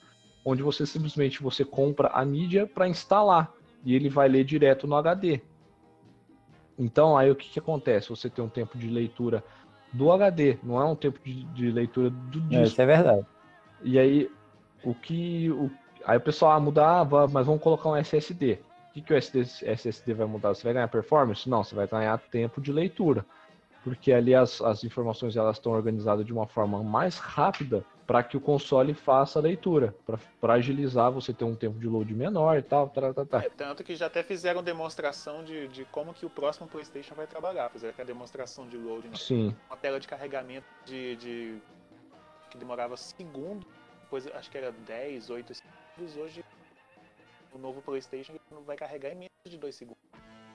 onde 0.46 0.64
você 0.64 0.86
simplesmente 0.86 1.42
você 1.42 1.66
compra 1.66 2.08
a 2.10 2.24
mídia 2.24 2.66
para 2.66 2.88
instalar 2.88 3.54
e 3.88 3.96
ele 3.96 4.10
vai 4.10 4.28
ler 4.28 4.44
direto 4.44 4.86
no 4.86 4.98
HD. 4.98 5.42
Então 6.78 7.18
aí 7.18 7.32
o 7.32 7.36
que, 7.38 7.50
que 7.50 7.60
acontece? 7.60 8.10
Você 8.10 8.30
tem 8.30 8.44
um 8.44 8.50
tempo 8.50 8.78
de 8.78 8.90
leitura 8.90 9.42
do 9.94 10.12
HD, 10.12 10.60
não 10.62 10.80
é 10.82 10.84
um 10.84 10.96
tempo 10.96 11.18
de, 11.24 11.46
de 11.46 11.72
leitura 11.72 12.10
do 12.10 12.40
É, 12.52 12.64
disco. 12.64 12.66
isso 12.68 12.82
é 12.82 12.86
verdade. 12.86 13.26
E 13.82 13.98
aí, 13.98 14.30
o 14.84 14.94
que. 14.94 15.50
O, 15.52 15.72
aí 16.06 16.18
o 16.18 16.22
pessoal 16.22 16.52
ah, 16.52 16.60
mudava, 16.60 17.28
mas 17.30 17.46
vamos 17.46 17.62
colocar 17.64 17.90
um 17.90 17.96
SSD. 17.96 18.60
O 18.90 18.94
que, 18.94 19.02
que 19.02 19.14
o 19.14 19.18
SSD, 19.18 19.72
SSD 19.72 20.14
vai 20.14 20.28
mudar? 20.28 20.50
Você 20.54 20.64
vai 20.64 20.74
ganhar 20.74 20.90
performance? 20.90 21.50
Não, 21.50 21.64
você 21.64 21.74
vai 21.76 21.88
ganhar 21.88 22.18
tempo 22.30 22.60
de 22.60 22.74
leitura. 22.74 23.26
Porque 23.84 24.12
ali 24.12 24.36
as, 24.36 24.62
as 24.62 24.84
informações 24.84 25.38
elas 25.38 25.58
estão 25.58 25.72
organizadas 25.72 26.26
de 26.26 26.34
uma 26.34 26.46
forma 26.48 26.84
mais 26.84 27.18
rápida 27.18 27.86
para 28.08 28.24
que 28.24 28.38
o 28.38 28.42
console 28.42 28.94
faça 28.94 29.38
a 29.38 29.42
leitura. 29.42 29.94
Para 30.40 30.54
agilizar, 30.54 31.12
você 31.12 31.34
ter 31.34 31.44
um 31.44 31.54
tempo 31.54 31.78
de 31.78 31.88
load 31.88 32.12
menor 32.16 32.58
e 32.58 32.62
tal. 32.62 32.88
Tá, 32.88 33.14
tá, 33.14 33.26
tá. 33.26 33.44
É, 33.44 33.50
tanto 33.50 33.84
que 33.84 33.96
já 33.98 34.06
até 34.06 34.24
fizeram 34.24 34.64
demonstração 34.64 35.44
de, 35.44 35.68
de 35.68 35.84
como 35.86 36.14
que 36.14 36.26
o 36.26 36.30
próximo 36.30 36.68
PlayStation 36.68 37.14
vai 37.14 37.28
trabalhar. 37.28 37.70
Fizeram 37.70 37.92
aquela 37.92 38.08
demonstração 38.08 38.66
de 38.66 38.78
loading, 38.78 39.14
Sim. 39.14 39.54
uma 39.70 39.76
tela 39.76 40.00
de 40.00 40.08
carregamento 40.08 40.66
de, 40.86 41.18
de- 41.18 41.58
que 42.50 42.58
demorava 42.58 42.96
segundos, 42.96 43.68
depois 44.04 44.26
acho 44.28 44.50
que 44.50 44.58
era 44.58 44.72
10, 44.72 45.30
8 45.30 45.54
segundos. 45.54 46.16
Hoje 46.16 46.46
o 47.52 47.58
novo 47.58 47.82
PlayStation 47.82 48.34
vai 48.66 48.78
carregar 48.78 49.10
em 49.12 49.16
menos 49.16 49.32
de 49.46 49.58
2 49.58 49.76
segundos. 49.76 50.02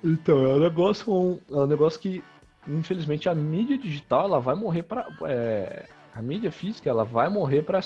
Então, 0.02 0.46
é 0.46 0.54
um 0.54 0.58
negócio, 0.58 1.38
é 1.50 1.54
um 1.54 1.66
negócio 1.66 2.00
que, 2.00 2.24
infelizmente, 2.66 3.28
a 3.28 3.34
mídia 3.34 3.76
digital 3.76 4.24
ela 4.24 4.40
vai 4.40 4.54
morrer 4.54 4.82
para 4.84 5.06
a 6.14 6.20
mídia 6.20 6.52
física 6.52 6.88
ela 6.90 7.04
vai 7.04 7.28
morrer 7.28 7.62
para 7.62 7.80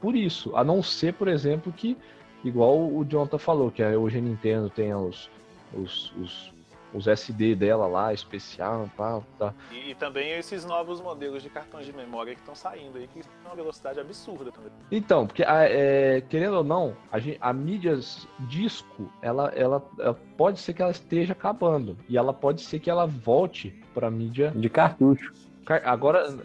por 0.00 0.16
isso. 0.16 0.56
A 0.56 0.64
não 0.64 0.82
ser, 0.82 1.14
por 1.14 1.28
exemplo, 1.28 1.72
que, 1.72 1.96
igual 2.42 2.78
o 2.78 3.04
Jonathan 3.04 3.38
falou, 3.38 3.70
que 3.70 3.82
hoje 3.84 4.18
a 4.18 4.20
Nintendo 4.20 4.70
tem 4.70 4.94
os, 4.94 5.28
os, 5.74 6.12
os, 6.16 6.52
os 6.94 7.06
SD 7.06 7.54
dela 7.54 7.86
lá, 7.86 8.14
especial, 8.14 8.88
pá, 8.96 9.20
tá. 9.38 9.54
E, 9.70 9.90
e 9.90 9.94
também 9.94 10.30
esses 10.32 10.64
novos 10.64 11.00
modelos 11.02 11.42
de 11.42 11.50
cartões 11.50 11.84
de 11.84 11.92
memória 11.92 12.34
que 12.34 12.40
estão 12.40 12.54
saindo 12.54 12.96
aí, 12.96 13.06
que 13.06 13.20
tem 13.20 13.30
uma 13.44 13.54
velocidade 13.54 14.00
absurda 14.00 14.50
também. 14.50 14.70
Então, 14.90 15.26
porque 15.26 15.42
a- 15.44 15.64
é, 15.68 16.22
querendo 16.22 16.56
ou 16.56 16.64
não, 16.64 16.96
a, 17.12 17.18
a 17.48 17.52
mídia 17.52 17.98
disco, 18.40 19.10
ela, 19.20 19.48
ela, 19.54 19.82
ela 19.98 20.14
pode 20.36 20.58
ser 20.60 20.72
que 20.72 20.80
ela 20.82 20.90
esteja 20.90 21.32
acabando 21.34 21.96
e 22.08 22.16
ela 22.16 22.32
pode 22.32 22.62
ser 22.62 22.80
que 22.80 22.88
ela 22.90 23.06
volte 23.06 23.70
para 23.92 24.10
mídia 24.10 24.50
De 24.56 24.68
cartucho. 24.70 25.32
Car- 25.66 25.82
Agora, 25.84 26.36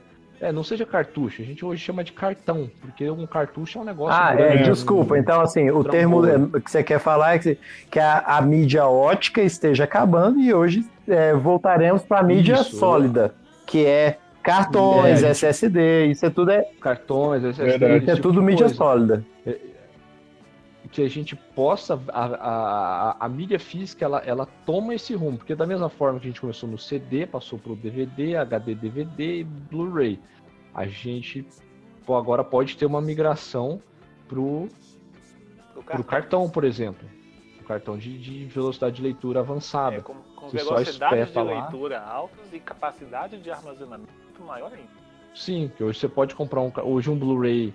É, 0.42 0.52
não 0.52 0.64
seja 0.64 0.86
cartucho, 0.86 1.42
a 1.42 1.46
gente 1.46 1.64
hoje 1.64 1.82
chama 1.82 2.04
de 2.04 2.12
cartão, 2.12 2.70
porque 2.82 3.10
um 3.10 3.26
cartucho 3.26 3.78
é 3.80 3.82
um 3.82 3.86
negócio. 3.86 4.20
Ah, 4.22 4.34
grande, 4.36 4.58
é, 4.58 4.62
um- 4.68 4.72
desculpa. 4.74 5.18
Então, 5.18 5.40
assim, 5.42 5.70
o 5.72 5.84
termo 5.84 6.22
que 6.62 6.70
você 6.70 6.84
quer 6.84 7.00
falar 7.00 7.36
é 7.36 7.40
que, 7.40 7.58
a, 8.00 8.20
a 8.20 8.42
mídia 8.42 8.86
ótica 8.86 9.42
esteja 9.42 9.86
acabando 9.86 10.40
e 10.40 10.54
hoje 10.54 10.86
é, 11.08 11.34
voltaremos 11.34 12.04
para 12.04 12.20
a 12.20 12.24
mídia 12.24 12.56
Isso. 12.56 12.76
sólida, 12.78 13.34
que 13.66 13.86
é 13.86 14.18
cartões, 14.44 15.24
É. 15.24 15.30
SSD, 15.30 16.06
isso 16.08 16.26
é 16.26 16.30
tudo, 16.30 16.52
é, 16.52 16.66
Cartões, 16.82 17.42
Verdade. 17.42 17.98
isso 18.04 18.12
é 18.12 18.16
tipo 18.16 18.28
tudo 18.28 18.42
mídia 18.44 18.66
coisa. 18.66 18.76
sólida. 18.76 19.26
Que 20.88 21.02
a 21.02 21.10
gente 21.10 21.36
possa 21.36 22.00
a, 22.10 22.26
a, 22.26 23.26
a, 23.26 23.30
mídia 23.30 23.60
física 23.60 24.06
ela, 24.06 24.20
ela 24.20 24.46
toma 24.66 24.94
esse 24.94 25.14
rumo 25.14 25.38
porque 25.38 25.56
da 25.56 25.66
mesma 25.66 25.90
forma 25.90 26.20
que 26.20 26.28
a 26.28 26.30
gente 26.30 26.42
começou 26.42 26.70
no 26.70 26.78
CD 26.78 27.26
passou 27.26 27.58
para 27.58 27.72
o 27.72 27.76
DVD 27.76 28.38
HD 28.38 28.76
DVD 28.76 29.40
e 29.40 29.44
Blu-ray 29.44 30.20
a 30.74 30.86
gente 30.86 31.46
pô, 32.06 32.16
agora 32.16 32.44
pode 32.44 32.78
ter 32.78 32.86
uma 32.86 33.02
migração 33.02 33.82
pro 34.28 34.68
Pro 35.74 35.84
pro 35.84 36.04
cartão 36.04 36.50
por 36.50 36.64
exemplo 36.64 37.08
o 37.62 37.64
cartão 37.64 37.98
de, 37.98 38.18
de 38.18 38.46
velocidade 38.46 38.98
de 38.98 39.02
leitura 39.02 39.40
avançada 39.40 39.98
É, 39.98 40.02
com, 40.02 40.14
com 40.14 40.50
velocidade 40.50 41.32
de 41.32 41.38
lá. 41.38 41.44
leitura 41.44 42.00
altas 42.00 42.54
e 42.54 42.60
capacidade 42.60 43.38
de 43.38 43.50
armazenamento 43.50 44.14
maior 44.46 44.72
ainda. 44.72 44.90
Sim, 45.34 45.70
que 45.76 45.84
hoje 45.84 46.00
você 46.00 46.08
pode 46.08 46.36
comprar 46.36 46.62
um. 46.62 46.72
Hoje 46.84 47.10
um 47.10 47.18
Blu-ray. 47.18 47.74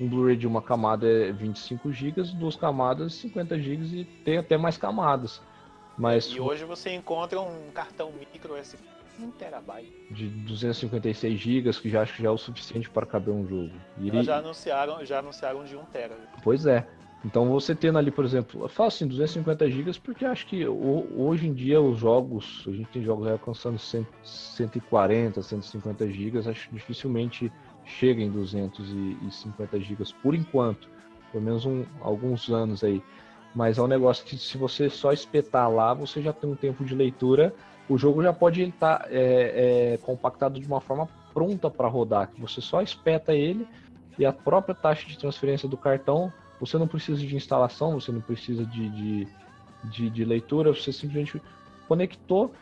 Um 0.00 0.08
Blu-ray 0.08 0.36
de 0.36 0.46
uma 0.46 0.62
camada 0.62 1.06
é 1.06 1.30
25 1.30 1.92
GB, 1.92 2.22
duas 2.34 2.56
camadas 2.56 3.14
50 3.14 3.58
GB 3.60 3.84
e 4.00 4.04
tem 4.24 4.38
até 4.38 4.56
mais 4.56 4.78
camadas. 4.78 5.42
Mas 5.98 6.26
E 6.32 6.40
hoje 6.40 6.64
você 6.64 6.94
encontra 6.94 7.38
um 7.40 7.70
cartão 7.74 8.10
micro 8.12 8.56
SD 8.56 8.82
1 9.20 9.30
terabyte. 9.32 9.86
de 10.10 10.28
256 10.28 11.38
GB, 11.38 11.70
que 11.74 11.90
já 11.90 12.00
acho 12.02 12.14
que 12.16 12.22
já 12.22 12.30
é 12.30 12.32
o 12.32 12.38
suficiente 12.38 12.88
para 12.88 13.04
caber 13.04 13.34
um 13.34 13.46
jogo. 13.46 13.70
E 13.98 14.08
ele- 14.08 14.22
já 14.24 14.38
anunciaram, 14.38 15.04
já 15.04 15.18
anunciaram 15.18 15.64
de 15.64 15.76
1 15.76 15.84
tera. 15.84 16.16
Pois 16.42 16.64
é. 16.64 16.88
Então 17.22 17.50
você 17.50 17.74
tendo 17.74 17.98
ali, 17.98 18.10
por 18.10 18.24
exemplo, 18.24 18.64
eu 18.64 18.68
falo 18.70 18.88
assim, 18.88 19.06
250 19.06 19.68
GB, 19.70 19.92
porque 20.02 20.24
acho 20.24 20.46
que 20.46 20.66
ho- 20.66 21.06
hoje 21.18 21.46
em 21.46 21.52
dia 21.52 21.78
os 21.78 21.98
jogos, 21.98 22.64
a 22.66 22.70
gente 22.70 22.88
tem 22.88 23.04
jogos 23.04 23.28
alcançando 23.28 23.78
100, 23.78 24.06
140, 24.24 25.42
150 25.42 26.08
GB, 26.08 26.38
acho 26.38 26.68
que 26.70 26.74
dificilmente 26.74 27.52
chega 27.98 28.22
em 28.22 28.30
250 28.30 29.80
GB 29.80 30.04
por 30.22 30.34
enquanto, 30.34 30.88
pelo 31.32 31.44
menos 31.44 31.64
um, 31.66 31.84
alguns 32.00 32.48
anos 32.48 32.84
aí. 32.84 33.02
Mas 33.54 33.78
é 33.78 33.82
um 33.82 33.86
negócio 33.86 34.24
que 34.24 34.36
se 34.36 34.56
você 34.56 34.88
só 34.88 35.12
espetar 35.12 35.70
lá, 35.70 35.92
você 35.92 36.22
já 36.22 36.32
tem 36.32 36.50
um 36.50 36.54
tempo 36.54 36.84
de 36.84 36.94
leitura, 36.94 37.54
o 37.88 37.98
jogo 37.98 38.22
já 38.22 38.32
pode 38.32 38.62
estar 38.62 39.06
é, 39.10 39.94
é, 39.94 39.98
compactado 39.98 40.60
de 40.60 40.66
uma 40.66 40.80
forma 40.80 41.08
pronta 41.34 41.68
para 41.68 41.88
rodar, 41.88 42.28
que 42.28 42.40
você 42.40 42.60
só 42.60 42.80
espeta 42.80 43.34
ele 43.34 43.66
e 44.18 44.24
a 44.24 44.32
própria 44.32 44.74
taxa 44.74 45.06
de 45.08 45.18
transferência 45.18 45.68
do 45.68 45.76
cartão, 45.76 46.32
você 46.60 46.78
não 46.78 46.86
precisa 46.86 47.20
de 47.20 47.34
instalação, 47.34 47.98
você 47.98 48.12
não 48.12 48.20
precisa 48.20 48.64
de, 48.64 48.88
de, 48.90 49.28
de, 49.84 50.10
de 50.10 50.24
leitura, 50.24 50.72
você 50.72 50.92
simplesmente 50.92 51.42
conectou, 51.88 52.52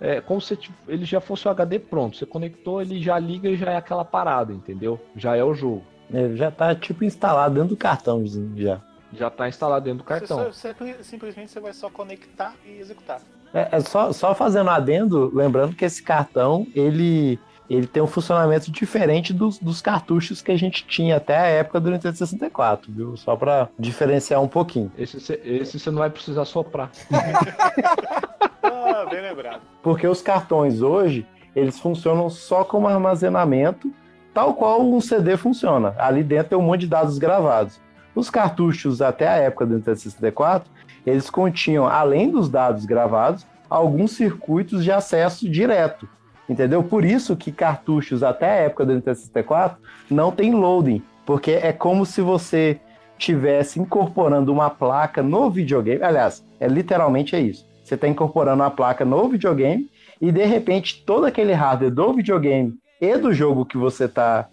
é, 0.00 0.20
como 0.20 0.40
se 0.40 0.56
t- 0.56 0.70
ele 0.86 1.04
já 1.04 1.20
fosse 1.20 1.46
o 1.48 1.50
HD 1.50 1.78
pronto. 1.78 2.16
Você 2.16 2.26
conectou, 2.26 2.80
ele 2.82 3.00
já 3.02 3.18
liga 3.18 3.48
e 3.48 3.56
já 3.56 3.72
é 3.72 3.76
aquela 3.76 4.04
parada, 4.04 4.52
entendeu? 4.52 5.00
Já 5.16 5.36
é 5.36 5.42
o 5.44 5.54
jogo. 5.54 5.82
Ele 6.12 6.36
já 6.36 6.50
tá 6.50 6.74
tipo 6.74 7.04
instalado 7.04 7.54
dentro 7.54 7.70
do 7.70 7.76
cartãozinho 7.76 8.52
já. 8.56 8.80
Já 9.12 9.28
está 9.28 9.48
instalado 9.48 9.84
dentro 9.86 9.98
do 9.98 10.04
Você, 10.04 10.20
cartão. 10.20 10.38
só- 10.38 10.52
você 10.52 10.74
simplesmente 11.02 11.50
você 11.50 11.60
vai 11.60 11.72
só 11.72 11.88
conectar 11.90 12.54
e 12.66 12.78
executar. 12.78 13.20
É, 13.54 13.68
é 13.72 13.80
só, 13.80 14.12
só 14.12 14.34
fazendo 14.34 14.68
adendo, 14.70 15.30
lembrando 15.34 15.74
que 15.74 15.84
esse 15.84 16.02
cartão, 16.02 16.66
ele, 16.74 17.38
ele 17.70 17.86
tem 17.86 18.02
um 18.02 18.06
funcionamento 18.06 18.70
diferente 18.70 19.32
dos, 19.32 19.58
dos 19.58 19.80
cartuchos 19.80 20.42
que 20.42 20.52
a 20.52 20.56
gente 20.58 20.84
tinha 20.86 21.16
até 21.16 21.38
a 21.38 21.46
época 21.46 21.80
do 21.80 21.90
Nintendo 21.90 22.16
64, 22.18 22.92
viu? 22.92 23.16
Só 23.16 23.34
pra 23.36 23.68
diferenciar 23.78 24.42
um 24.42 24.48
pouquinho. 24.48 24.92
Esse, 24.98 25.16
esse 25.42 25.78
você 25.78 25.90
não 25.90 25.98
vai 26.00 26.10
precisar 26.10 26.44
soprar. 26.44 26.90
Ah, 28.70 29.06
bem 29.08 29.20
lembrado. 29.20 29.60
Porque 29.82 30.06
os 30.06 30.22
cartões 30.22 30.82
hoje, 30.82 31.26
eles 31.54 31.78
funcionam 31.78 32.28
só 32.28 32.64
como 32.64 32.88
armazenamento, 32.88 33.92
tal 34.34 34.54
qual 34.54 34.82
um 34.82 35.00
CD 35.00 35.36
funciona. 35.36 35.94
Ali 35.98 36.22
dentro 36.22 36.50
tem 36.50 36.58
um 36.58 36.62
monte 36.62 36.80
de 36.80 36.88
dados 36.88 37.18
gravados. 37.18 37.80
Os 38.14 38.30
cartuchos, 38.30 39.00
até 39.00 39.28
a 39.28 39.36
época 39.36 39.66
do 39.66 39.74
Nintendo 39.74 39.96
64, 39.96 40.70
eles 41.06 41.30
continham, 41.30 41.86
além 41.86 42.30
dos 42.30 42.48
dados 42.48 42.84
gravados, 42.84 43.46
alguns 43.68 44.12
circuitos 44.12 44.82
de 44.82 44.90
acesso 44.90 45.48
direto. 45.48 46.08
Entendeu? 46.48 46.82
Por 46.82 47.04
isso 47.04 47.36
que 47.36 47.52
cartuchos 47.52 48.22
até 48.22 48.50
a 48.50 48.54
época 48.64 48.86
do 48.86 48.94
Nintendo 48.94 49.16
64 49.16 49.78
não 50.10 50.32
tem 50.32 50.54
loading, 50.54 51.02
porque 51.26 51.52
é 51.52 51.72
como 51.72 52.06
se 52.06 52.22
você 52.22 52.80
tivesse 53.18 53.78
incorporando 53.78 54.52
uma 54.52 54.70
placa 54.70 55.22
no 55.22 55.50
videogame. 55.50 56.02
Aliás, 56.02 56.42
é 56.58 56.66
literalmente 56.66 57.36
é 57.36 57.40
isso. 57.40 57.67
Você 57.88 57.94
está 57.94 58.06
incorporando 58.06 58.62
uma 58.62 58.70
placa 58.70 59.02
no 59.02 59.28
videogame 59.30 59.90
e 60.20 60.30
de 60.30 60.44
repente 60.44 61.02
todo 61.06 61.24
aquele 61.24 61.54
hardware 61.54 61.90
do 61.90 62.12
videogame 62.12 62.74
e 63.00 63.16
do 63.16 63.32
jogo 63.32 63.64
que 63.64 63.78
você 63.78 64.06
tá, 64.06 64.46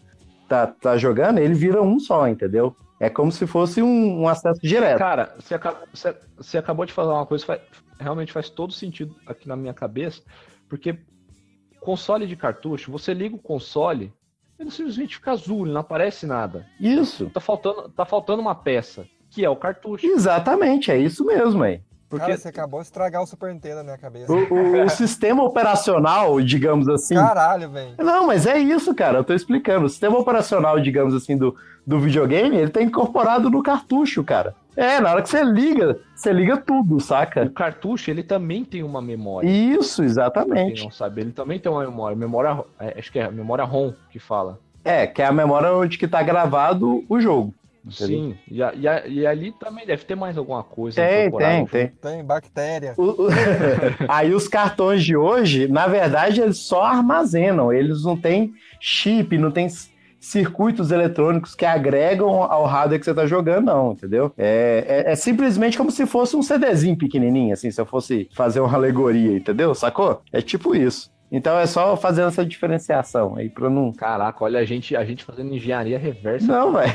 tá, 0.48 0.68
tá 0.68 0.98
jogando, 0.98 1.40
ele 1.40 1.54
vira 1.54 1.82
um 1.82 2.00
só, 2.00 2.30
entendeu? 2.30 2.74
É 2.98 3.10
como 3.10 3.30
se 3.34 3.46
fosse 3.46 3.82
um, 3.82 4.22
um 4.22 4.28
acesso 4.30 4.62
direto. 4.62 4.98
Cara, 5.00 5.36
você, 5.38 5.60
você- 5.94 6.16
você 6.38 6.58
acabou 6.58 6.86
de 6.86 6.94
falar 6.94 7.16
uma 7.16 7.26
coisa 7.26 7.46
que 7.46 7.62
realmente 8.00 8.32
faz 8.32 8.50
todo 8.50 8.72
sentido 8.72 9.14
aqui 9.28 9.50
na 9.50 9.58
minha 9.58 9.74
cabeça, 9.74 10.22
porque 10.70 10.98
console 11.82 12.26
de 12.26 12.38
cartucho, 12.38 12.90
você 12.90 13.14
liga 13.14 13.36
o 13.36 13.40
console, 13.40 14.14
ele 14.58 14.72
simplesmente 14.72 15.18
fica 15.18 15.32
azul, 15.32 15.66
ele 15.66 15.74
não 15.74 15.82
aparece 15.82 16.26
nada. 16.26 16.66
Isso. 16.80 17.30
Tá 17.32 17.42
faltando, 17.42 17.90
tá 17.90 18.06
faltando 18.06 18.42
uma 18.42 18.56
peça, 18.56 19.06
que 19.30 19.44
é 19.44 19.50
o 19.50 19.58
cartucho. 19.58 20.06
Exatamente, 20.08 20.90
é 20.90 20.98
isso 20.98 21.26
mesmo, 21.26 21.62
aí. 21.64 21.82
Porque 22.18 22.28
Cara, 22.32 22.38
você 22.38 22.48
acabou 22.50 22.80
de 22.80 22.86
estragar 22.88 23.22
o 23.22 23.26
Super 23.28 23.54
Nintendo 23.54 23.78
na 23.78 23.84
minha 23.84 23.98
cabeça. 23.98 24.32
O, 24.32 24.36
o- 24.54 24.84
o 24.86 24.90
sistema 24.92 25.44
operacional, 25.44 26.40
digamos 26.42 26.88
assim. 26.88 27.16
Caralho, 27.16 27.70
velho. 27.70 27.96
Não, 27.98 28.28
mas 28.28 28.46
é 28.46 28.58
isso, 28.58 28.94
cara. 28.96 29.18
Eu 29.20 29.24
tô 29.24 29.34
explicando. 29.34 29.86
O 29.86 29.90
sistema 29.90 30.18
operacional, 30.18 30.80
digamos 30.80 31.14
assim, 31.14 31.38
do, 31.38 31.56
do 31.86 32.00
videogame, 32.00 32.56
ele 32.58 32.70
tá 32.72 32.82
incorporado 32.82 33.50
no 33.50 33.62
cartucho, 33.64 34.24
cara. 34.24 34.56
É, 34.78 35.00
na 35.00 35.12
hora 35.12 35.22
que 35.22 35.30
você 35.30 35.42
liga, 35.42 35.98
você 36.14 36.34
liga 36.34 36.58
tudo, 36.58 36.98
o 36.98 37.00
saca? 37.00 37.50
cartucho, 37.50 38.12
ele 38.12 38.22
também 38.24 38.66
tem 38.66 38.84
uma 38.84 39.02
memória. 39.02 39.48
Isso, 39.48 39.98
Pra 39.98 40.04
Quem 40.04 40.10
exatamente. 40.12 40.84
não 40.84 40.92
sabe, 40.92 41.22
ele 41.22 41.32
também 41.32 41.60
tem 41.60 41.72
uma 41.72 41.82
memória. 41.86 42.16
Memória, 42.18 42.64
é, 42.80 42.96
acho 43.00 43.10
que 43.12 43.20
é 43.20 43.24
a 43.26 43.32
memória 43.32 43.64
ROM 43.64 43.94
que 44.12 44.20
fala. 44.20 44.60
É, 44.84 45.08
que 45.08 45.22
é 45.22 45.26
a 45.26 45.32
memória 45.32 45.72
onde 45.74 45.98
que 45.98 46.08
tá 46.08 46.22
gravado 46.22 47.04
o 47.08 47.20
jogo. 47.22 47.54
Sim, 47.92 48.36
e, 48.50 48.64
a- 48.64 48.74
e, 48.76 48.88
a- 48.88 49.08
e 49.08 49.26
ali 49.28 49.52
também 49.60 49.86
deve 49.86 50.04
ter 50.06 50.16
mais 50.16 50.38
alguma 50.38 50.64
coisa. 50.64 51.02
Tem, 51.02 51.28
incorporada 51.28 51.52
tem, 51.54 51.60
junto. 51.62 51.72
tem. 51.72 52.12
Tem 52.18 52.24
bactéria. 52.26 52.94
O- 52.98 53.04
o- 53.26 53.28
Aí 54.10 54.34
os 54.34 54.48
cartões 54.48 55.04
de 55.04 55.16
hoje, 55.16 55.68
na 55.68 55.88
verdade, 55.88 56.42
eles 56.42 56.58
só 56.60 56.84
armazenam, 56.84 57.72
eles 57.72 58.04
não 58.04 58.18
têm 58.18 58.54
chip, 58.80 59.38
não 59.38 59.52
tem 59.52 59.68
circuitos 60.20 60.90
eletrônicos 60.92 61.54
que 61.54 61.66
agregam 61.66 62.42
ao 62.42 62.66
hardware 62.66 62.98
que 63.00 63.06
você 63.06 63.12
está 63.12 63.28
jogando, 63.28 63.66
não, 63.66 63.92
entendeu? 63.92 64.32
É, 64.38 65.04
é- 65.08 65.12
é 65.12 65.16
simplesmente 65.16 65.78
como 65.78 65.92
se 65.92 66.06
fosse 66.08 66.36
um 66.36 66.42
CDzinho 66.42 66.98
pequenininho, 66.98 67.54
assim, 67.54 67.70
se 67.70 67.80
eu 67.80 67.86
fosse 67.86 68.28
fazer 68.34 68.60
uma 68.60 68.74
alegoria, 68.74 69.38
entendeu? 69.38 69.76
Sacou? 69.76 70.22
É 70.34 70.42
tipo 70.42 70.76
isso. 70.76 71.14
Então 71.32 71.58
é 71.58 71.66
só 71.66 71.98
fazendo 71.98 72.28
essa 72.28 72.46
diferenciação 72.46 73.36
aí 73.36 73.50
pra 73.50 73.70
não. 73.70 73.92
Caraca, 73.92 74.44
olha 74.44 74.60
a 74.60 74.66
gente, 74.66 74.96
a 74.96 75.04
gente 75.04 75.24
fazendo 75.24 75.54
engenharia 75.54 75.98
reversa. 75.98 76.48
Não, 76.48 76.72
velho. 76.74 76.94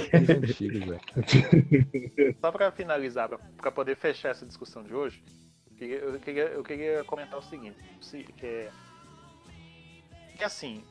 Só 2.40 2.52
para 2.52 2.70
finalizar, 2.70 3.28
para 3.56 3.72
poder 3.72 3.96
fechar 3.96 4.30
essa 4.30 4.46
discussão 4.46 4.82
de 4.82 4.94
hoje, 4.94 5.22
eu 5.66 5.76
queria, 5.76 5.96
eu 5.98 6.20
queria, 6.20 6.42
eu 6.44 6.62
queria 6.62 7.04
comentar 7.04 7.38
o 7.38 7.42
seguinte: 7.42 7.76
se- 8.00 8.22
que 8.22 8.46
é, 8.46 8.70
que 10.36 10.44
assim, 10.44 10.82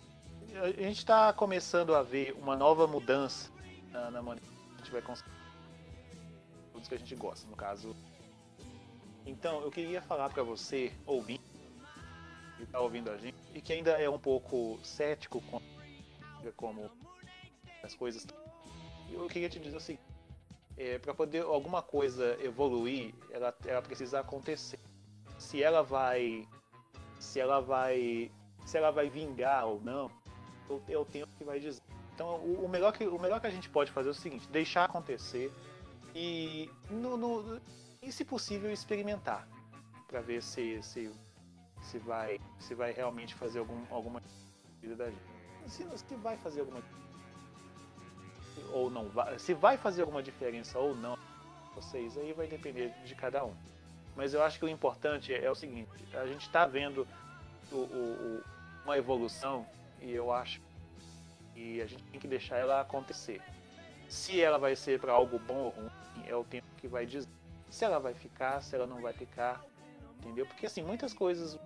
a 0.62 0.68
gente 0.84 0.98
está 0.98 1.32
começando 1.34 1.96
a 1.96 2.04
ver 2.04 2.36
uma 2.42 2.56
nova 2.56 2.88
mudança 2.88 3.50
na, 3.92 4.12
na 4.12 4.22
maneira 4.22 4.46
que 4.46 4.76
a 4.76 4.78
gente 4.84 4.92
vai 4.92 5.02
conseguir 5.02 5.30
tudo 6.74 6.88
que 6.90 6.96
a 6.96 6.98
gente 7.00 7.16
gosta, 7.16 7.48
no 7.50 7.56
caso. 7.56 7.96
Então, 9.26 9.62
eu 9.62 9.70
queria 9.72 10.02
falar 10.02 10.30
para 10.30 10.44
você, 10.44 10.92
ouvir, 11.06 11.40
que 12.60 12.66
está 12.66 12.80
ouvindo 12.80 13.10
a 13.10 13.18
gente, 13.18 13.36
e 13.54 13.62
que 13.62 13.74
ainda 13.74 13.92
é 13.92 14.10
um 14.10 14.20
pouco 14.20 14.80
cético 14.84 15.42
com 15.42 15.62
como 16.56 16.90
as 17.84 17.94
coisas. 17.96 18.26
Eu 19.12 19.28
queria 19.28 19.50
te 19.50 19.60
dizer 19.60 19.76
o 19.76 19.80
seguinte 19.80 20.04
para 21.02 21.14
poder 21.14 21.44
alguma 21.44 21.82
coisa 21.82 22.38
evoluir, 22.42 23.14
ela, 23.32 23.54
ela 23.66 23.82
precisa 23.82 24.22
acontecer. 24.22 24.80
Se 25.38 25.62
ela 25.62 25.84
vai, 25.84 26.48
se 27.20 27.38
ela 27.40 27.60
vai, 27.60 28.32
se 28.66 28.78
ela 28.78 28.90
vai 28.90 29.10
vingar 29.10 29.66
ou 29.68 29.82
não, 29.82 30.10
é 30.88 30.98
o 30.98 31.04
tempo 31.06 31.28
que 31.38 31.44
vai 31.44 31.60
dizer. 31.60 31.82
Então, 32.16 32.38
o, 32.38 32.64
o 32.66 32.70
melhor 32.70 32.94
que 32.94 33.06
o 33.06 33.20
melhor 33.20 33.42
que 33.42 33.48
a 33.48 33.52
gente 33.52 33.70
pode 33.70 33.92
fazer 33.92 34.08
é 34.08 34.12
o 34.12 34.16
seguinte: 34.16 34.48
deixar 34.50 34.86
acontecer 34.86 35.52
e, 36.16 36.70
no, 36.90 37.18
no- 37.18 37.62
e 38.02 38.12
se 38.12 38.24
possível, 38.24 38.72
experimentar 38.72 39.46
para 40.08 40.22
ver 40.22 40.42
se, 40.42 40.82
se, 40.82 41.12
se 41.82 41.98
vai, 42.00 42.40
se 42.60 42.74
vai 42.76 42.92
realmente 42.92 43.36
fazer 43.36 43.60
algum, 43.60 43.82
alguma 43.90 44.22
vida 44.82 44.96
da 44.96 45.06
gente. 45.10 45.22
se, 45.68 45.86
se 45.98 46.16
vai 46.16 46.38
fazer 46.38 46.62
alguma 46.62 46.82
ou 48.72 48.90
não 48.90 49.08
vai, 49.10 49.40
se 49.40 49.54
vai 49.54 49.78
fazer 49.78 50.02
alguma 50.02 50.22
diferença 50.22 50.78
ou 50.78 50.96
não, 50.96 51.18
vocês 51.76 52.18
aí 52.18 52.34
vai 52.34 52.48
depender 52.48 52.94
de 53.06 53.16
cada 53.16 53.44
um. 53.46 53.56
Mas 54.16 54.34
eu 54.34 54.44
acho 54.44 54.60
que 54.60 54.66
o 54.66 54.70
importante 54.70 55.34
é, 55.34 55.50
o 55.50 55.56
seguinte: 55.56 55.90
a 56.14 56.26
gente 56.26 56.42
está 56.42 56.66
vendo 56.66 57.08
o, 57.72 57.78
o, 57.78 58.44
uma 58.84 58.98
evolução 58.98 59.66
e 60.02 60.12
eu 60.12 60.32
acho 60.32 60.62
que 61.54 61.82
a 61.82 61.86
gente 61.86 62.04
tem 62.04 62.20
que 62.20 62.28
deixar 62.28 62.58
ela 62.58 62.82
acontecer. 62.82 63.42
Se 64.08 64.42
ela 64.42 64.58
vai 64.58 64.76
ser 64.76 65.00
para 65.00 65.14
algo 65.14 65.38
bom 65.40 65.56
ou 65.56 65.70
ruim, 65.70 65.90
é 66.26 66.36
o 66.36 66.44
tempo 66.44 66.68
que 66.78 66.88
vai 66.88 67.06
dizer. 67.06 67.30
Se 67.70 67.86
ela 67.86 68.00
vai 68.00 68.14
ficar, 68.14 68.62
se 68.62 68.76
ela 68.76 68.88
não 68.88 69.02
vai 69.02 69.14
ficar, 69.14 69.64
entendeu? 70.20 70.46
Porque 70.46 70.66
assim, 70.66 70.84
muitas 70.84 71.14
coisas 71.14 71.58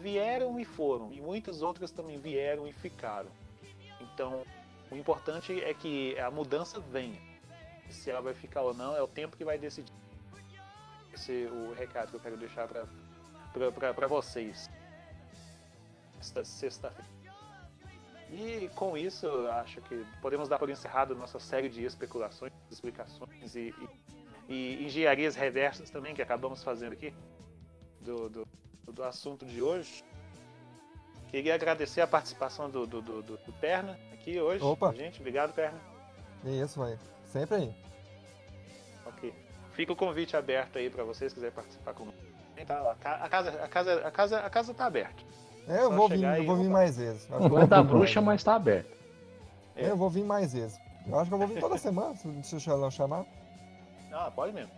vieram 0.00 0.58
e 0.58 0.64
foram, 0.64 1.12
e 1.12 1.20
muitas 1.20 1.62
outras 1.62 1.90
também 1.90 2.18
vieram 2.18 2.66
e 2.66 2.72
ficaram. 2.72 3.30
Então, 4.00 4.44
o 4.90 4.96
importante 4.96 5.62
é 5.62 5.74
que 5.74 6.18
a 6.18 6.30
mudança 6.30 6.80
venha. 6.80 7.20
Se 7.88 8.10
ela 8.10 8.20
vai 8.20 8.34
ficar 8.34 8.62
ou 8.62 8.72
não, 8.72 8.96
é 8.96 9.02
o 9.02 9.08
tempo 9.08 9.36
que 9.36 9.44
vai 9.44 9.58
decidir. 9.58 9.92
Esse 11.12 11.44
é 11.44 11.48
o 11.48 11.74
recado 11.74 12.10
que 12.10 12.16
eu 12.16 12.20
quero 12.20 12.36
deixar 12.36 12.68
para 12.68 14.06
vocês. 14.06 14.70
Esta 16.20 16.44
sexta-feira. 16.44 17.20
E 18.30 18.70
com 18.76 18.96
isso, 18.96 19.26
acho 19.48 19.80
que 19.82 20.06
podemos 20.22 20.48
dar 20.48 20.58
por 20.58 20.70
encerrado 20.70 21.16
nossa 21.16 21.40
série 21.40 21.68
de 21.68 21.84
especulações, 21.84 22.52
explicações 22.70 23.56
e, 23.56 23.74
e, 24.48 24.54
e 24.54 24.84
engenharias 24.84 25.34
reversas 25.34 25.90
também 25.90 26.14
que 26.14 26.22
acabamos 26.22 26.62
fazendo 26.62 26.92
aqui 26.92 27.12
do, 28.00 28.28
do, 28.28 28.48
do 28.92 29.02
assunto 29.04 29.44
de 29.44 29.62
hoje. 29.62 30.04
Queria 31.30 31.54
agradecer 31.54 32.00
a 32.00 32.06
participação 32.06 32.68
do, 32.68 32.86
do, 32.86 33.00
do, 33.00 33.22
do 33.22 33.52
Perna 33.60 33.98
aqui 34.12 34.40
hoje. 34.40 34.64
Opa. 34.64 34.92
Gente, 34.92 35.20
obrigado, 35.20 35.52
Perna. 35.52 35.78
Isso, 36.44 36.78
vai. 36.80 36.98
Sempre 37.26 37.56
aí. 37.56 37.74
Ok. 39.06 39.32
Fica 39.72 39.92
o 39.92 39.96
convite 39.96 40.36
aberto 40.36 40.78
aí 40.78 40.90
para 40.90 41.04
vocês 41.04 41.32
quiserem 41.32 41.54
participar 41.54 41.94
conosco. 41.94 42.20
Tá, 42.66 42.90
a 42.90 43.28
casa, 43.28 43.50
a 43.64 43.68
casa, 43.68 44.06
a 44.06 44.10
casa, 44.10 44.40
a 44.40 44.50
casa 44.50 44.74
tá 44.74 44.86
aberta. 44.86 45.22
É, 45.66 45.78
eu 45.78 45.88
Só 45.88 45.96
vou 45.96 46.08
vir, 46.08 46.22
eu 46.22 46.44
vou 46.44 46.56
vir 46.56 46.68
mais 46.68 46.96
vezes. 46.96 47.28
Não 47.28 47.58
é 47.58 47.66
da 47.66 47.82
bruxa, 47.82 48.20
mas 48.20 48.42
tá 48.42 48.56
aberto. 48.56 48.94
É, 49.76 49.88
eu 49.88 49.96
vou 49.96 50.10
vir 50.10 50.24
mais 50.24 50.52
vezes. 50.52 50.78
Eu 51.06 51.18
acho 51.18 51.30
que 51.30 51.34
eu 51.34 51.38
vou 51.38 51.46
vir 51.46 51.60
toda 51.60 51.78
semana, 51.78 52.14
se 52.16 52.42
se 52.42 52.56
o 52.56 52.60
Xalão 52.60 52.90
chamar. 52.90 53.24
Ah, 54.12 54.30
pode 54.30 54.52
mesmo. 54.52 54.72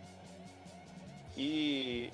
E 1.37 2.13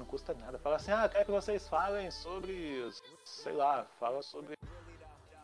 Não 0.00 0.06
custa 0.06 0.32
nada. 0.32 0.58
Fala 0.58 0.76
assim, 0.76 0.90
ah, 0.90 1.06
quero 1.06 1.26
que 1.26 1.30
vocês 1.30 1.68
falem 1.68 2.10
sobre. 2.10 2.90
Sei 3.22 3.52
lá, 3.52 3.86
fala 4.00 4.22
sobre 4.22 4.56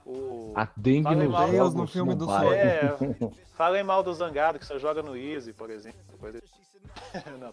o. 0.06 0.54
A 0.56 0.66
dengue 0.74 1.02
Falem 1.02 1.28
mal- 1.28 1.50
Deus 1.50 1.74
no 1.74 1.86
filme 1.86 2.14
do 2.14 2.26
mobile. 2.26 2.54
É, 2.54 2.96
falem 3.54 3.84
mal 3.84 4.02
do 4.02 4.14
Zangado 4.14 4.58
que 4.58 4.64
só 4.64 4.78
joga 4.78 5.02
no 5.02 5.14
Easy, 5.14 5.52
por 5.52 5.68
exemplo. 5.68 6.00
Coisa... 6.18 6.42
Não. 7.38 7.52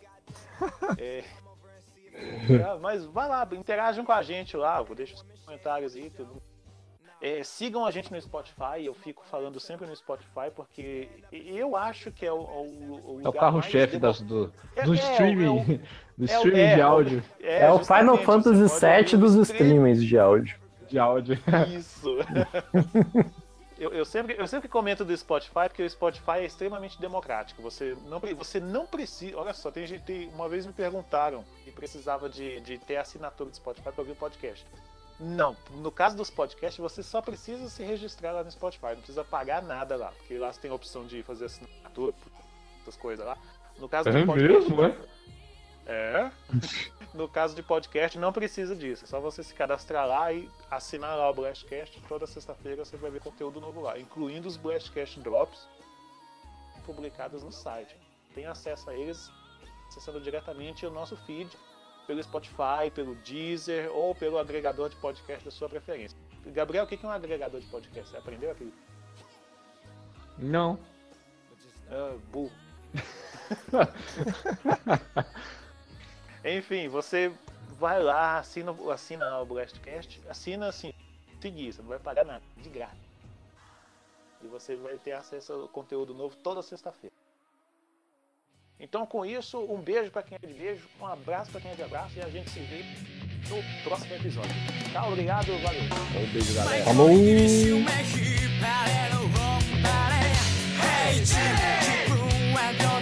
É. 0.97 1.25
É, 2.13 2.77
mas 2.79 3.03
vai 3.03 3.27
lá, 3.27 3.45
interajam 3.51 4.05
com 4.05 4.13
a 4.13 4.21
gente 4.21 4.55
lá, 4.55 4.81
vou 4.81 4.95
deixar 4.95 5.15
os 5.15 5.23
comentários 5.43 5.95
aí, 5.95 6.09
tudo. 6.09 6.41
É, 7.25 7.41
sigam 7.41 7.85
a 7.85 7.89
gente 7.91 8.11
no 8.11 8.21
Spotify, 8.21 8.83
eu 8.83 8.93
fico 8.93 9.23
falando 9.31 9.57
sempre 9.57 9.87
no 9.87 9.95
Spotify, 9.95 10.51
porque 10.53 11.07
eu 11.31 11.73
acho 11.73 12.11
que 12.11 12.25
é 12.25 12.31
o, 12.33 12.35
o, 12.35 13.15
o 13.15 13.21
É 13.23 13.29
o 13.29 13.31
carro-chefe 13.31 13.97
das- 13.97 14.19
do, 14.19 14.51
É- 14.75 14.83
do 14.83 14.93
é, 14.93 14.97
streaming, 14.97 15.45
é 15.47 15.49
o- 15.49 15.79
do 16.17 16.25
é 16.25 16.35
streaming 16.35 16.59
é, 16.59 16.75
de 16.75 16.81
é 16.81 16.83
áudio. 16.83 17.23
É, 17.39 17.71
o 17.71 17.79
Final 17.79 18.17
Fantasy 18.17 18.59
VII 18.85 19.17
ouvir 19.17 19.17
dos 19.17 19.35
streamings 19.35 20.03
de 20.03 20.19
áudio. 20.19 20.59
De 20.89 20.99
áudio. 20.99 21.39
Isso. 21.73 22.09
eu, 23.79 23.91
eu 23.93 24.05
sempre, 24.05 24.35
eu 24.37 24.45
sempre 24.45 24.67
comento 24.67 25.05
do 25.05 25.15
Spotify 25.15 25.67
porque 25.69 25.81
o 25.83 25.89
Spotify 25.89 26.39
é 26.39 26.45
extremamente 26.45 26.99
democrático. 26.99 27.61
Você 27.61 27.95
não, 28.05 28.19
você 28.19 28.59
não 28.59 28.85
precisa. 28.85 29.37
Olha 29.37 29.53
só, 29.53 29.71
tem 29.71 29.87
gente. 29.87 30.29
uma 30.33 30.49
vez 30.49 30.65
me 30.65 30.73
perguntaram 30.73 31.43
e 31.65 31.71
precisava 31.71 32.29
de, 32.29 32.59
de 32.59 32.77
ter 32.79 32.97
assinatura 32.97 33.49
do 33.49 33.55
Spotify 33.55 33.91
para 33.91 34.01
ouvir 34.01 34.11
o 34.11 34.15
podcast. 34.15 34.65
Não, 35.19 35.55
no 35.75 35.91
caso 35.91 36.17
dos 36.17 36.29
podcasts, 36.29 36.79
você 36.79 37.03
só 37.03 37.21
precisa 37.21 37.69
se 37.69 37.83
registrar 37.83 38.31
lá 38.31 38.43
no 38.43 38.51
Spotify, 38.51 38.87
não 38.87 38.97
precisa 38.97 39.23
pagar 39.23 39.61
nada 39.61 39.95
lá, 39.95 40.11
porque 40.17 40.37
lá 40.37 40.51
você 40.51 40.59
tem 40.59 40.71
a 40.71 40.73
opção 40.73 41.05
de 41.05 41.21
fazer 41.23 41.45
assinatura, 41.45 42.13
essas 42.81 42.97
coisas 42.97 43.25
lá. 43.25 43.37
No 43.77 43.87
caso 43.87 44.11
do 44.11 44.17
É 44.17 44.25
podcast, 44.25 44.69
mesmo, 44.69 44.83
é? 44.83 44.95
é. 45.85 46.31
No 47.13 47.29
caso 47.29 47.55
de 47.55 47.61
podcast, 47.61 48.17
não 48.17 48.33
precisa 48.33 48.75
disso. 48.75 49.03
É 49.03 49.07
só 49.07 49.19
você 49.19 49.43
se 49.43 49.53
cadastrar 49.53 50.07
lá 50.07 50.33
e 50.33 50.49
assinar 50.71 51.15
lá 51.15 51.29
o 51.29 51.33
Blastcast. 51.33 52.01
Toda 52.07 52.25
sexta-feira 52.25 52.83
você 52.83 52.97
vai 52.97 53.11
ver 53.11 53.21
conteúdo 53.21 53.61
novo 53.61 53.81
lá, 53.81 53.99
incluindo 53.99 54.47
os 54.47 54.57
Blastcast 54.57 55.19
Drops 55.19 55.67
publicados 56.87 57.43
no 57.43 57.51
site. 57.51 57.95
Tem 58.33 58.47
acesso 58.47 58.89
a 58.89 58.95
eles 58.95 59.31
acessando 59.87 60.19
diretamente 60.19 60.87
o 60.87 60.91
nosso 60.91 61.15
feed 61.15 61.55
pelo 62.05 62.23
Spotify, 62.23 62.91
pelo 62.93 63.15
Deezer 63.15 63.89
ou 63.91 64.13
pelo 64.13 64.37
agregador 64.37 64.89
de 64.89 64.95
podcast 64.97 65.45
da 65.45 65.51
sua 65.51 65.69
preferência. 65.69 66.17
Gabriel, 66.47 66.83
o 66.83 66.87
que 66.87 66.99
é 67.01 67.07
um 67.07 67.11
agregador 67.11 67.59
de 67.59 67.67
podcast? 67.67 68.09
Você 68.09 68.17
aprendeu 68.17 68.51
aqui? 68.51 68.73
Não. 70.37 70.77
Ah, 71.89 72.17
burro. 72.31 72.51
Enfim, 76.43 76.89
você 76.89 77.31
vai 77.79 78.01
lá, 78.01 78.39
assina, 78.39 78.75
assina 78.91 79.39
o 79.39 79.45
Blastcast, 79.45 80.21
assina 80.27 80.67
assim, 80.67 80.93
seguir, 81.41 81.71
você 81.71 81.81
não 81.81 81.89
vai 81.89 81.99
pagar 81.99 82.25
nada, 82.25 82.43
de 82.57 82.69
graça. 82.69 82.97
E 84.41 84.47
você 84.47 84.75
vai 84.75 84.97
ter 84.97 85.13
acesso 85.13 85.53
ao 85.53 85.67
conteúdo 85.69 86.13
novo 86.13 86.35
toda 86.35 86.61
sexta-feira. 86.61 87.15
Então, 88.83 89.05
com 89.05 89.25
isso, 89.25 89.57
um 89.59 89.77
beijo 89.77 90.11
pra 90.11 90.21
quem 90.21 90.37
é 90.41 90.45
de 90.45 90.53
beijo, 90.53 90.81
um 90.99 91.07
abraço 91.07 91.49
pra 91.51 91.61
quem 91.61 91.71
é 91.71 91.73
de 91.73 91.83
abraço 91.83 92.11
e 92.17 92.21
a 92.21 92.27
gente 92.27 92.49
se 92.49 92.59
vê 92.59 92.83
no 93.49 93.63
próximo 93.81 94.13
episódio. 94.13 94.51
Tchau, 94.91 95.07
obrigado, 95.07 95.57
valeu. 95.61 95.81
Um 95.81 96.33
beijo, 96.33 96.53
galera. 96.53 96.83
Falou! 96.83 97.07
コ 102.77 102.92